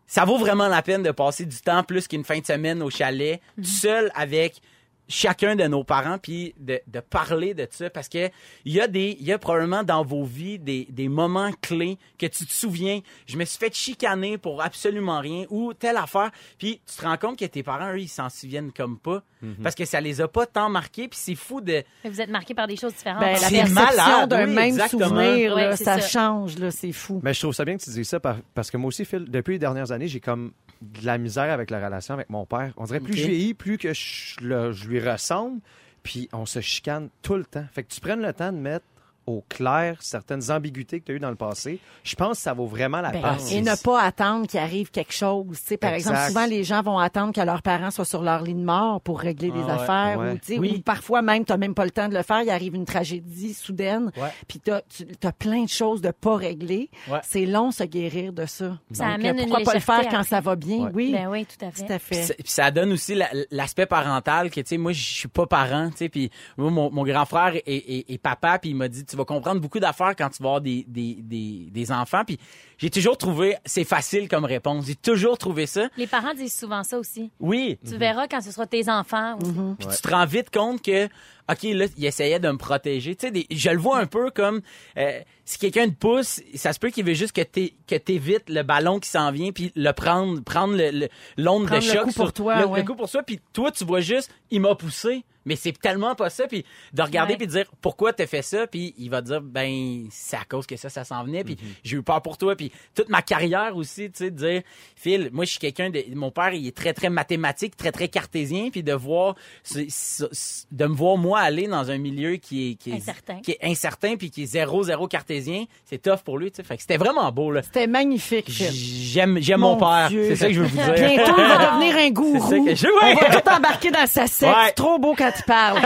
Ça 0.06 0.26
vaut 0.26 0.38
vraiment 0.38 0.67
la 0.67 0.84
peine 0.84 1.02
de 1.02 1.10
passer 1.10 1.45
du 1.45 1.58
temps 1.60 1.82
plus 1.84 2.08
qu'une 2.08 2.23
fin 2.23 2.38
de 2.39 2.45
semaine 2.45 2.84
au 2.84 2.91
chalet, 2.91 3.41
tout 3.58 3.63
seul 3.63 4.12
avec 4.15 4.62
chacun 5.10 5.56
de 5.56 5.63
nos 5.66 5.84
parents 5.84 6.18
puis 6.18 6.56
de, 6.60 6.80
de 6.88 7.00
parler 7.00 7.54
de 7.54 7.68
ça 7.70 7.89
parce 7.89 8.08
que 8.10 8.30
il 8.66 8.72
y 8.74 8.80
a 8.82 8.88
des 8.88 9.18
il 9.20 9.26
y 9.26 9.32
a 9.34 9.38
probablement 9.38 9.84
dans 9.84 10.04
vos 10.04 10.24
vies 10.24 10.60
des, 10.60 10.88
des 10.89 11.10
moments 11.10 11.52
clés 11.62 11.98
que 12.18 12.26
tu 12.26 12.46
te 12.46 12.54
souviens 12.54 13.02
je 13.26 13.38
me 13.38 13.44
suis 13.46 13.58
fait 13.60 13.74
chicaner 13.76 14.38
pour 14.38 14.62
absolument 14.62 15.20
rien 15.20 15.46
ou 15.50 15.74
telle 15.74 15.98
affaire 15.98 16.32
puis 16.58 16.82
tu 16.89 16.96
te 16.98 17.02
rends 17.06 17.18
compte 17.18 17.38
que 17.38 17.46
tes 17.46 17.63
parents 17.63 17.92
eux 17.94 18.00
ils 18.00 18.08
s'en 18.08 18.30
souviennent 18.30 18.72
comme 18.72 18.98
pas 18.98 19.24
parce 19.62 19.76
que 19.76 19.84
ça 19.84 20.00
les 20.00 20.22
a 20.22 20.30
pas 20.30 20.46
tant 20.46 20.70
marqués 20.70 21.10
puis 21.10 21.20
c'est 21.22 21.36
fou 21.36 21.60
de 21.60 21.84
Mais 22.06 22.10
Vous 22.10 22.22
êtes 22.22 22.30
marqué 22.30 22.54
par 22.54 22.66
des 22.66 22.78
choses 22.78 22.94
différentes. 22.94 23.20
Ben, 23.20 23.34
la 23.34 23.38
C'est 23.39 23.56
perception 23.58 23.84
malade, 23.84 24.30
d'un 24.30 24.48
oui, 24.48 24.54
même 24.54 24.66
exactement. 24.70 25.08
souvenir, 25.10 25.56
là, 25.56 25.70
Ouais, 25.72 25.76
c'est 25.76 25.84
ça, 25.84 26.00
ça. 26.00 26.08
change, 26.08 26.58
là, 26.60 26.72
c'est 26.72 26.94
fou. 26.94 27.20
Mais 27.22 27.34
je 27.34 27.42
trouve 27.42 27.54
ça 27.54 27.66
bien 27.66 27.76
que 27.76 27.84
tu 27.84 27.89
dises 27.89 28.08
ça 28.08 28.22
par- 28.22 28.38
parce 28.54 28.72
que 28.72 28.78
moi 28.78 28.88
aussi, 28.88 29.04
Phil, 29.04 29.26
depuis 29.30 29.54
les 29.56 29.60
dernières 29.60 29.92
années, 29.92 30.08
j'ai 30.08 30.22
comme 30.22 30.54
de 30.84 31.06
la 31.06 31.17
misère 31.17 31.52
avec 31.52 31.69
la 31.69 31.84
relation 31.86 32.13
avec 32.13 32.30
mon 32.30 32.46
père. 32.46 32.74
On 32.78 32.84
dirait 32.86 33.00
plus 33.00 33.13
Ok. 33.13 33.19
je 33.19 33.26
vieillis, 33.26 33.54
plus 33.54 33.78
que 33.78 33.93
je, 33.93 34.36
le- 34.41 34.72
je 34.72 34.88
lui 34.88 35.00
ressemble, 35.00 35.62
puis 36.04 36.30
on 36.34 36.46
se 36.46 36.60
chicane 36.62 37.10
tout 37.22 37.36
le 37.36 37.46
temps. 37.46 37.65
Fait 37.72 37.84
que 37.84 37.91
tu 37.93 38.02
prennes 38.02 38.22
le 38.22 38.34
temps 38.34 38.52
de 38.52 38.58
mettre 38.58 38.86
au 39.26 39.44
clair 39.50 39.98
certaines 40.02 40.52
ambiguïtés 40.52 41.00
que 41.00 41.06
tu 41.06 41.12
as 41.12 41.16
eues 41.16 41.20
dans 41.20 41.30
le 41.30 41.36
passé. 41.36 41.80
Je 42.04 42.16
pense 42.16 42.38
que 42.38 42.44
ça 42.44 42.54
vaut 42.54 42.66
vraiment 42.66 43.02
la 43.02 43.12
Ben, 43.12 43.22
peine. 43.22 43.48
et 43.52 43.62
ne 43.62 43.76
pas 43.82 44.02
attendre 44.02 44.48
qu'il 44.48 44.60
arrive 44.60 44.92
quelque 44.92 45.14
chose. 45.14 45.60
Tu 45.62 45.68
sais, 45.68 45.78
par 45.78 45.94
Exact. 45.94 46.12
exemple, 46.12 46.28
souvent, 46.30 46.46
les 46.46 46.64
gens 46.64 46.82
vont 46.82 46.98
attendre 47.00 47.34
que 47.34 47.42
leurs 47.42 47.62
parents 47.62 47.92
soient 47.92 48.06
sur 48.06 48.22
leur 48.22 48.42
lit 48.44 48.54
de 48.56 48.64
mort 48.64 49.02
pour 49.02 49.20
régler 49.20 49.52
des 49.52 49.60
Ah 49.62 49.66
ouais, 49.66 49.72
affaires. 49.72 50.20
ouais. 50.20 50.58
Ou, 50.58 50.62
Oui. 50.62 50.76
ou 50.78 50.82
parfois, 50.82 51.22
même, 51.22 51.46
tu 51.46 51.52
n'as 51.52 51.58
même 51.58 51.74
pas 51.74 51.86
le 51.86 51.92
temps 51.92 52.08
de 52.10 52.14
le 52.16 52.24
faire. 52.24 52.42
Il 52.42 52.50
arrive 52.50 52.76
une 52.76 52.86
tragédie 52.86 53.54
soudaine. 53.54 54.12
Ouais. 54.18 54.30
Puis 54.48 54.60
tu 54.60 54.72
as 54.72 55.32
plein 55.32 55.64
de 55.64 55.70
choses 55.70 56.02
de 56.02 56.12
pas 56.12 56.36
régler. 56.36 56.90
Ouais. 57.10 57.20
C'est 57.24 57.46
long, 57.46 57.72
se 57.72 57.84
guérir 57.84 58.34
de 58.34 58.46
ça. 58.46 58.78
Ça 58.92 59.06
Donc, 59.06 59.14
amène 59.16 59.38
euh, 59.40 59.44
une 59.44 59.48
pourquoi 59.50 59.64
pas 59.64 59.74
le 59.74 59.80
faire 59.80 60.08
quand 60.10 60.24
ça 60.24 60.42
va 60.42 60.56
bien? 60.56 60.86
Ouais. 60.86 60.92
Oui, 60.94 61.12
Ben 61.14 61.28
oui, 61.30 61.46
tout 61.46 61.66
à 61.66 61.72
fait. 61.72 61.86
tout 61.86 61.94
à 61.94 62.00
Puis 62.00 62.16
fait. 62.16 62.24
ça- 62.24 62.34
puis 62.36 62.44
ça 62.52 62.72
donne 62.72 62.92
aussi 62.92 63.16
la- 63.16 63.30
l'aspect 63.52 63.86
parental 63.86 64.50
que 64.50 64.60
tu 64.62 64.68
sais 64.68 64.78
moi 64.78 64.92
je 64.92 65.02
suis 65.04 65.28
pas 65.28 65.46
parent 65.48 65.90
tu 65.92 65.98
sais 65.98 66.10
puis 66.10 66.30
moi 66.58 66.70
mon, 66.72 66.92
mon 66.92 67.04
grand 67.04 67.26
frère 67.26 67.56
est, 67.56 67.62
est- 67.66 68.06
est 68.12 68.18
papa 68.18 68.60
puis 68.60 68.72
il 68.72 68.76
m'a 68.76 68.88
dit 68.88 69.04
tu 69.13 69.17
vas 69.17 69.26
comprendre 69.26 69.62
beaucoup 69.62 69.80
d'affaires 69.80 70.15
quand 70.17 70.28
tu 70.30 70.41
vas 70.41 70.49
avoir 70.49 70.62
des 70.62 70.84
des, 70.88 71.17
des, 71.21 71.67
des 71.71 71.91
enfants 71.91 72.23
puis 72.26 72.39
j'ai 72.80 72.89
toujours 72.89 73.15
trouvé 73.15 73.56
c'est 73.63 73.84
facile 73.84 74.28
comme 74.28 74.43
réponse 74.43 74.88
j'ai 74.88 74.95
toujours 74.95 75.38
trouvé 75.38 75.67
ça 75.67 75.88
Les 75.97 76.08
parents 76.08 76.34
disent 76.34 76.56
souvent 76.58 76.84
ça 76.84 76.97
aussi. 76.97 77.30
oui 77.39 77.78
Tu 77.88 77.95
verras 77.95 78.28
quand 78.28 78.41
ce 78.41 78.52
sera 78.52 78.65
tes 78.65 78.89
enfants. 78.89 79.38
puis 79.78 79.88
tu 79.88 80.02
te 80.02 80.10
rends 80.10 80.26
vite 80.26 80.49
compte 80.52 80.82
que 80.82 81.08
OK, 81.52 81.64
là, 81.64 81.86
il 81.98 82.06
essayait 82.06 82.40
de 82.40 82.50
me 82.50 82.58
protéger. 82.58 83.16
Tu 83.16 83.28
sais, 83.28 83.32
des- 83.32 83.48
je 83.52 83.70
le 83.70 83.78
vois 83.78 84.00
un 84.00 84.06
peu 84.06 84.32
comme 84.32 84.62
euh, 84.98 85.20
si 85.46 85.58
quelqu'un 85.60 85.90
te 85.90 85.96
pousse, 85.96 86.42
ça 86.56 86.72
se 86.74 86.80
peut 86.80 86.90
qu'il 86.90 87.06
veut 87.06 87.14
juste 87.14 87.34
que 87.36 87.42
t'é- 87.42 87.76
que 87.88 87.96
t'évites 87.96 88.50
le 88.50 88.64
ballon 88.64 89.00
qui 89.00 89.10
s'en 89.10 89.32
vient 89.32 89.52
puis 89.52 89.72
le 89.76 89.92
prendre, 89.92 90.42
prendre 90.42 90.76
le- 90.76 90.92
le- 90.92 91.10
l'onde 91.38 91.64
de 91.64 91.68
Prendre 91.68 91.86
le 91.86 91.92
choc 91.94 92.04
coup 92.06 92.12
sur 92.12 92.24
pour 92.24 92.34
toi, 92.34 92.62
le, 92.62 92.66
ouais. 92.68 92.80
le 92.80 92.86
coup 92.86 92.96
pour 92.96 93.10
toi. 93.10 93.24
Puis 93.24 93.40
toi, 93.52 93.72
tu 93.72 93.84
vois 93.84 94.00
juste, 94.02 94.32
il 94.52 94.62
m'a 94.62 94.74
poussé. 94.76 95.24
Mais 95.46 95.58
c'est 95.58 95.78
tellement 95.78 96.16
pas 96.16 96.30
ça. 96.30 96.48
Puis 96.48 96.64
de 96.94 97.02
regarder 97.02 97.34
Ouais. 97.34 97.38
puis 97.38 97.48
de 97.48 97.52
dire 97.52 97.66
pourquoi 97.82 98.14
t'as 98.14 98.28
fait 98.28 98.42
ça. 98.42 98.66
Puis 98.66 98.96
il 98.98 99.10
va 99.10 99.22
dire 99.22 99.42
ben 99.42 100.06
c'est 100.10 100.38
à 100.38 100.46
cause 100.46 100.66
que 100.66 100.78
ça, 100.78 100.88
ça 100.88 101.04
s'en 101.04 101.22
venait. 101.26 101.44
Puis 101.44 101.56
Mm-hmm. 101.56 101.80
j'ai 101.84 101.98
eu 101.98 102.02
peur 102.02 102.22
pour 102.22 102.38
toi. 102.38 102.56
Puis 102.56 102.72
toute 102.96 103.10
ma 103.10 103.22
carrière 103.22 103.76
aussi, 103.76 104.10
tu 104.10 104.20
sais, 104.20 104.32
de 104.32 104.38
dire 104.38 104.62
Phil, 104.96 105.30
moi 105.34 105.44
je 105.44 105.50
suis 105.50 105.60
quelqu'un 105.60 105.90
de 105.90 106.02
mon 106.16 106.32
père, 106.32 106.54
il 106.54 106.66
est 106.66 106.74
très 106.74 106.94
très 106.94 107.10
mathématique, 107.10 107.76
très 107.76 107.92
très 107.92 108.08
cartésien. 108.08 108.70
Puis 108.72 108.84
de 108.84 108.94
voir, 108.94 109.36
de 109.76 110.86
me 110.86 110.94
voir 110.96 111.18
moi 111.18 111.33
aller 111.41 111.67
dans 111.67 111.89
un 111.91 111.98
milieu 111.98 112.36
qui 112.38 112.72
est 112.72 112.76
qui 112.76 112.91
est 112.91 112.96
Incertain. 112.96 113.39
qui 113.41 113.52
est 113.52 113.60
incertain 113.63 114.15
puis 114.15 114.30
qui 114.32 114.43
est 114.43 114.46
zéro 114.48 114.84
zéro 114.84 115.08
cartésien, 115.08 115.65
c'est 115.86 116.02
tough 116.02 116.19
pour 116.24 116.38
lui. 116.38 116.52
Fait 116.63 116.76
que 116.76 116.82
c'était 116.82 116.98
vraiment 116.98 117.32
beau 117.32 117.52
là. 117.52 117.62
C'était 117.63 117.88
magnifique. 117.88 118.46
J'aime 118.50 119.38
j'aime 119.39 119.60
mon, 119.60 119.74
Mon 119.76 119.78
père. 119.78 120.10
C'est 120.10 120.36
ça 120.36 120.48
que 120.48 120.54
je 120.54 120.62
veux 120.62 120.67
vous 120.67 120.76
dire. 120.78 120.93
Bientôt, 120.93 121.34
il 121.38 121.43
va 121.43 121.58
devenir 121.72 121.98
un 121.98 122.10
gourou. 122.12 122.65
Que 122.65 122.76
je- 122.76 122.88
On 122.88 123.06
ouais. 123.06 123.15
va 123.15 123.41
tout 123.41 123.50
embarquer 123.50 123.91
dans 123.91 124.06
sa 124.08 124.28
secte. 124.28 124.52
Ouais. 124.52 124.63
C'est 124.67 124.74
trop 124.74 125.00
beau 125.00 125.15
quand 125.17 125.32
il 125.38 125.43
parle. 125.43 125.80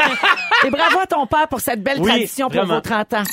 Et 0.66 0.70
bravo 0.70 1.00
à 1.00 1.06
ton 1.08 1.26
père 1.28 1.48
pour 1.48 1.60
cette 1.62 1.82
belle 1.84 2.00
Oui, 2.00 2.10
tradition 2.10 2.48
pour 2.48 2.58
vraiment. 2.58 2.76
vos 2.76 2.82
30 2.82 3.14
ans. 3.14 3.24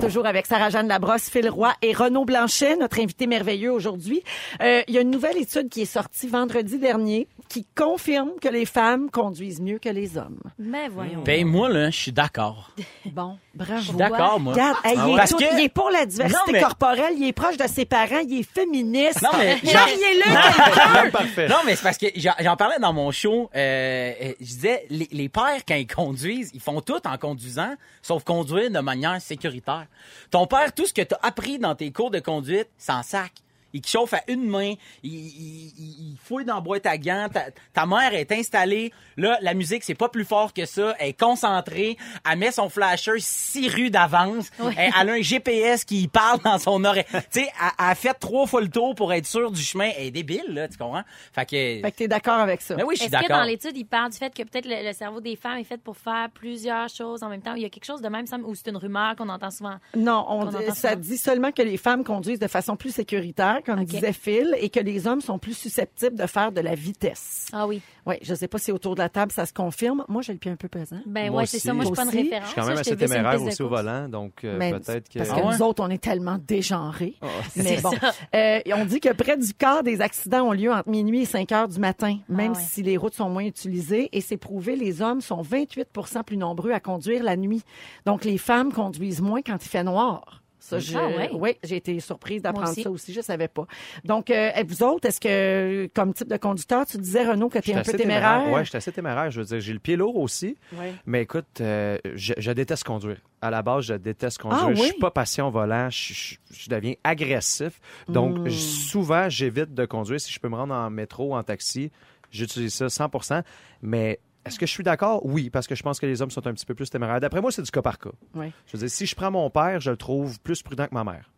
Toujours 0.00 0.26
avec 0.26 0.46
Sarah-Jeanne 0.46 0.88
Labrosse, 0.88 1.30
Phil 1.30 1.48
Roy 1.48 1.72
et 1.82 1.92
Renaud 1.92 2.24
Blanchet, 2.24 2.76
notre 2.76 3.00
invité 3.00 3.26
merveilleux 3.26 3.72
aujourd'hui. 3.72 4.22
Euh, 4.60 4.82
Il 4.88 4.94
y 4.94 4.98
a 4.98 5.00
une 5.00 5.10
nouvelle 5.10 5.36
étude 5.38 5.68
qui 5.68 5.82
est 5.82 5.84
sortie 5.86 6.28
vendredi 6.28 6.78
dernier 6.78 7.26
qui 7.48 7.66
confirme 7.74 8.30
que 8.40 8.48
les 8.48 8.66
femmes 8.66 9.10
conduisent 9.10 9.60
mieux 9.60 9.78
que 9.78 9.88
les 9.88 10.16
hommes. 10.18 10.40
Mais 10.58 10.88
voyons. 10.88 11.22
Ben 11.24 11.44
moi 11.46 11.68
là, 11.68 11.90
je 11.90 11.96
suis 11.96 12.12
d'accord. 12.12 12.70
Bon, 13.06 13.36
bravo. 13.56 13.80
Je 13.80 13.86
suis 13.88 13.96
d'accord 13.96 14.38
moi. 14.38 14.52
Regarde, 14.52 14.76
hey, 14.84 14.96
il, 14.96 15.12
est 15.12 15.16
Parce 15.16 15.30
tout- 15.30 15.38
que- 15.38 15.44
il 15.58 15.64
est 15.64 15.68
pour 15.68 15.90
la 15.90 16.06
diversité 16.06 16.38
Non, 16.46 16.52
mais- 16.52 16.60
corporelle, 16.60 17.14
il 17.18 17.26
est 17.26 17.32
proche 17.32 17.56
de 17.56 17.66
ses 17.66 17.84
parents, 17.84 18.20
il 18.28 18.40
est 18.40 18.42
féministe. 18.48 19.22
Non, 19.22 19.30
mais 19.38 19.56
Mariez-le. 19.64 21.48
Non, 21.48 21.56
mais 21.64 21.76
c'est 21.76 21.82
parce 21.82 21.98
que 21.98 22.06
j'en 22.16 22.56
parlais 22.56 22.78
dans 22.78 22.92
mon 22.92 23.10
show. 23.10 23.50
Euh, 23.54 24.12
euh, 24.22 24.32
je 24.40 24.44
disais, 24.44 24.86
les, 24.90 25.08
les 25.10 25.28
pères, 25.28 25.64
quand 25.66 25.74
ils 25.74 25.86
conduisent, 25.86 26.50
ils 26.54 26.60
font 26.60 26.80
tout 26.80 27.00
en 27.06 27.16
conduisant, 27.18 27.74
sauf 28.02 28.24
conduire 28.24 28.70
de 28.70 28.80
manière 28.80 29.20
sécuritaire. 29.20 29.86
Ton 30.30 30.46
père, 30.46 30.72
tout 30.74 30.86
ce 30.86 30.92
que 30.92 31.02
tu 31.02 31.14
as 31.14 31.26
appris 31.26 31.58
dans 31.58 31.74
tes 31.74 31.90
cours 31.92 32.10
de 32.10 32.20
conduite, 32.20 32.68
c'est 32.78 32.92
en 32.92 33.02
sac. 33.02 33.32
Il 33.76 33.86
chauffe 33.86 34.14
à 34.14 34.22
une 34.28 34.46
main, 34.48 34.74
il, 35.02 35.12
il, 35.12 35.72
il- 35.78 36.12
il 36.12 36.16
fouille 36.22 36.44
dans 36.44 36.56
la 36.56 36.60
boîte 36.60 36.86
à 36.86 36.96
gants, 36.98 37.28
ta, 37.32 37.44
ta 37.72 37.86
mère 37.86 38.14
est 38.14 38.30
installée, 38.32 38.92
là, 39.16 39.38
la 39.42 39.54
musique, 39.54 39.84
c'est 39.84 39.94
pas 39.94 40.08
plus 40.08 40.24
fort 40.24 40.52
que 40.52 40.64
ça, 40.66 40.94
elle 40.98 41.08
est 41.10 41.18
concentrée, 41.20 41.96
elle 42.30 42.38
met 42.38 42.50
son 42.52 42.68
flasher 42.68 43.12
six 43.18 43.68
rues 43.68 43.90
d'avance, 43.90 44.50
elle, 44.76 44.90
elle 45.00 45.10
a 45.10 45.12
un 45.12 45.20
GPS 45.22 45.84
qui 45.84 46.08
parle 46.08 46.40
dans 46.42 46.58
son 46.58 46.82
oreille. 46.84 47.04
tu 47.12 47.18
sais, 47.30 47.40
elle, 47.42 47.70
elle 47.78 47.84
a 47.90 47.94
fait 47.94 48.14
trois 48.14 48.46
fois 48.46 48.60
le 48.60 48.68
tour 48.68 48.94
pour 48.94 49.12
être 49.12 49.26
sûre 49.26 49.50
du 49.50 49.62
chemin, 49.62 49.90
elle 49.96 50.06
est 50.06 50.10
débile, 50.10 50.44
là, 50.48 50.68
tu 50.68 50.76
comprends? 50.78 51.02
Fait 51.32 51.44
que... 51.44 51.80
Fait 51.82 51.90
que 51.92 51.96
t'es 51.96 52.08
d'accord 52.08 52.38
avec 52.40 52.60
ça. 52.62 52.74
Mais 52.76 52.82
oui, 52.82 52.94
je 52.96 53.02
suis 53.02 53.06
Est-ce 53.06 53.16
que 53.22 53.28
d'accord. 53.28 53.38
dans 53.38 53.44
l'étude, 53.48 53.76
il 53.76 53.84
parle 53.86 54.10
du 54.10 54.16
fait 54.18 54.34
que 54.34 54.42
peut-être 54.42 54.66
le, 54.66 54.86
le 54.86 54.92
cerveau 54.92 55.20
des 55.20 55.36
femmes 55.36 55.58
est 55.58 55.64
fait 55.64 55.78
pour 55.80 55.96
faire 55.96 56.28
plusieurs 56.32 56.88
choses 56.88 57.22
en 57.22 57.28
même 57.28 57.42
temps? 57.42 57.54
Il 57.54 57.62
y 57.62 57.66
a 57.66 57.68
quelque 57.70 57.84
chose 57.84 58.00
de 58.02 58.08
même, 58.08 58.20
il 58.20 58.22
me 58.22 58.26
semble, 58.28 58.44
ou 58.44 58.54
c'est 58.54 58.68
une 58.70 58.76
rumeur 58.76 59.14
qu'on 59.16 59.28
entend 59.28 59.50
souvent? 59.50 59.76
Non, 59.96 60.24
on 60.28 60.40
Qu'on 60.44 60.50
dit- 60.50 60.56
entend 60.56 60.74
ça 60.74 60.90
souvent? 60.90 61.00
dit 61.02 61.18
seulement 61.18 61.52
que 61.52 61.62
les 61.62 61.76
femmes 61.76 62.04
conduisent 62.04 62.38
de 62.38 62.46
façon 62.48 62.76
plus 62.76 62.90
sécuritaire, 62.94 63.60
comme 63.66 63.80
Ok. 63.80 63.86
disait 63.86 64.12
Phil, 64.12 64.54
et 64.60 64.70
que 64.70 64.80
les 64.80 65.06
hommes 65.06 65.20
sont 65.20 65.38
plus 65.38 65.54
susceptibles 65.56 66.16
de 66.16 66.26
faire 66.26 66.52
de 66.52 66.60
la 66.60 66.74
vitesse. 66.74 67.46
Ah 67.52 67.66
oui. 67.66 67.82
Oui, 68.06 68.14
je 68.22 68.34
sais 68.34 68.46
pas 68.46 68.58
si 68.58 68.70
autour 68.70 68.94
de 68.94 69.00
la 69.00 69.08
table 69.08 69.32
ça 69.32 69.44
se 69.46 69.52
confirme. 69.52 70.04
Moi, 70.08 70.22
j'ai 70.22 70.32
le 70.32 70.38
pied 70.38 70.50
un 70.50 70.56
peu 70.56 70.68
pesant. 70.68 71.00
Ben 71.06 71.30
Moi 71.30 71.40
ouais, 71.40 71.46
c'est 71.46 71.58
ça. 71.58 71.74
Moi, 71.74 71.82
je 71.84 71.88
suis 71.88 71.96
pas 71.96 72.04
une 72.04 72.08
référence. 72.10 72.44
Je 72.44 72.52
suis 72.52 72.60
quand 72.60 72.66
même 72.68 72.78
assez 72.78 72.96
téméraire 72.96 73.42
aussi 73.42 73.62
au 73.62 73.68
volant, 73.68 74.08
donc 74.08 74.44
euh, 74.44 74.56
Mais 74.58 74.70
peut-être 74.70 75.08
que... 75.08 75.18
Parce 75.18 75.30
que 75.30 75.34
Ah 75.40 75.46
ouais? 75.46 75.56
nous 75.56 75.62
autres, 75.62 75.82
on 75.82 75.90
est 75.90 76.02
tellement 76.02 76.38
dégenrés. 76.38 77.16
Mais 77.56 77.76
C'est 77.76 77.82
bon, 77.82 77.90
ça. 77.90 78.14
Euh, 78.34 78.60
on 78.76 78.84
dit 78.84 79.00
que 79.00 79.12
près 79.12 79.36
du 79.36 79.52
quart 79.54 79.82
des 79.82 80.00
accidents 80.00 80.42
ont 80.48 80.52
lieu 80.52 80.72
entre 80.72 80.88
minuit 80.88 81.22
et 81.22 81.26
5 81.26 81.50
heures 81.52 81.68
du 81.68 81.80
matin, 81.80 82.18
même 82.28 82.52
ouais. 82.52 82.58
si 82.60 82.82
les 82.82 82.96
routes 82.96 83.14
sont 83.14 83.28
moins 83.28 83.44
utilisées. 83.44 84.08
Et 84.12 84.20
c'est 84.20 84.36
prouvé, 84.36 84.76
les 84.76 85.02
hommes 85.02 85.20
sont 85.20 85.42
28 85.42 85.88
plus 86.24 86.36
nombreux 86.36 86.70
à 86.70 86.80
conduire 86.80 87.24
la 87.24 87.36
nuit. 87.36 87.62
Donc, 88.04 88.24
les 88.24 88.38
femmes 88.38 88.72
conduisent 88.72 89.20
moins 89.20 89.42
quand 89.42 89.64
il 89.64 89.68
fait 89.68 89.84
noir. 89.84 90.42
Ça, 90.58 90.78
je- 90.78 90.96
Ah 90.96 91.06
ouais? 91.08 91.30
oui, 91.34 91.50
j'ai 91.62 91.76
été 91.76 92.00
surprise 92.00 92.42
d'apprendre 92.42 92.70
aussi. 92.70 92.82
ça 92.82 92.90
aussi. 92.90 93.12
Je 93.12 93.20
savais 93.20 93.46
pas. 93.48 93.66
Donc, 94.04 94.30
euh, 94.30 94.50
vous 94.66 94.82
autres, 94.82 95.06
est-ce 95.08 95.20
que, 95.20 95.88
comme 95.94 96.12
type 96.14 96.28
de 96.28 96.36
conducteur, 96.38 96.84
tu 96.86 96.96
disais, 96.98 97.24
Renaud, 97.28 97.48
que 97.48 97.58
tu 97.58 97.70
es 97.70 97.74
un 97.74 97.82
peu 97.82 97.92
téméraire? 97.92 98.50
Ouais, 98.50 98.64
j'étais 98.64 98.78
assez 98.78 98.90
téméraire. 98.90 99.30
Je 99.30 99.40
veux 99.40 99.46
dire, 99.46 99.60
j'ai 99.60 99.72
le 99.72 99.78
pied 99.78 99.96
lourd 99.96 100.16
aussi. 100.16 100.56
Ouais. 100.72 100.94
Mais 101.04 101.22
écoute, 101.22 101.60
euh, 101.60 101.98
je, 102.14 102.32
je 102.38 102.50
déteste 102.52 102.84
conduire. 102.84 103.18
À 103.42 103.50
la 103.50 103.62
base, 103.62 103.84
je 103.84 103.94
déteste 103.94 104.38
conduire. 104.38 104.64
Ah 104.68 104.74
Je 104.74 104.80
oui? 104.80 104.88
suis 104.88 104.98
pas 104.98 105.10
patient 105.10 105.48
au 105.48 105.50
volant. 105.50 105.88
Je, 105.90 106.14
je- 106.14 106.34
je 106.52 106.68
deviens 106.70 106.94
agressif. 107.04 107.78
Donc, 108.08 108.38
Hmm. 108.38 108.48
je- 108.48 108.58
souvent, 108.58 109.28
j'évite 109.28 109.74
de 109.74 109.84
conduire. 109.84 110.20
Si 110.20 110.32
je 110.32 110.40
peux 110.40 110.48
me 110.48 110.56
rendre 110.56 110.74
en 110.74 110.90
métro 110.90 111.30
ou 111.32 111.34
en 111.36 111.42
taxi, 111.42 111.90
j'utilise 112.30 112.74
ça 112.74 112.88
100% 112.88 113.42
Mais 113.82 114.18
est-ce 114.46 114.58
que 114.58 114.66
je 114.66 114.70
suis 114.70 114.84
d'accord? 114.84 115.24
Oui, 115.24 115.50
parce 115.50 115.66
que 115.66 115.74
je 115.74 115.82
pense 115.82 116.00
que 116.00 116.06
les 116.06 116.22
hommes 116.22 116.30
sont 116.30 116.46
un 116.46 116.54
petit 116.54 116.66
peu 116.66 116.74
plus 116.74 116.88
téméraires. 116.90 117.20
D'après 117.20 117.40
moi, 117.40 117.50
c'est 117.50 117.62
du 117.62 117.70
cas 117.70 117.82
par 117.82 117.98
cas. 117.98 118.10
Oui. 118.34 118.52
Je 118.66 118.72
veux 118.72 118.78
dire, 118.78 118.90
si 118.90 119.06
je 119.06 119.14
prends 119.14 119.30
mon 119.30 119.50
père, 119.50 119.80
je 119.80 119.90
le 119.90 119.96
trouve 119.96 120.40
plus 120.40 120.62
prudent 120.62 120.86
que 120.86 120.94
ma 120.94 121.04
mère. 121.04 121.30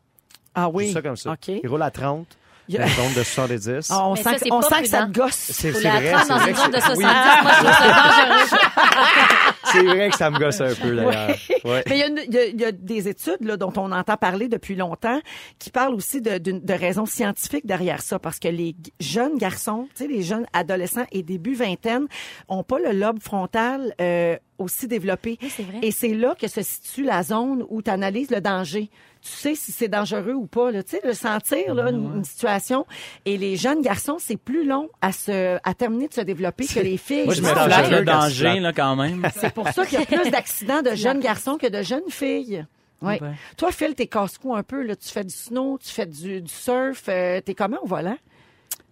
Ah 0.55 0.69
oui. 0.69 0.87
dis 0.87 0.93
ça 0.93 1.03
comme 1.03 1.17
ça. 1.17 1.37
Il 1.47 1.69
roule 1.69 1.83
à 1.83 1.91
30, 1.91 2.39
Il 2.69 2.75
y 2.75 2.79
a- 2.79 2.83
dans 2.83 2.89
une 2.89 2.95
zone 2.95 3.15
de 3.15 3.23
70. 3.23 3.89
Ah, 3.91 4.07
on 4.09 4.15
Mais 4.15 4.23
sent, 4.23 4.23
ça, 4.25 4.35
que- 4.39 4.53
on 4.53 4.63
sent 4.63 4.83
que 4.83 4.89
ça 4.89 5.07
te 5.07 5.13
gosse. 5.13 5.35
C'est 5.35 5.73
Faut 5.73 5.79
c'est 5.79 5.85
la 5.85 5.91
vrai, 6.01 6.11
prendre 6.11 6.23
c'est 6.25 6.29
dans 6.29 6.39
vrai 6.39 6.51
une 6.51 6.57
que 6.57 6.61
zone 6.63 6.71
de 6.71 6.77
c'est- 6.77 6.95
70. 6.95 6.99
oui. 6.99 7.05
Moi, 7.43 7.53
je 7.53 7.65
trouve 7.65 7.73
ça 7.73 8.29
dangereux. 8.29 8.59
C'est 9.71 9.83
vrai 9.83 10.09
que 10.11 10.17
ça 10.17 10.31
me 10.31 10.39
gosse 10.39 10.61
un 10.63 10.75
peu, 10.75 10.97
d'ailleurs. 10.97 11.37
Ouais. 11.65 11.83
Mais 11.89 11.99
il 11.99 12.35
y, 12.35 12.39
a 12.39 12.47
y 12.47 12.69
y 12.71 12.73
des 12.73 13.09
études 13.09 13.43
là, 13.43 13.57
dont 13.59 13.73
on 13.77 13.93
entend 13.93 14.17
parler 14.17 14.49
depuis 14.49 14.77
longtemps 14.77 15.21
qui 15.59 15.69
parlent 15.71 15.93
aussi 15.95 16.23
de, 16.23 16.73
raisons 16.73 17.05
scientifiques 17.05 17.67
derrière 17.67 18.01
ça, 18.01 18.19
parce 18.19 18.39
que 18.39 18.49
les 18.49 18.75
jeunes 19.01 19.37
garçons, 19.37 19.87
tu 19.95 20.05
sais, 20.05 20.09
les 20.11 20.23
jeunes 20.23 20.47
adolescents 20.55 21.05
et 21.13 21.23
début 21.23 21.55
vingtaine 21.55 22.07
ont 22.49 22.63
pas 22.63 22.79
le 22.79 22.93
lobe 22.93 23.21
frontal 23.21 23.93
euh, 24.01 24.37
aussi 24.57 24.89
développé. 24.89 25.37
Oui, 25.43 25.53
c'est 25.55 25.65
vrai. 25.65 25.79
Et 25.83 25.91
c'est 25.91 26.15
là 26.15 26.35
que 26.41 26.49
se 26.49 26.63
situe 26.63 27.03
la 27.05 27.23
zone 27.23 27.65
où 27.69 27.83
tu 27.83 27.91
analyses 27.91 28.31
le 28.31 28.41
danger. 28.41 28.89
Tu 29.21 29.31
sais 29.31 29.55
si 29.55 29.73
c'est 29.73 29.89
dangereux 29.89 30.35
ou 30.35 30.47
pas, 30.47 30.71
là, 30.71 30.83
tu 30.83 30.91
sais, 30.91 31.01
le 31.05 31.13
sentir 31.13 31.75
là, 31.75 31.91
une, 31.91 32.17
une 32.19 32.25
situation. 32.25 32.87
Et 33.25 33.37
les 33.37 33.57
jeunes 33.57 33.83
garçons, 33.83 34.17
c'est 34.19 34.37
plus 34.37 34.65
long 34.67 34.89
à 35.01 35.13
se 35.13 35.59
à 35.63 35.75
terminer 35.75 36.09
de 36.09 36.15
se 36.15 36.21
développer 36.21 36.67
que 36.67 36.81
les 36.81 36.97
filles. 36.97 37.25
Moi, 37.25 37.35
je 37.35 37.43
me 37.43 37.49
flatte 37.49 37.91
le 37.91 38.05
danger, 38.05 38.61
là, 38.61 38.73
quand 38.73 38.97
même. 38.97 39.27
c'est 39.35 39.53
pour 39.53 39.69
ça 39.69 39.85
qu'il 39.85 39.99
y 39.99 40.03
a 40.03 40.07
plus 40.07 40.31
d'accidents 40.31 40.83
de 40.83 40.91
jeunes 40.95 41.21
garçons 41.21 41.57
que 41.59 41.67
de 41.67 41.83
jeunes 41.83 42.09
filles. 42.11 42.65
Ouais. 43.03 43.19
Ben. 43.21 43.35
Toi, 43.57 43.71
Phil, 43.73 43.95
t'es 43.95 44.07
casse-cou 44.09 44.55
un 44.57 44.63
peu. 44.63 44.83
Là. 44.83 44.97
Tu 44.97 45.09
fais 45.09 45.23
du 45.25 45.35
snow, 45.35 45.79
tu 45.81 45.89
fais 45.91 46.07
du, 46.07 46.41
du 46.43 46.53
surf. 46.53 47.05
euh, 47.09 47.41
t'es 47.41 47.55
comment 47.55 47.79
au 47.83 47.87
volant? 47.87 48.17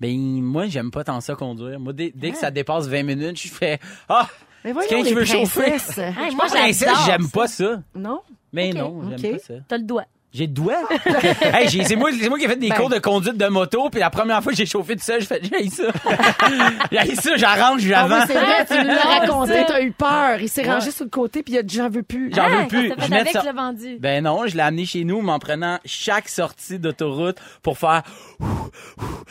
Ben, 0.00 0.16
moi, 0.42 0.66
j'aime 0.66 0.90
pas 0.90 1.04
tant 1.04 1.20
ça 1.20 1.34
conduire. 1.34 1.80
Moi, 1.80 1.92
dès, 1.92 2.12
dès 2.14 2.30
que 2.30 2.36
ça 2.36 2.50
dépasse 2.50 2.86
20 2.86 3.02
minutes, 3.02 3.40
je 3.40 3.48
fais, 3.48 3.78
ah, 4.08 4.28
Mais 4.64 4.72
quelqu'un 4.72 4.88
voyons, 4.88 5.02
qui 5.04 5.08
les 5.08 5.14
veut 5.14 5.24
chauffer. 5.24 5.62
princesses. 5.70 5.98
Hey, 5.98 6.34
moi, 6.36 6.46
princesse, 6.46 6.88
j'aime 7.06 7.28
pas 7.30 7.46
ça. 7.48 7.80
non? 7.94 8.20
Mais 8.52 8.70
Ok, 8.70 8.76
non, 8.78 9.10
j'aime 9.16 9.32
pas 9.32 9.38
ça. 9.38 9.54
T'as 9.68 9.78
le 9.78 9.84
doigt. 9.84 10.04
J'ai 10.36 10.46
le 10.46 10.52
doigt. 10.52 10.74
hey, 11.40 11.68
j'ai- 11.68 11.84
c'est 11.84 11.96
moi, 11.96 12.10
c'est 12.20 12.28
moi 12.28 12.38
qui 12.38 12.44
ai 12.44 12.48
fait 12.48 12.56
des 12.56 12.68
Ben. 12.68 12.76
cours 12.76 12.90
de 12.90 12.98
conduite 12.98 13.36
de 13.38 13.46
moto, 13.46 13.88
puis 13.90 14.00
la 14.00 14.10
première 14.10 14.42
fois 14.42 14.52
que 14.52 14.58
j'ai 14.58 14.66
chauffé 14.66 14.94
tout 14.96 15.02
seul, 15.02 15.20
j'ai 15.20 15.26
fait, 15.26 15.40
j'ai 15.42 15.70
ça. 15.70 15.84
j'ai 16.92 17.14
ça, 17.16 17.36
j'arrange, 17.36 17.80
Ah 17.94 18.04
oui, 18.04 18.10
j'avance. 18.10 18.24
c'est 18.26 18.34
vrai, 18.34 18.66
tu 18.66 18.74
nous 18.78 18.84
l'as 18.94 19.00
Ah, 19.02 19.18
raconté, 19.20 19.64
t'as 19.66 19.80
eu 19.80 19.92
peur. 19.92 20.38
Il 20.40 20.48
s'est 20.50 20.62
Ouais. 20.66 20.72
rangé 20.74 20.90
sur 20.90 21.04
le 21.04 21.10
côté, 21.10 21.42
puis 21.42 21.54
il 21.54 21.58
a 21.58 21.62
dit 21.62 21.76
j'en 21.76 21.88
veux 21.88 22.02
plus. 22.02 22.30
J'en 22.34 22.48
veux 22.48 22.66
plus. 22.66 22.92
Je 22.98 23.10
mets 23.10 23.20
avec, 23.20 23.32
ça- 23.32 23.52
vendu. 23.52 23.96
Ben 23.98 24.22
non, 24.24 24.46
je 24.46 24.54
l'ai 24.56 24.62
amené 24.62 24.84
chez 24.84 25.04
nous, 25.04 25.22
mais 25.22 25.32
en 25.32 25.38
prenant 25.38 25.78
chaque 25.86 26.28
sortie 26.28 26.78
d'autoroute 26.78 27.38
pour 27.62 27.78
faire 27.78 28.02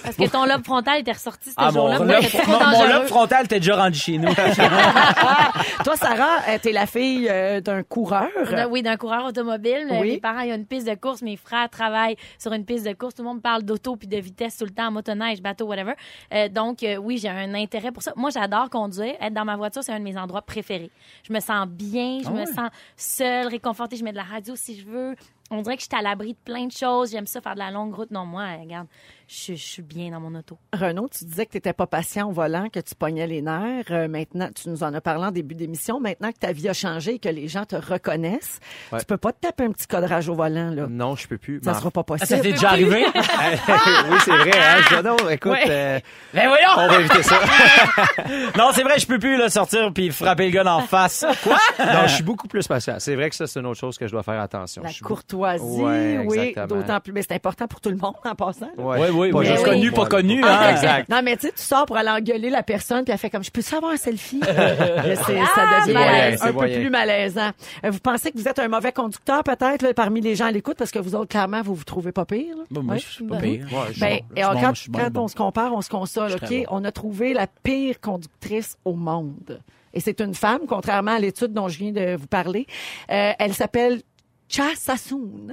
Parce 0.04 0.16
que 0.16 0.28
ton 0.28 0.46
lobe 0.46 0.64
frontal 0.66 1.00
était 1.02 1.12
ressorti 1.12 1.50
ce 1.50 1.56
ah, 1.58 1.66
mon, 1.66 1.72
jour-là. 1.72 1.98
lobe, 2.00 2.08
moi, 2.08 2.18
c'était 2.22 2.38
trop 2.40 2.52
mon- 2.52 2.60
mon 2.60 2.72
dangereux. 2.72 2.94
lobe 2.94 3.06
frontal 3.08 3.46
était 3.46 3.60
déjà 3.60 3.76
rendu 3.76 4.00
chez 4.00 4.18
nous. 4.18 4.34
Toi, 5.84 5.96
Sarah, 5.98 6.40
euh, 6.50 6.58
t'es 6.62 6.72
la 6.72 6.86
fille 6.88 7.28
euh, 7.30 7.62
d'un 7.62 7.84
coureur. 7.84 8.30
D'un- 8.50 8.68
Oui, 8.68 8.82
d'un 8.82 8.96
coureur 8.98 9.26
automobile. 9.26 9.88
Euh, 9.92 10.00
Oui. 10.02 10.12
Mes 10.14 10.18
parents, 10.20 10.40
il 10.40 10.50
y 10.50 10.52
a 10.52 10.56
une 10.56 10.66
piste 10.66 10.88
de 10.88 10.95
course. 10.96 11.22
Mes 11.22 11.38
frères 11.38 11.70
travaillent 11.70 12.18
sur 12.38 12.52
une 12.54 12.66
piste 12.66 12.86
de 12.86 12.94
course. 12.94 13.16
Tout 13.16 13.24
le 13.24 13.30
monde 13.30 13.42
parle 13.42 13.64
d'auto 13.64 13.96
puis 13.96 14.08
de 14.08 14.18
vitesse 14.18 14.58
tout 14.58 14.66
le 14.66 14.72
temps, 14.72 14.92
motoneige, 14.92 15.42
bateau, 15.42 15.66
whatever. 15.66 15.94
Euh, 16.34 16.50
donc, 16.50 16.84
euh, 16.84 16.98
oui, 16.98 17.18
j'ai 17.18 17.30
un 17.30 17.54
intérêt 17.54 17.92
pour 17.92 18.04
ça. 18.04 18.14
Moi, 18.16 18.30
j'adore 18.30 18.70
conduire. 18.70 19.16
Être 19.22 19.34
dans 19.34 19.46
ma 19.46 19.56
voiture, 19.56 19.84
c'est 19.84 19.94
un 19.94 20.00
de 20.00 20.04
mes 20.04 20.18
endroits 20.18 20.42
préférés. 20.42 20.92
Je 21.24 21.34
me 21.34 21.40
sens 21.40 21.68
bien, 21.68 22.20
je 22.22 22.28
Ah 22.28 22.32
me 22.32 22.46
sens 22.46 22.70
seule, 22.96 23.48
réconfortée. 23.48 23.96
Je 23.96 24.04
mets 24.04 24.12
de 24.12 24.18
la 24.18 24.24
radio 24.24 24.56
si 24.56 24.80
je 24.80 24.86
veux. 24.86 25.16
On 25.52 25.62
dirait 25.62 25.76
que 25.76 25.84
je 25.84 25.88
suis 25.88 25.98
à 25.98 26.02
l'abri 26.02 26.34
de 26.34 26.40
plein 26.44 26.66
de 26.66 26.72
choses. 26.72 27.12
J'aime 27.12 27.28
ça, 27.28 27.40
faire 27.40 27.54
de 27.54 27.60
la 27.60 27.70
longue 27.70 27.94
route. 27.94 28.10
Non, 28.10 28.26
moi, 28.26 28.44
euh, 28.44 28.62
regarde, 28.62 28.88
je, 29.28 29.54
je 29.54 29.64
suis 29.64 29.82
bien 29.82 30.12
dans 30.12 30.20
mon 30.20 30.36
auto. 30.38 30.58
Renaud, 30.74 31.08
tu 31.10 31.26
disais 31.26 31.46
que 31.46 31.52
tu 31.52 31.58
n'étais 31.58 31.74
pas 31.74 31.88
patient 31.88 32.30
au 32.30 32.32
volant, 32.32 32.70
que 32.70 32.80
tu 32.80 32.94
pognais 32.96 33.26
les 33.28 33.42
nerfs. 33.42 33.86
Euh, 33.92 34.08
maintenant, 34.08 34.50
tu 34.54 34.70
nous 34.70 34.84
en 34.84 34.94
as 34.94 35.02
parlé 35.02 35.26
en 35.26 35.32
début 35.32 35.56
d'émission. 35.56 36.00
Maintenant 36.00 36.32
que 36.32 36.38
ta 36.40 36.52
vie 36.52 36.70
a 36.70 36.74
changé 36.74 37.16
et 37.16 37.20
que 37.20 37.30
les 37.30 37.48
gens 37.48 37.66
te 37.66 37.76
reconnaissent, 37.76 38.60
Ouais. 38.92 39.00
tu 39.00 39.06
peux 39.06 39.18
pas 39.18 39.32
te 39.32 39.40
taper 39.40 39.64
un 39.66 39.72
petit 39.72 39.88
cadrage 39.88 40.30
au 40.30 40.36
volant. 40.36 40.70
Là. 40.70 40.88
Non, 40.90 41.16
je 41.16 41.28
peux 41.28 41.38
plus. 41.38 41.60
Ça 41.64 41.72
Mais 41.74 41.78
sera 41.80 41.92
pas 41.92 42.02
Ah, 42.08 42.18
ça 42.18 42.26
possible. 42.28 42.42
t'est 42.42 42.52
déjà 42.54 42.70
arrivé? 42.70 43.06
oui, 43.14 44.18
c'est 44.24 44.32
vrai. 44.38 44.52
Hein? 44.56 44.82
Je- 44.90 45.02
non, 45.02 45.30
écoute, 45.30 45.52
Ouais. 45.52 45.66
euh, 45.70 46.00
ben 46.34 46.48
voyons! 46.48 46.70
on 46.78 46.88
va 46.88 47.00
éviter 47.00 47.24
ça. 47.24 47.40
Non, 48.58 48.70
c'est 48.74 48.84
vrai, 48.84 49.00
je 49.00 49.08
peux 49.08 49.20
plus 49.20 49.38
là, 49.38 49.50
sortir 49.50 49.92
puis 49.94 50.10
frapper 50.12 50.46
le 50.46 50.52
gars 50.52 50.66
en 50.76 50.82
face. 50.82 51.26
Quoi? 51.44 51.58
non, 51.80 52.08
je 52.08 52.14
suis 52.16 52.24
beaucoup 52.24 52.48
plus 52.48 52.68
patient. 52.68 52.96
C'est 53.00 53.16
vrai 53.16 53.30
que 53.30 53.36
ça, 53.36 53.48
c'est 53.48 53.60
une 53.60 53.66
autre 53.66 53.80
chose 53.80 53.98
que 53.98 54.08
je 54.08 54.12
dois 54.12 54.24
faire 54.24 54.40
attention. 54.40 54.84
La 54.84 54.90
courtoisie, 55.04 55.64
Ouais, 55.64 56.24
oui, 56.28 56.56
d'autant 56.68 57.00
plus. 57.00 57.12
Mais 57.14 57.22
c'est 57.22 57.34
important 57.34 57.68
pour 57.68 57.82
tout 57.82 57.90
le 57.90 57.98
monde 57.98 58.16
en 58.24 58.36
passant. 58.36 58.70
Oui, 59.16 59.28
oui, 59.28 59.32
Pas 59.32 59.40
oui. 59.40 59.46
juste 59.46 59.64
Connu, 59.64 59.92
pas 59.92 60.06
connu, 60.06 60.42
là. 60.42 60.68
hein. 60.68 60.72
Exact. 60.72 61.10
Non, 61.10 61.22
mais 61.24 61.36
tu 61.38 61.48
sais, 61.48 61.54
tu 61.56 61.62
sors 61.62 61.86
pour 61.86 61.98
aller 61.98 62.10
engueuler 62.10 62.50
la 62.50 62.64
personne, 62.64 63.04
puis 63.04 63.12
elle 63.14 63.18
fait 63.18 63.30
comme, 63.30 63.44
je 63.44 63.52
peux 63.52 63.62
savoir 63.62 63.92
un 63.94 63.98
selfie? 63.98 64.40
Là, 64.46 65.16
c'est- 65.16 65.16
ça 65.16 65.26
Ah, 65.58 65.82
devient 65.82 65.94
moyen, 65.98 66.36
un 66.42 66.48
peu 66.48 66.52
moyen. 66.54 66.80
plus 66.80 66.90
malaisant. 66.90 67.52
Euh, 67.84 67.90
Vous 67.92 68.00
pensez 68.00 68.32
que 68.32 68.38
vous 68.38 68.48
êtes 68.48 68.60
un 68.60 68.68
mauvais 68.68 68.92
conducteur, 68.92 69.44
peut-être, 69.44 69.82
là, 69.82 69.94
parmi 69.94 70.22
les 70.22 70.36
gens 70.36 70.46
à 70.48 70.52
l'écoute, 70.52 70.78
parce 70.78 70.92
que 70.92 71.00
vous 71.00 71.16
autres, 71.16 71.30
clairement, 71.30 71.62
vous 71.62 71.76
vous 71.76 71.84
trouvez 71.84 72.12
pas 72.12 72.26
pire? 72.26 72.56
là? 72.58 72.64
Bon, 72.72 72.84
moi, 72.84 72.96
Oui? 72.96 73.04
je 73.08 73.14
suis 73.14 73.26
pas 73.26 73.38
Ben, 73.38 73.42
pire. 73.42 73.66
Ouais, 73.72 73.94
je- 73.94 74.00
Ben, 74.00 74.20
Je 74.36 74.42
et 74.42 74.44
suis 74.44 74.52
quand, 74.54 74.54
bon, 74.62 74.74
je 74.74 74.80
suis 74.82 74.92
bon, 74.92 75.00
quand 75.00 75.12
bon. 75.12 75.22
on 75.24 75.28
se 75.28 75.36
compare, 75.36 75.74
on 75.74 75.82
se 75.82 75.90
console, 75.90 76.30
Je 76.30 76.36
OK? 76.36 76.46
suis 76.46 76.48
très 76.64 76.66
bon. 76.66 76.78
On 76.82 76.84
a 76.84 76.92
trouvé 76.92 77.34
la 77.34 77.48
pire 77.48 78.00
conductrice 78.02 78.78
au 78.86 78.94
monde. 78.94 79.62
Et 79.94 80.02
c'est 80.02 80.20
une 80.20 80.34
femme, 80.34 80.60
contrairement 80.68 81.12
à 81.16 81.20
l'étude 81.20 81.54
dont 81.54 81.70
je 81.70 81.78
viens 81.80 81.92
de 81.94 82.16
vous 82.18 82.28
parler. 82.28 82.68
Euh, 83.12 83.32
elle 83.40 83.54
s'appelle 83.54 84.02
Cha 84.48 84.76
Sassoon. 84.76 85.48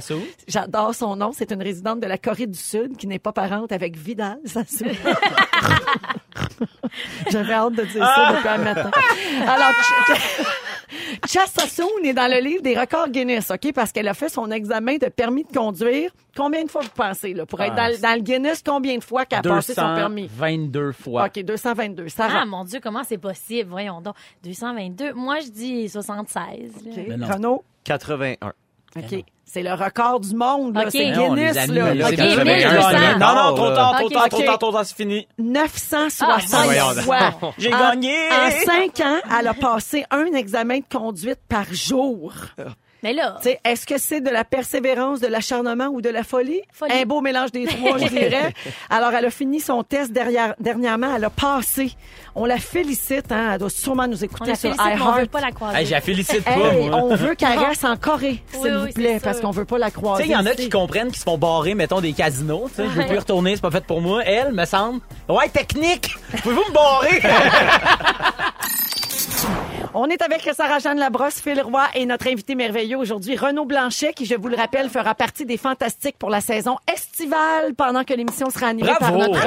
Sous. 0.00 0.22
J'adore 0.48 0.94
son 0.94 1.16
nom. 1.16 1.32
C'est 1.32 1.50
une 1.52 1.62
résidente 1.62 2.00
de 2.00 2.06
la 2.06 2.18
Corée 2.18 2.46
du 2.46 2.58
Sud 2.58 2.96
qui 2.96 3.06
n'est 3.06 3.18
pas 3.18 3.32
parente 3.32 3.72
avec 3.72 3.96
Vidal 3.96 4.38
Sassoon. 4.44 4.86
J'avais 7.30 7.52
hâte 7.52 7.74
de 7.74 7.82
dire 7.84 8.04
ça 8.04 8.32
depuis 8.36 8.48
un 8.48 8.58
matin. 8.58 8.90
Alors, 9.46 9.72
Ch- 10.06 10.18
Ch- 10.18 10.46
Cha 11.26 11.46
Sassoon 11.46 11.88
est 12.04 12.12
dans 12.12 12.30
le 12.30 12.40
livre 12.40 12.62
des 12.62 12.78
records 12.78 13.08
Guinness, 13.08 13.50
OK? 13.50 13.72
Parce 13.74 13.92
qu'elle 13.92 14.08
a 14.08 14.14
fait 14.14 14.28
son 14.28 14.50
examen 14.50 14.96
de 14.96 15.06
permis 15.08 15.44
de 15.44 15.52
conduire. 15.52 16.10
Combien 16.36 16.64
de 16.64 16.70
fois 16.70 16.82
vous 16.82 16.90
pensez, 16.94 17.34
là? 17.34 17.46
Pour 17.46 17.60
être 17.60 17.74
Ah, 17.76 17.90
dans, 17.92 18.00
dans 18.00 18.14
le 18.14 18.20
Guinness, 18.22 18.62
combien 18.64 18.98
de 18.98 19.04
fois 19.04 19.24
qu'elle 19.24 19.40
a 19.40 19.42
passé 19.42 19.74
son 19.74 19.94
permis? 19.94 20.28
222 20.28 20.92
fois. 20.92 21.26
OK, 21.26 21.42
222. 21.42 22.08
Sarah. 22.08 22.40
Ah, 22.42 22.46
mon 22.46 22.64
Dieu, 22.64 22.80
comment 22.82 23.02
c'est 23.04 23.18
possible? 23.18 23.70
Voyons 23.70 24.00
donc. 24.00 24.14
222. 24.44 25.12
Moi, 25.14 25.40
je 25.40 25.48
dis 25.48 25.88
76. 25.88 26.72
là. 26.84 26.90
OK. 26.92 27.04
Mais 27.08 27.16
non. 27.16 27.26
Renaud? 27.26 27.64
81. 27.84 28.52
OK. 28.96 29.24
C'est 29.44 29.62
le 29.62 29.72
record 29.74 30.20
du 30.20 30.34
monde, 30.34 30.74
là. 30.74 30.82
OK. 30.84 30.88
C'est 30.92 31.10
Non, 31.10 31.34
Guinness, 31.34 31.66
les 31.68 31.74
là. 31.74 31.94
là, 31.94 32.04
OK. 32.06 32.10
c'est 32.10 32.16
bien, 32.16 32.34
c'est 32.36 32.44
bien, 32.44 32.56
1200. 32.56 32.88
c'est 32.90 32.96
bien. 32.96 33.18
Non, 33.18 33.34
non, 33.34 33.54
trop 33.54 33.74
tard, 33.74 33.96
trop 33.98 34.08
tard, 34.08 34.28
trop 34.30 34.42
tard, 34.42 34.58
trop 34.58 34.72
tard, 34.72 34.86
c'est 34.86 34.96
fini. 34.96 35.28
960 35.38 36.28
Ah, 36.54 36.62
voyons 36.64 37.02
fois. 37.02 37.52
J'ai 37.58 37.74
En- 37.74 37.78
gagné! 37.78 38.16
En 38.30 38.50
cinq 38.64 39.00
ans, 39.00 39.18
elle 39.38 39.48
a 39.48 39.54
passé 39.54 40.04
un 40.10 40.26
examen 40.32 40.78
de 40.78 40.84
conduite 40.90 41.40
par 41.48 41.64
jour. 41.72 42.32
Mais 43.02 43.12
là, 43.12 43.36
Tu 43.42 43.48
sais, 43.50 43.60
Est-ce 43.64 43.84
que 43.86 43.98
c'est 43.98 44.20
de 44.20 44.30
la 44.30 44.44
persévérance, 44.44 45.20
de 45.20 45.26
l'acharnement 45.26 45.86
ou 45.88 46.00
de 46.00 46.08
la 46.08 46.22
folie? 46.22 46.60
Folie. 46.72 46.92
Un 46.92 47.04
beau 47.04 47.20
mélange 47.20 47.50
des 47.50 47.64
trois, 47.66 47.98
je 47.98 48.06
dirais. 48.08 48.52
Alors, 48.90 49.12
elle 49.12 49.24
a 49.24 49.30
fini 49.30 49.58
son 49.60 49.82
test 49.82 50.12
derrière, 50.12 50.54
dernièrement. 50.60 51.14
Elle 51.16 51.24
a 51.24 51.30
passé. 51.30 51.92
On 52.36 52.44
la 52.44 52.58
félicite. 52.58 53.32
Hein? 53.32 53.50
Elle 53.54 53.58
doit 53.58 53.70
sûrement 53.70 54.06
nous 54.06 54.22
on 54.22 54.24
écouter 54.26 54.50
la 54.50 54.54
sur 54.56 54.70
mais 54.70 54.76
on 55.00 55.12
veut 55.12 55.18
iHeart. 55.22 55.30
pas 55.30 55.40
la 55.40 55.50
croiser. 55.50 55.78
Hey, 55.78 55.86
je 55.86 55.90
la 55.90 56.00
félicite 56.00 56.44
pas, 56.44 56.52
Hey, 56.52 56.88
moi. 56.88 56.98
on 57.02 57.14
veut 57.16 57.34
qu'elle 57.34 57.58
reste 57.58 57.84
en 57.84 57.96
Corée, 57.96 58.42
s'il 58.52 58.60
Oui, 58.60 58.70
vous 58.70 58.84
oui, 58.84 58.92
plaît, 58.92 59.20
parce 59.22 59.40
qu'on 59.40 59.50
veut 59.50 59.64
pas 59.64 59.78
la 59.78 59.90
Tu 59.90 59.96
croiser. 59.98 60.22
sais, 60.22 60.28
il 60.28 60.32
y 60.32 60.36
en 60.36 60.46
a 60.46 60.54
qui 60.54 60.68
comprennent, 60.70 61.10
qui 61.10 61.18
se 61.18 61.24
font 61.24 61.38
barrer, 61.38 61.74
mettons, 61.74 62.00
des 62.00 62.12
casinos. 62.12 62.68
tu 62.68 62.76
sais. 62.76 62.84
Je 62.84 63.00
veux 63.00 63.06
plus 63.06 63.16
y 63.16 63.18
retourner, 63.18 63.56
c'est 63.56 63.62
pas 63.62 63.70
fait 63.72 63.84
pour 63.84 64.00
moi. 64.00 64.22
Elle, 64.24 64.52
me 64.52 64.64
semble. 64.64 65.00
Ouais, 65.28 65.48
technique! 65.48 66.14
Pouvez-vous 66.42 66.62
me 66.68 66.72
barrer? 66.72 67.20
On 69.94 70.06
est 70.06 70.22
avec 70.22 70.48
Sarah-Jeanne 70.54 70.98
Labrosse, 70.98 71.40
Phil 71.40 71.60
Roy 71.60 71.84
et 71.94 72.06
notre 72.06 72.26
invité 72.26 72.54
merveilleux 72.54 72.96
aujourd'hui, 72.96 73.36
Renaud 73.36 73.66
Blanchet, 73.66 74.14
qui, 74.14 74.24
je 74.24 74.34
vous 74.34 74.48
le 74.48 74.56
rappelle, 74.56 74.88
fera 74.88 75.14
partie 75.14 75.44
des 75.44 75.58
Fantastiques 75.58 76.16
pour 76.18 76.30
la 76.30 76.40
saison 76.40 76.78
estivale 76.90 77.74
pendant 77.76 78.02
que 78.02 78.14
l'émission 78.14 78.48
sera 78.48 78.68
animée 78.68 78.88
Bravo, 78.98 79.18
par 79.32 79.42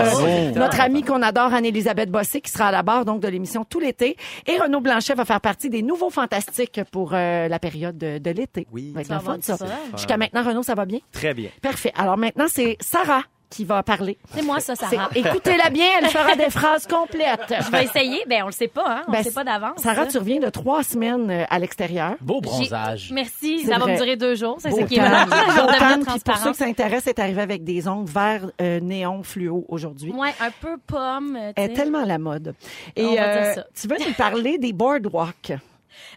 notre, 0.56 0.82
amie 0.82 1.02
qu'on 1.02 1.24
adore, 1.24 1.52
Anne-Élisabeth 1.52 2.12
Bossé, 2.12 2.42
qui 2.42 2.52
sera 2.52 2.68
à 2.68 2.72
la 2.72 2.84
barre 2.84 3.06
donc 3.06 3.22
de 3.22 3.28
l'émission 3.28 3.66
tout 3.66 3.80
l'été. 3.80 4.18
Et 4.46 4.60
Renaud 4.60 4.82
Blanchet 4.82 5.16
va 5.16 5.26
faire 5.26 5.42
partie 5.42 5.72
des 5.72 5.82
nouveaux 5.82 6.12
Fantastiques 6.12 6.80
pour 6.92 7.14
euh, 7.14 7.48
la 7.48 7.58
période 7.58 7.98
de, 7.98 8.20
de 8.20 8.32
l'été. 8.32 8.68
Oui. 8.72 8.94
Ça 9.04 9.18
va 9.18 9.36
être 9.36 9.44
Ça. 9.44 9.58
Jusqu'à 9.96 10.18
maintenant, 10.18 10.44
Renaud, 10.44 10.64
ça 10.64 10.76
va 10.76 10.86
bien? 10.86 11.00
Très 11.12 11.34
bien. 11.34 11.50
Parfait. 11.62 11.92
Alors 11.98 12.18
maintenant, 12.18 12.46
c'est 12.48 12.78
Sarah 12.82 13.24
qui 13.50 13.64
va 13.66 13.84
parler. 13.84 14.18
C'est 14.34 14.42
moi, 14.42 14.60
ça, 14.60 14.76
Sarah. 14.76 15.10
Écoutez-la 15.16 15.70
bien, 15.70 15.86
elle 16.02 16.08
fera 16.10 16.36
des 16.36 16.50
phrases 16.50 16.88
complètes. 16.88 17.54
Je 17.66 17.72
vais 17.72 17.84
essayer. 17.86 18.24
Ben, 18.28 18.44
on 18.44 18.48
le 18.48 18.52
sait 18.52 18.68
pas, 18.68 18.86
hein. 18.88 19.02
On 19.08 19.12
Ben, 19.12 19.20
le 19.20 19.24
sait 19.24 19.32
pas 19.32 19.44
d'avance. 19.44 19.80
Sarah, 19.82 20.06
ça. 20.06 20.12
tu 20.12 20.18
reviens 20.18 20.40
de 20.40 20.50
trois 20.50 20.84
semaines 20.84 21.30
euh, 21.30 21.44
à 21.50 21.60
l'extérieur. 21.60 22.16
Beau 22.22 22.42
bronzage. 22.42 23.12
Merci. 23.14 23.66
Ça 23.66 23.78
va 23.78 23.86
me 23.88 23.96
durer 23.98 24.16
deux 24.16 24.36
jours. 24.36 24.58
C'est 24.60 24.72
ce 24.72 24.82
qui 24.86 24.96
est. 24.96 25.02
Puis 25.02 26.20
pour 26.26 26.38
ceux 26.38 26.54
ça 26.54 26.66
intéresse, 26.66 27.04
c'est 27.06 27.20
arrivé 27.20 27.42
avec 27.42 27.64
des 27.64 27.88
ongles 27.88 28.10
verts 28.10 28.50
euh, 28.62 28.80
néon 28.80 29.24
fluo 29.24 29.66
aujourd'hui. 29.70 30.12
Ouais, 30.12 30.34
un 30.40 30.52
peu 30.62 30.78
pomme. 30.86 31.36
euh, 31.40 31.52
Elle 31.56 31.72
est 31.72 31.74
tellement 31.74 32.04
à 32.04 32.06
la 32.06 32.18
mode. 32.18 32.56
Et 32.96 33.06
On 33.06 33.10
va 33.10 33.14
dire 33.16 33.24
euh, 33.26 33.54
ça. 33.56 33.66
tu 33.80 33.88
veux 33.88 33.98
nous 34.00 34.14
parler 34.14 34.58
des 34.58 34.74
boardwalks? 34.74 35.54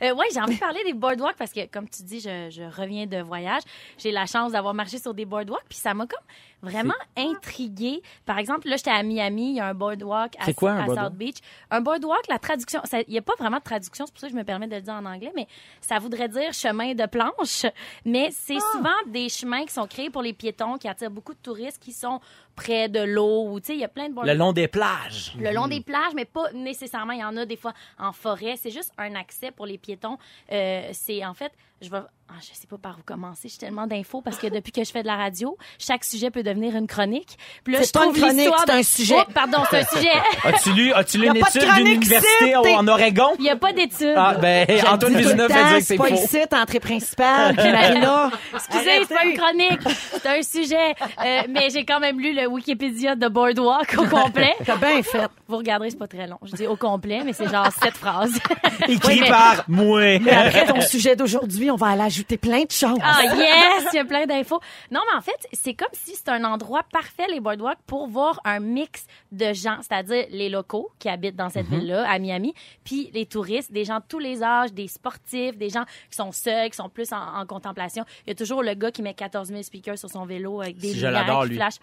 Euh, 0.02 0.14
ouais, 0.14 0.26
j'ai 0.32 0.40
envie 0.40 0.54
de 0.54 0.60
parler 0.60 0.80
des 0.84 0.94
boardwalks 0.94 1.36
parce 1.36 1.52
que, 1.52 1.66
comme 1.66 1.88
tu 1.88 2.02
dis, 2.02 2.20
je, 2.20 2.48
je 2.50 2.62
reviens 2.80 3.06
de 3.06 3.18
voyage. 3.22 3.62
J'ai 3.98 4.10
la 4.12 4.26
chance 4.26 4.52
d'avoir 4.52 4.74
marché 4.74 4.98
sur 4.98 5.14
des 5.14 5.24
boardwalks, 5.24 5.64
puis 5.68 5.78
ça 5.78 5.94
m'a 5.94 6.06
comme 6.06 6.18
vraiment 6.60 6.94
intriguée. 7.16 8.02
Par 8.26 8.38
exemple, 8.38 8.68
là, 8.68 8.76
j'étais 8.76 8.90
à 8.90 9.02
Miami, 9.02 9.50
il 9.50 9.56
y 9.56 9.60
a 9.60 9.66
un 9.68 9.74
boardwalk 9.74 10.34
à, 10.38 10.52
quoi, 10.52 10.72
un 10.72 10.78
à 10.80 10.84
boardwalk? 10.86 11.06
South 11.08 11.14
Beach. 11.18 11.36
Un 11.70 11.80
boardwalk, 11.80 12.26
la 12.28 12.38
traduction, 12.38 12.80
ça- 12.84 13.00
il 13.02 13.10
n'y 13.12 13.18
a 13.18 13.22
pas 13.22 13.34
vraiment 13.38 13.58
de 13.58 13.62
traduction, 13.62 14.06
c'est 14.06 14.12
pour 14.12 14.20
ça 14.20 14.26
que 14.28 14.32
je 14.32 14.38
me 14.38 14.44
permets 14.44 14.66
de 14.66 14.74
le 14.74 14.80
dire 14.82 14.94
en 14.94 15.04
anglais, 15.04 15.32
mais 15.36 15.46
ça 15.80 15.98
voudrait 15.98 16.28
dire 16.28 16.52
chemin 16.52 16.94
de 16.94 17.06
planche. 17.06 17.64
Mais 18.04 18.30
c'est 18.32 18.56
Ah! 18.56 18.72
souvent 18.72 18.96
des 19.06 19.28
chemins 19.28 19.64
qui 19.64 19.72
sont 19.72 19.86
créés 19.86 20.10
pour 20.10 20.22
les 20.22 20.32
piétons, 20.32 20.78
qui 20.78 20.88
attirent 20.88 21.10
beaucoup 21.10 21.32
de 21.34 21.38
touristes 21.38 21.80
qui 21.80 21.92
sont 21.92 22.20
près 22.58 22.88
de 22.88 23.00
l'eau, 23.00 23.48
ou 23.50 23.60
tu 23.60 23.66
sais, 23.66 23.74
il 23.74 23.80
y 23.80 23.84
a 23.84 23.88
plein 23.88 24.04
de 24.04 24.08
Le 24.08 24.14
boardwalks 24.14 24.38
long 24.38 24.52
des 24.52 24.68
plages. 24.68 25.32
le 25.38 25.50
long 25.52 25.68
des 25.68 25.80
plages, 25.80 26.14
mais 26.14 26.24
pas 26.24 26.50
nécessairement. 26.52 27.12
Il 27.12 27.20
y 27.20 27.24
en 27.24 27.36
a 27.36 27.46
des 27.46 27.56
fois 27.56 27.72
en 27.98 28.12
forêt. 28.12 28.56
C'est 28.56 28.70
juste 28.72 28.92
un 28.98 29.14
accès 29.14 29.50
pour 29.52 29.66
les 29.66 29.78
piétons. 29.78 30.18
Euh, 30.52 30.88
c'est 30.92 31.24
en 31.24 31.34
fait, 31.34 31.52
je 31.80 31.88
vais, 31.90 31.98
ah, 32.28 32.34
je 32.40 32.46
sais 32.58 32.66
pas 32.68 32.76
par 32.76 32.98
où 32.98 33.02
commencer. 33.04 33.48
J'ai 33.48 33.56
tellement 33.58 33.86
d'infos 33.86 34.20
parce 34.20 34.36
que 34.36 34.48
depuis 34.48 34.72
que 34.72 34.82
je 34.84 34.90
fais 34.90 35.02
de 35.02 35.06
la 35.06 35.16
radio, 35.16 35.56
chaque 35.78 36.04
sujet 36.04 36.30
peut 36.30 36.42
devenir 36.42 36.74
une 36.76 36.86
chronique. 36.86 37.38
Puis 37.64 37.72
là, 37.72 37.80
C'est 37.80 37.86
je 37.88 37.92
pas 37.92 38.00
trouve 38.00 38.16
une 38.18 38.22
chronique, 38.22 38.54
c'est 38.66 38.72
un 38.72 38.82
sujet. 38.82 39.14
Oh, 39.18 39.30
pardon, 39.32 39.58
c'est 39.70 39.78
un 39.78 39.84
sujet. 39.86 40.12
As-tu 40.44 40.72
lu, 40.72 40.92
as-tu 40.92 41.18
lu 41.18 41.26
une 41.28 41.34
pas 41.38 41.46
de 41.50 41.56
étude 41.56 41.60
d'une 41.62 41.70
chronique 41.70 41.94
université 41.94 42.56
en 42.56 42.86
Oregon? 42.88 43.28
Il 43.38 43.42
n'y 43.42 43.50
a 43.50 43.56
pas 43.56 43.72
d'études. 43.72 44.14
Ah, 44.16 44.34
ben, 44.34 44.66
Antoine 44.88 45.12
temps, 45.14 45.18
fait 45.18 45.46
dire 45.46 45.48
que 45.78 45.80
c'est 45.80 45.96
pas 45.96 46.08
faux. 46.08 46.14
ici, 46.14 46.38
entrée 46.52 46.80
principale, 46.80 47.56
puis 47.56 47.70
Marina. 47.72 48.30
Excusez, 48.54 48.90
c'est 49.08 49.14
pas 49.14 49.24
une 49.24 49.36
chronique. 49.38 49.80
C'est 50.20 50.26
un 50.26 50.42
sujet. 50.42 50.94
Euh, 51.24 51.42
mais 51.48 51.70
j'ai 51.70 51.84
quand 51.84 52.00
même 52.00 52.20
lu 52.20 52.34
le 52.34 52.46
Wikipédia 52.48 53.14
de 53.14 53.28
Boardwalk 53.28 53.94
au 53.98 54.04
complet. 54.06 54.54
T'as 54.66 54.76
bien 54.76 55.02
fait. 55.02 55.28
Vous 55.46 55.56
regarderez, 55.56 55.90
c'est 55.90 55.96
pas 55.98 56.08
très 56.08 56.26
long. 56.26 56.38
Je 56.42 56.52
dis 56.56 56.66
au 56.66 56.76
complet, 56.76 57.22
mais 57.24 57.32
c'est 57.32 57.48
genre 57.48 57.68
sept 57.82 57.96
phrases. 57.96 58.38
Écrit 58.88 59.14
Oui, 59.14 59.20
mais- 59.22 59.28
par 59.28 59.64
moi. 59.68 60.18
Mais 60.18 60.32
après 60.32 60.66
ton 60.66 60.80
sujet 60.82 61.16
d'aujourd'hui, 61.16 61.67
on 61.70 61.76
va 61.76 61.88
aller 61.88 62.02
ajouter 62.02 62.36
plein 62.38 62.62
de 62.64 62.70
choses. 62.70 62.98
Ah 63.02 63.20
yes, 63.24 63.86
il 63.92 63.96
y 63.96 63.98
a 63.98 64.04
plein 64.04 64.26
d'infos. 64.26 64.60
Non, 64.90 65.00
mais 65.10 65.18
en 65.18 65.20
fait, 65.20 65.46
c'est 65.52 65.74
comme 65.74 65.88
si 65.92 66.14
c'était 66.14 66.30
un 66.30 66.44
endroit 66.44 66.82
parfait, 66.92 67.26
les 67.28 67.40
boardwalks, 67.40 67.78
pour 67.86 68.08
voir 68.08 68.40
un 68.44 68.60
mix 68.60 69.06
de 69.32 69.52
gens, 69.52 69.78
c'est-à-dire 69.82 70.26
les 70.30 70.48
locaux 70.48 70.90
qui 70.98 71.08
habitent 71.08 71.36
dans 71.36 71.48
cette 71.50 71.66
ville-là, 71.66 72.08
à 72.10 72.18
Miami, 72.18 72.54
puis 72.84 73.10
les 73.14 73.26
touristes, 73.26 73.72
des 73.72 73.84
gens 73.84 73.98
de 73.98 74.04
tous 74.08 74.18
les 74.18 74.42
âges, 74.42 74.72
des 74.72 74.88
sportifs, 74.88 75.56
des 75.56 75.68
gens 75.70 75.84
qui 76.10 76.16
sont 76.16 76.32
seuls, 76.32 76.70
qui 76.70 76.76
sont 76.76 76.88
plus 76.88 77.12
en, 77.12 77.40
en 77.40 77.46
contemplation. 77.46 78.04
Il 78.26 78.30
y 78.30 78.32
a 78.32 78.34
toujours 78.34 78.62
le 78.62 78.74
gars 78.74 78.90
qui 78.90 79.02
met 79.02 79.14
14 79.14 79.48
000 79.48 79.62
speakers 79.62 79.98
sur 79.98 80.10
son 80.10 80.24
vélo 80.24 80.60
avec 80.60 80.78
des 80.78 80.88
Si 80.88 80.94
lumières 81.00 81.40
qui 81.42 81.48
lui. 81.50 81.56
flashent. 81.56 81.78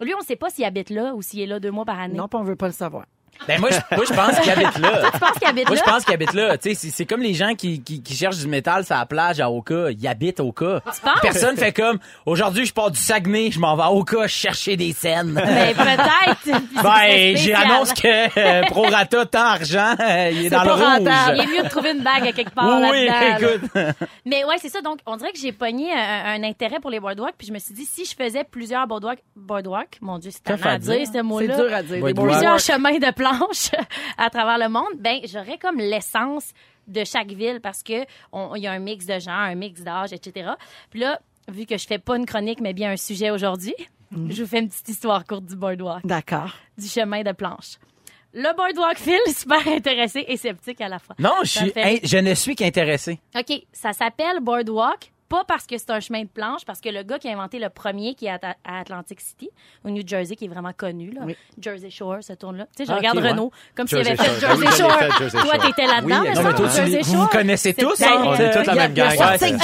Lui, 0.00 0.14
on 0.14 0.18
ne 0.20 0.24
sait 0.24 0.36
pas 0.36 0.48
s'il 0.48 0.64
habite 0.64 0.88
là 0.90 1.14
ou 1.14 1.20
s'il 1.20 1.40
est 1.40 1.46
là 1.46 1.60
deux 1.60 1.70
mois 1.70 1.84
par 1.84 2.00
année. 2.00 2.14
Non, 2.16 2.26
on 2.32 2.42
veut 2.42 2.56
pas 2.56 2.68
le 2.68 2.72
savoir. 2.72 3.04
Ben, 3.48 3.60
moi, 3.60 3.70
je, 3.70 3.96
moi, 3.96 4.04
je 4.08 4.12
pense 4.14 4.38
qu'il 4.40 4.50
habite 4.50 4.78
là. 4.78 5.10
Tu 5.12 5.18
penses 5.18 5.38
qu'il 5.38 5.48
habite 5.48 5.66
Moi, 5.68 5.76
là? 5.76 5.82
je 5.84 5.90
pense 5.90 6.04
qu'il 6.04 6.14
habite 6.14 6.32
là. 6.34 6.58
Tu 6.58 6.68
sais, 6.70 6.74
c'est- 6.74 6.90
c'est 6.90 7.06
comme 7.06 7.22
les 7.22 7.34
gens 7.34 7.54
qui, 7.54 7.82
qui, 7.82 8.02
qui 8.02 8.14
cherchent 8.14 8.38
du 8.38 8.46
métal 8.46 8.84
sur 8.84 8.94
la 8.94 9.06
plage 9.06 9.40
à 9.40 9.50
Oka. 9.50 9.90
Ils 9.90 10.06
habitent 10.06 10.40
Oka. 10.40 10.80
penses? 10.84 11.00
Personne 11.22 11.56
fait 11.56 11.72
comme, 11.72 11.98
aujourd'hui, 12.26 12.66
je 12.66 12.72
pars 12.72 12.90
du 12.90 12.98
Saguenay, 13.00 13.50
je 13.50 13.58
m'en 13.58 13.76
vais 13.76 13.82
à 13.82 13.90
Oka 13.92 14.26
chercher 14.28 14.76
des 14.76 14.92
scènes. 14.92 15.32
Ben, 15.34 15.74
peut-être. 15.74 16.38
C'est 16.44 16.82
Ben, 16.82 17.36
j'annonce 17.36 17.92
que 17.94 18.38
euh, 18.38 18.62
Prorata, 18.66 19.26
tant 19.26 19.40
argent, 19.40 19.94
euh, 20.00 20.30
il 20.32 20.46
est, 20.46 20.50
dans 20.50 20.62
le 20.62 20.68
pas 20.68 20.74
rentable. 20.74 21.36
Il 21.38 21.40
est 21.42 21.56
mieux 21.56 21.62
de 21.64 21.68
trouver 21.68 21.90
une 21.92 22.02
bague 22.02 22.26
à 22.28 22.32
quelque 22.32 22.54
part 22.54 22.80
Oui, 22.90 23.06
là-dedans. 23.06 23.48
là. 23.48 23.54
écoute. 23.54 24.08
Mais 24.26 24.44
ouais, 24.44 24.56
c'est 24.58 24.68
ça. 24.68 24.80
Donc, 24.82 24.98
on 25.06 25.16
dirait 25.16 25.32
que 25.32 25.38
j'ai 25.38 25.52
pogné 25.52 25.92
un, 25.92 26.40
un 26.40 26.42
intérêt 26.44 26.78
pour 26.80 26.90
les 26.90 27.00
boardwalks. 27.00 27.34
Puis 27.38 27.46
je 27.48 27.52
me 27.52 27.58
suis 27.58 27.74
dit, 27.74 27.84
si 27.84 28.04
je 28.04 28.14
faisais 28.14 28.44
plusieurs 28.44 28.86
boardwalks, 28.86 29.22
boardwalks, 29.34 29.98
mon 30.00 30.18
Dieu, 30.18 30.30
c'est 30.30 30.50
à 30.50 30.78
dire, 30.78 31.06
ce 31.06 31.12
C'est 31.12 31.22
mot-là. 31.22 31.56
dur 31.56 31.74
à 31.74 31.82
dire. 31.82 32.04
Plusieurs 32.14 32.58
chemins 32.58 32.98
de 32.98 33.10
à 34.18 34.30
travers 34.30 34.58
le 34.58 34.68
monde. 34.68 34.94
Ben, 34.98 35.20
j'aurais 35.24 35.58
comme 35.58 35.76
l'essence 35.78 36.52
de 36.86 37.04
chaque 37.04 37.30
ville 37.32 37.60
parce 37.60 37.82
que 37.82 38.04
on- 38.32 38.54
il 38.56 38.62
y 38.62 38.66
a 38.66 38.72
un 38.72 38.78
mix 38.78 39.06
de 39.06 39.18
gens, 39.18 39.30
un 39.32 39.54
mix 39.54 39.82
d'âge, 39.82 40.12
etc. 40.12 40.50
Puis 40.90 41.00
là, 41.00 41.20
vu 41.48 41.66
que 41.66 41.76
je 41.78 41.86
fais 41.86 41.98
pas 41.98 42.16
une 42.16 42.26
chronique, 42.26 42.60
mais 42.60 42.72
bien 42.72 42.90
un 42.92 42.96
sujet 42.96 43.30
aujourd'hui, 43.30 43.74
Mm. 44.12 44.30
je 44.32 44.42
vous 44.42 44.48
fais 44.48 44.58
une 44.58 44.68
petite 44.68 44.88
histoire 44.88 45.24
courte 45.24 45.44
du 45.44 45.54
boardwalk, 45.54 46.04
D'accord. 46.04 46.52
du 46.76 46.88
chemin 46.88 47.22
de 47.22 47.30
planche. 47.30 47.76
Le 48.32 48.56
boardwalk 48.56 48.98
Phil, 48.98 49.18
super 49.32 49.66
intéressé 49.68 50.24
et 50.26 50.36
sceptique 50.36 50.80
à 50.80 50.88
la 50.88 50.98
fois. 50.98 51.14
Non, 51.18 51.34
je 51.42 51.48
Ça 51.48 51.60
suis, 51.60 51.70
fait- 51.70 51.92
hey, 51.94 52.00
je 52.02 52.16
ne 52.18 52.34
suis 52.34 52.56
qu'intéressé. 52.56 53.20
OK, 53.36 53.62
ça 53.72 53.92
s'appelle 53.92 54.40
Boardwalk, 54.40 55.12
pas 55.30 55.44
parce 55.44 55.66
que 55.66 55.78
c'est 55.78 55.90
un 55.90 56.00
chemin 56.00 56.22
de 56.24 56.28
planche, 56.28 56.64
parce 56.66 56.80
que 56.80 56.90
le 56.90 57.02
gars 57.02 57.18
qui 57.18 57.28
a 57.28 57.32
inventé 57.32 57.58
le 57.58 57.70
premier, 57.70 58.14
qui 58.14 58.26
est 58.26 58.30
à, 58.44 58.56
à 58.64 58.80
Atlantic 58.80 59.20
City, 59.20 59.48
au 59.84 59.88
New 59.90 60.02
Jersey, 60.06 60.36
qui 60.36 60.44
est 60.44 60.48
vraiment 60.48 60.72
connu, 60.76 61.12
là, 61.12 61.22
Oui. 61.24 61.34
Jersey 61.58 61.88
Shore, 61.88 62.18
ce 62.20 62.34
tourne-là. 62.34 62.66
Tu 62.76 62.84
sais, 62.84 62.84
je 62.86 62.92
Ah, 62.92 62.96
regarde 62.96 63.18
ouais. 63.18 63.30
Renault, 63.30 63.50
comme 63.74 63.86
s'il 63.86 63.98
avait 63.98 64.16
Jersey 64.16 64.24
fait 64.24 64.40
Shore. 64.40 64.40
Jersey 64.40 64.56
Oui, 64.58 64.66
l'ai 64.66 64.76
Shore. 64.76 64.98
fait, 64.98 65.18
Jersey 65.18 65.38
Toi, 65.40 65.54
Shore. 65.54 65.66
t'étais 65.66 65.86
là-dedans, 65.86 66.04
Oui, 66.06 66.12
non, 66.12 66.20
mais 66.22 66.32
toi, 66.34 66.52
tu 66.52 66.62
Jersey 66.62 66.86
les- 66.86 67.02
vous 67.02 67.12
Shore. 67.12 67.22
vous 67.22 67.28
connaissez 67.28 67.74
C'est 67.78 67.82
tous, 67.82 68.02
hein? 68.02 68.22
On 68.24 68.34
est 68.34 68.50
tous 68.52 68.66
la 68.66 68.74
même 68.74 68.92
gang. 68.94 69.10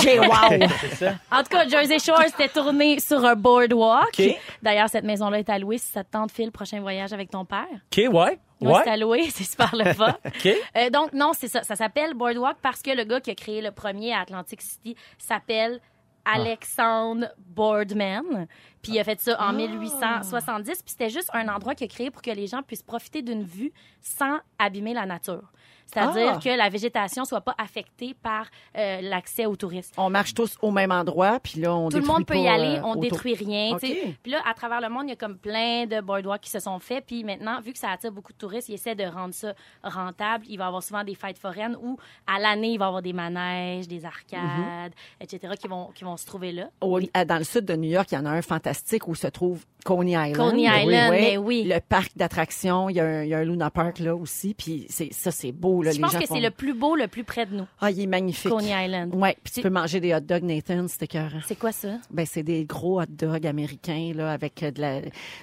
Jay 0.01 0.19
Wow. 0.21 0.27
En 1.33 1.43
tout 1.43 1.49
cas, 1.51 1.69
Jersey 1.69 1.99
Shore, 1.99 2.23
c'était 2.27 2.49
tourné 2.49 2.99
sur 3.01 3.25
un 3.25 3.35
boardwalk. 3.35 4.09
OK. 4.19 4.37
D'ailleurs, 4.63 4.89
cette 4.89 5.05
maison-là 5.05 5.41
est 5.41 5.51
allouée 5.51 5.79
si 5.79 5.91
ça 5.91 6.05
te 6.05 6.11
tente, 6.13 6.31
Phil, 6.31 6.51
prochain 6.53 6.81
voyage 6.81 7.13
avec 7.13 7.31
ton 7.31 7.45
père. 7.45 7.67
OK, 7.93 8.13
ouais. 8.13 8.39
Oui, 8.61 8.73
c'est 8.75 8.85
Ouais. 8.85 8.89
alloué, 8.89 9.23
c'est 9.31 9.45
super 9.45 9.75
le 9.75 9.93
fun. 9.93 10.17
Euh, 10.77 10.91
donc, 10.91 11.13
non, 11.13 11.33
c'est 11.35 11.49
ça. 11.49 11.63
Ça 11.63 11.77
s'appelle 11.77 12.15
Boardwalk 12.15 12.57
parce 12.63 12.83
que 12.83 12.91
le 12.91 13.05
gars 13.05 13.21
qui 13.21 13.31
a 13.31 13.35
créé 13.35 13.61
le 13.61 13.71
premier 13.71 14.13
à 14.15 14.21
Atlantic 14.21 14.61
City 14.63 14.97
s'appelle 15.19 15.81
Alexandre 16.25 17.29
Boardman. 17.39 18.47
Puis 18.83 18.93
il 18.93 18.99
a 18.99 19.05
fait 19.05 19.21
ça 19.21 19.41
en 19.41 19.53
1870. 19.53 20.83
Puis 20.83 20.91
c'était 20.91 21.11
juste 21.11 21.31
un 21.33 21.49
endroit 21.49 21.75
qu'il 21.75 21.85
a 21.85 21.89
créé 21.89 22.11
pour 22.11 22.23
que 22.23 22.31
les 22.31 22.47
gens 22.47 22.63
puissent 22.63 22.83
profiter 22.83 23.23
d'une 23.23 23.43
vue 23.45 23.73
sans 24.01 24.39
abîmer 24.59 24.95
la 24.95 25.07
nature. 25.07 25.53
C'est-à-dire 25.87 26.35
Ah. 26.37 26.41
que 26.43 26.49
la 26.57 26.69
végétation 26.69 27.25
soit 27.25 27.41
pas 27.41 27.55
affectée 27.59 28.15
par 28.23 28.47
euh, 28.77 29.01
l'accès 29.03 29.47
aux 29.47 29.57
touristes. 29.57 29.95
On 29.97 30.11
marche 30.11 30.35
tous 30.35 30.57
au 30.61 30.71
même 30.71 30.91
endroit, 30.93 31.39
puis 31.41 31.61
là, 31.61 31.75
on 31.75 31.89
Tout 31.89 31.99
le 31.99 32.05
monde 32.05 32.27
peut 32.27 32.35
pas, 32.35 32.41
y 32.41 32.49
aller, 32.49 32.79
euh, 32.79 32.83
on 32.85 32.97
détruit 32.97 33.35
rien. 33.35 33.77
Puis 33.79 34.15
là, 34.27 34.43
à 34.49 34.53
travers 34.55 34.81
le 34.81 34.89
monde, 34.89 35.05
il 35.07 35.11
y 35.11 35.13
a 35.13 35.17
comme 35.17 35.39
plein 35.39 35.87
de 35.87 36.01
boardwalks 36.01 36.43
qui 36.43 36.51
se 36.51 36.59
sont 36.59 36.79
faits. 36.79 37.05
Puis 37.07 37.25
maintenant, 37.25 37.61
vu 37.61 37.73
que 37.73 37.79
ça 37.79 37.91
attire 37.91 38.13
beaucoup 38.13 38.33
de 38.33 38.39
touristes, 38.39 38.69
ils 38.69 38.75
essaient 38.75 38.95
de 38.95 39.05
rendre 39.05 39.33
ça 39.35 39.55
rentable. 39.83 40.45
Il 40.49 40.59
va 40.59 40.65
y 40.65 40.67
avoir 40.67 40.83
souvent 40.83 41.05
des 41.05 41.15
fêtes 41.15 41.39
foraines 41.39 41.77
où, 41.83 41.97
à 42.27 42.39
l'année, 42.39 42.73
il 42.73 42.79
va 42.79 42.87
y 42.87 42.89
avoir 42.89 43.03
des 43.03 43.13
manèges, 43.13 43.87
des 43.89 44.05
arcades, 44.05 44.93
etc., 45.21 45.55
qui 45.61 45.69
vont, 45.69 45.91
qui 45.95 46.05
vont 46.05 46.17
se 46.17 46.27
trouver 46.27 46.53
là. 46.53 46.69
Au- 46.81 47.01
dans 47.01 47.39
le 47.39 47.45
sud 47.45 47.65
de 47.65 47.75
New 47.77 47.91
York, 47.91 48.09
il 48.13 48.17
y 48.17 48.19
en 48.19 48.27
a 48.27 48.31
un 48.31 48.43
fantastique 48.43 49.07
où 49.09 49.15
se 49.15 49.27
trouve 49.29 49.65
Coney 49.85 50.13
Island. 50.13 50.51
Coney 50.51 50.63
Island, 50.65 51.11
mais 51.13 51.37
oui. 51.37 51.65
Le 51.65 51.79
parc 51.81 52.11
d'attractions, 52.17 52.89
il 52.89 52.97
y, 52.97 53.01
a 53.01 53.05
un, 53.05 53.23
il 53.23 53.29
y 53.29 53.35
a 53.35 53.39
un 53.39 53.45
Luna 53.45 53.71
Park 53.71 54.01
là 54.01 54.17
aussi, 54.17 54.55
puis 54.55 54.87
ça 54.89 55.31
c'est 55.31 55.53
beau 55.53 55.76
là. 55.83 55.91
Je 55.91 55.97
les 55.97 56.03
pense 56.03 56.13
gens 56.13 56.19
que 56.21 56.27
font- 56.27 56.35
c'est 56.35 56.41
le 56.41 56.51
plus 56.51 56.75
beau, 56.75 56.97
le 56.97 57.09
plus 57.09 57.25
près 57.25 57.47
de 57.47 57.55
nous? 57.55 57.67
Ah, 57.81 57.91
il 57.91 58.01
est 58.01 58.07
magnifique. 58.07 58.51
Coney 58.51 58.73
Island. 58.87 59.15
Ouais, 59.15 59.37
puis 59.43 59.53
tu 59.55 59.63
peux 59.63 59.71
manger 59.71 60.01
des 60.01 60.15
hot 60.15 60.21
dogs 60.21 60.43
Nathan, 60.43 60.87
c'était 60.89 61.07
écœurant. 61.07 61.41
C'est 61.47 61.59
quoi 61.59 61.73
ça? 61.73 61.89
Ben 62.11 62.27
c'est 62.31 62.43
des 62.43 62.65
gros 62.65 63.01
hot 63.01 63.07
dogs 63.09 63.47
américains 63.47 64.13
là 64.15 64.31
avec 64.33 64.63
euh, 64.63 64.71
de 64.71 64.81
la 64.81 65.01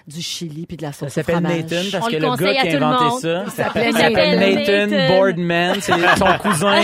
du 0.08 0.22
chili 0.22 0.66
puis 0.66 0.78
de 0.78 0.82
la 0.84 0.92
Ça 0.92 1.00
sauce 1.08 1.10
au 1.10 1.22
s'appelle. 1.22 1.40
Nathan 1.42 1.76
parce 1.92 2.06
On 2.06 2.10
que 2.10 2.16
le 2.16 2.20
le 2.20 2.36
gars 2.38 2.54
qui 2.62 2.70
a 2.70 2.76
inventé 2.88 3.22
ça, 3.22 3.44
il 3.46 3.52
s'appelle 3.52 3.94
s'appelle 3.94 4.40
Nathan. 4.40 4.88
Nathan. 4.88 5.16
Boardman, 5.16 5.76
c'est 5.82 5.94
son 6.18 6.38
cousin. 6.42 6.82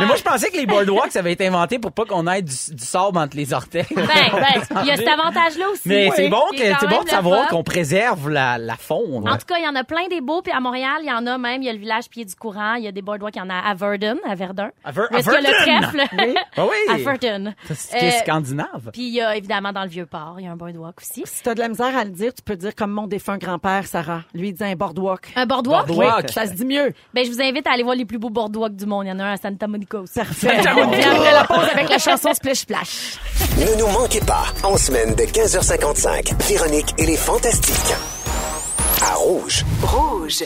Mais 0.00 0.06
moi, 0.06 0.16
je 0.16 0.22
pensais 0.22 0.50
que 0.50 0.56
les 0.56 0.66
boardwalks, 0.66 1.12
ça 1.12 1.18
avait 1.20 1.32
été 1.32 1.46
inventé 1.46 1.78
pour 1.78 1.92
pas 1.92 2.04
qu'on 2.04 2.26
ait 2.26 2.42
du, 2.42 2.52
du 2.52 2.84
sable 2.84 3.18
entre 3.18 3.36
les 3.36 3.52
orteils. 3.52 3.84
Ben, 3.94 4.04
ben, 4.06 4.80
il 4.82 4.86
y 4.88 4.90
a 4.90 4.96
cet 4.96 5.08
avantage-là 5.08 5.66
aussi. 5.72 5.82
Mais 5.86 6.10
c'est 6.16 6.28
bon, 6.28 6.42
que, 6.52 6.88
bon 6.88 7.02
de 7.04 7.08
savoir 7.08 7.48
qu'on 7.48 7.62
préserve 7.62 8.28
la, 8.30 8.58
la 8.58 8.76
faune. 8.76 9.28
En 9.28 9.36
tout 9.36 9.46
cas, 9.46 9.56
il 9.58 9.64
y 9.64 9.68
en 9.68 9.74
a 9.74 9.84
plein 9.84 10.06
des 10.08 10.20
beaux. 10.20 10.42
Puis 10.42 10.52
à 10.52 10.60
Montréal, 10.60 10.98
il 11.02 11.08
y 11.08 11.12
en 11.12 11.26
a 11.26 11.38
même. 11.38 11.62
Il 11.62 11.66
y 11.66 11.68
a 11.68 11.72
le 11.72 11.78
village 11.78 12.08
Pied 12.08 12.24
du 12.24 12.34
Courant. 12.34 12.74
Il 12.74 12.84
y 12.84 12.88
a 12.88 12.89
des 12.92 13.02
boardwalks. 13.02 13.36
Il 13.36 13.38
y 13.38 13.42
en 13.42 13.50
a 13.50 13.58
à 13.58 13.74
Verdun, 13.74 14.16
à 14.28 14.34
Verdun. 14.34 14.70
À 14.84 14.92
Ver- 14.92 15.08
à 15.12 15.22
qu'il 15.22 15.32
y 15.32 15.36
a 15.36 15.40
le 15.40 15.46
Verdun? 15.46 15.80
trèfle? 15.80 16.06
Oui. 16.58 16.76
À 16.90 16.96
Verdun. 16.96 17.54
C'est 17.74 18.02
Euh, 18.04 18.10
scandinave. 18.22 18.90
Puis 18.92 19.02
il 19.08 19.14
y 19.14 19.20
a 19.20 19.36
évidemment 19.36 19.72
dans 19.72 19.82
le 19.82 19.88
Vieux-Port, 19.88 20.36
il 20.38 20.44
y 20.44 20.48
a 20.48 20.52
un 20.52 20.56
boardwalk 20.56 20.98
aussi. 21.00 21.22
Si 21.26 21.42
t'as 21.42 21.54
de 21.54 21.60
la 21.60 21.68
misère 21.68 21.96
à 21.96 22.04
le 22.04 22.10
dire, 22.10 22.32
tu 22.34 22.42
peux 22.42 22.56
dire 22.56 22.74
comme 22.74 22.90
mon 22.92 23.06
défunt 23.06 23.38
grand-père, 23.38 23.86
Sarah. 23.86 24.22
Lui, 24.34 24.48
il 24.48 24.52
disait 24.52 24.66
un 24.72 24.76
boardwalk. 24.76 25.32
Un 25.36 25.46
boardwalk? 25.46 25.86
Boardwalk. 25.86 26.24
Oui, 26.28 26.32
ça 26.32 26.46
se 26.46 26.52
dit 26.52 26.64
mieux. 26.64 26.92
Ben, 27.14 27.24
je 27.24 27.30
vous 27.30 27.40
invite 27.40 27.66
à 27.66 27.72
aller 27.72 27.82
voir 27.82 27.94
les 27.96 28.04
plus 28.04 28.18
beaux 28.18 28.30
boardwalks 28.30 28.76
du 28.76 28.86
monde. 28.86 29.06
Il 29.06 29.08
y 29.08 29.12
en 29.12 29.18
a 29.18 29.24
un 29.24 29.32
à 29.32 29.36
Santa 29.36 29.66
Monica 29.66 29.98
aussi. 29.98 30.14
Parfait. 30.14 30.58
On 30.76 30.90
vient 30.90 31.12
après 31.14 31.32
la 31.32 31.44
pause 31.44 31.68
avec 31.72 31.88
la 31.88 31.98
chanson 31.98 32.32
Splish 32.34 32.58
Splash. 32.60 33.18
Ne 33.58 33.78
nous 33.78 33.88
manquez 33.88 34.20
pas, 34.20 34.44
en 34.64 34.76
semaine 34.76 35.14
de 35.14 35.22
15h55, 35.24 36.34
Véronique 36.48 36.94
et 36.98 37.06
les 37.06 37.16
Fantastiques. 37.16 37.94
À 39.02 39.14
Rouge. 39.14 39.64
Rouge. 39.82 40.44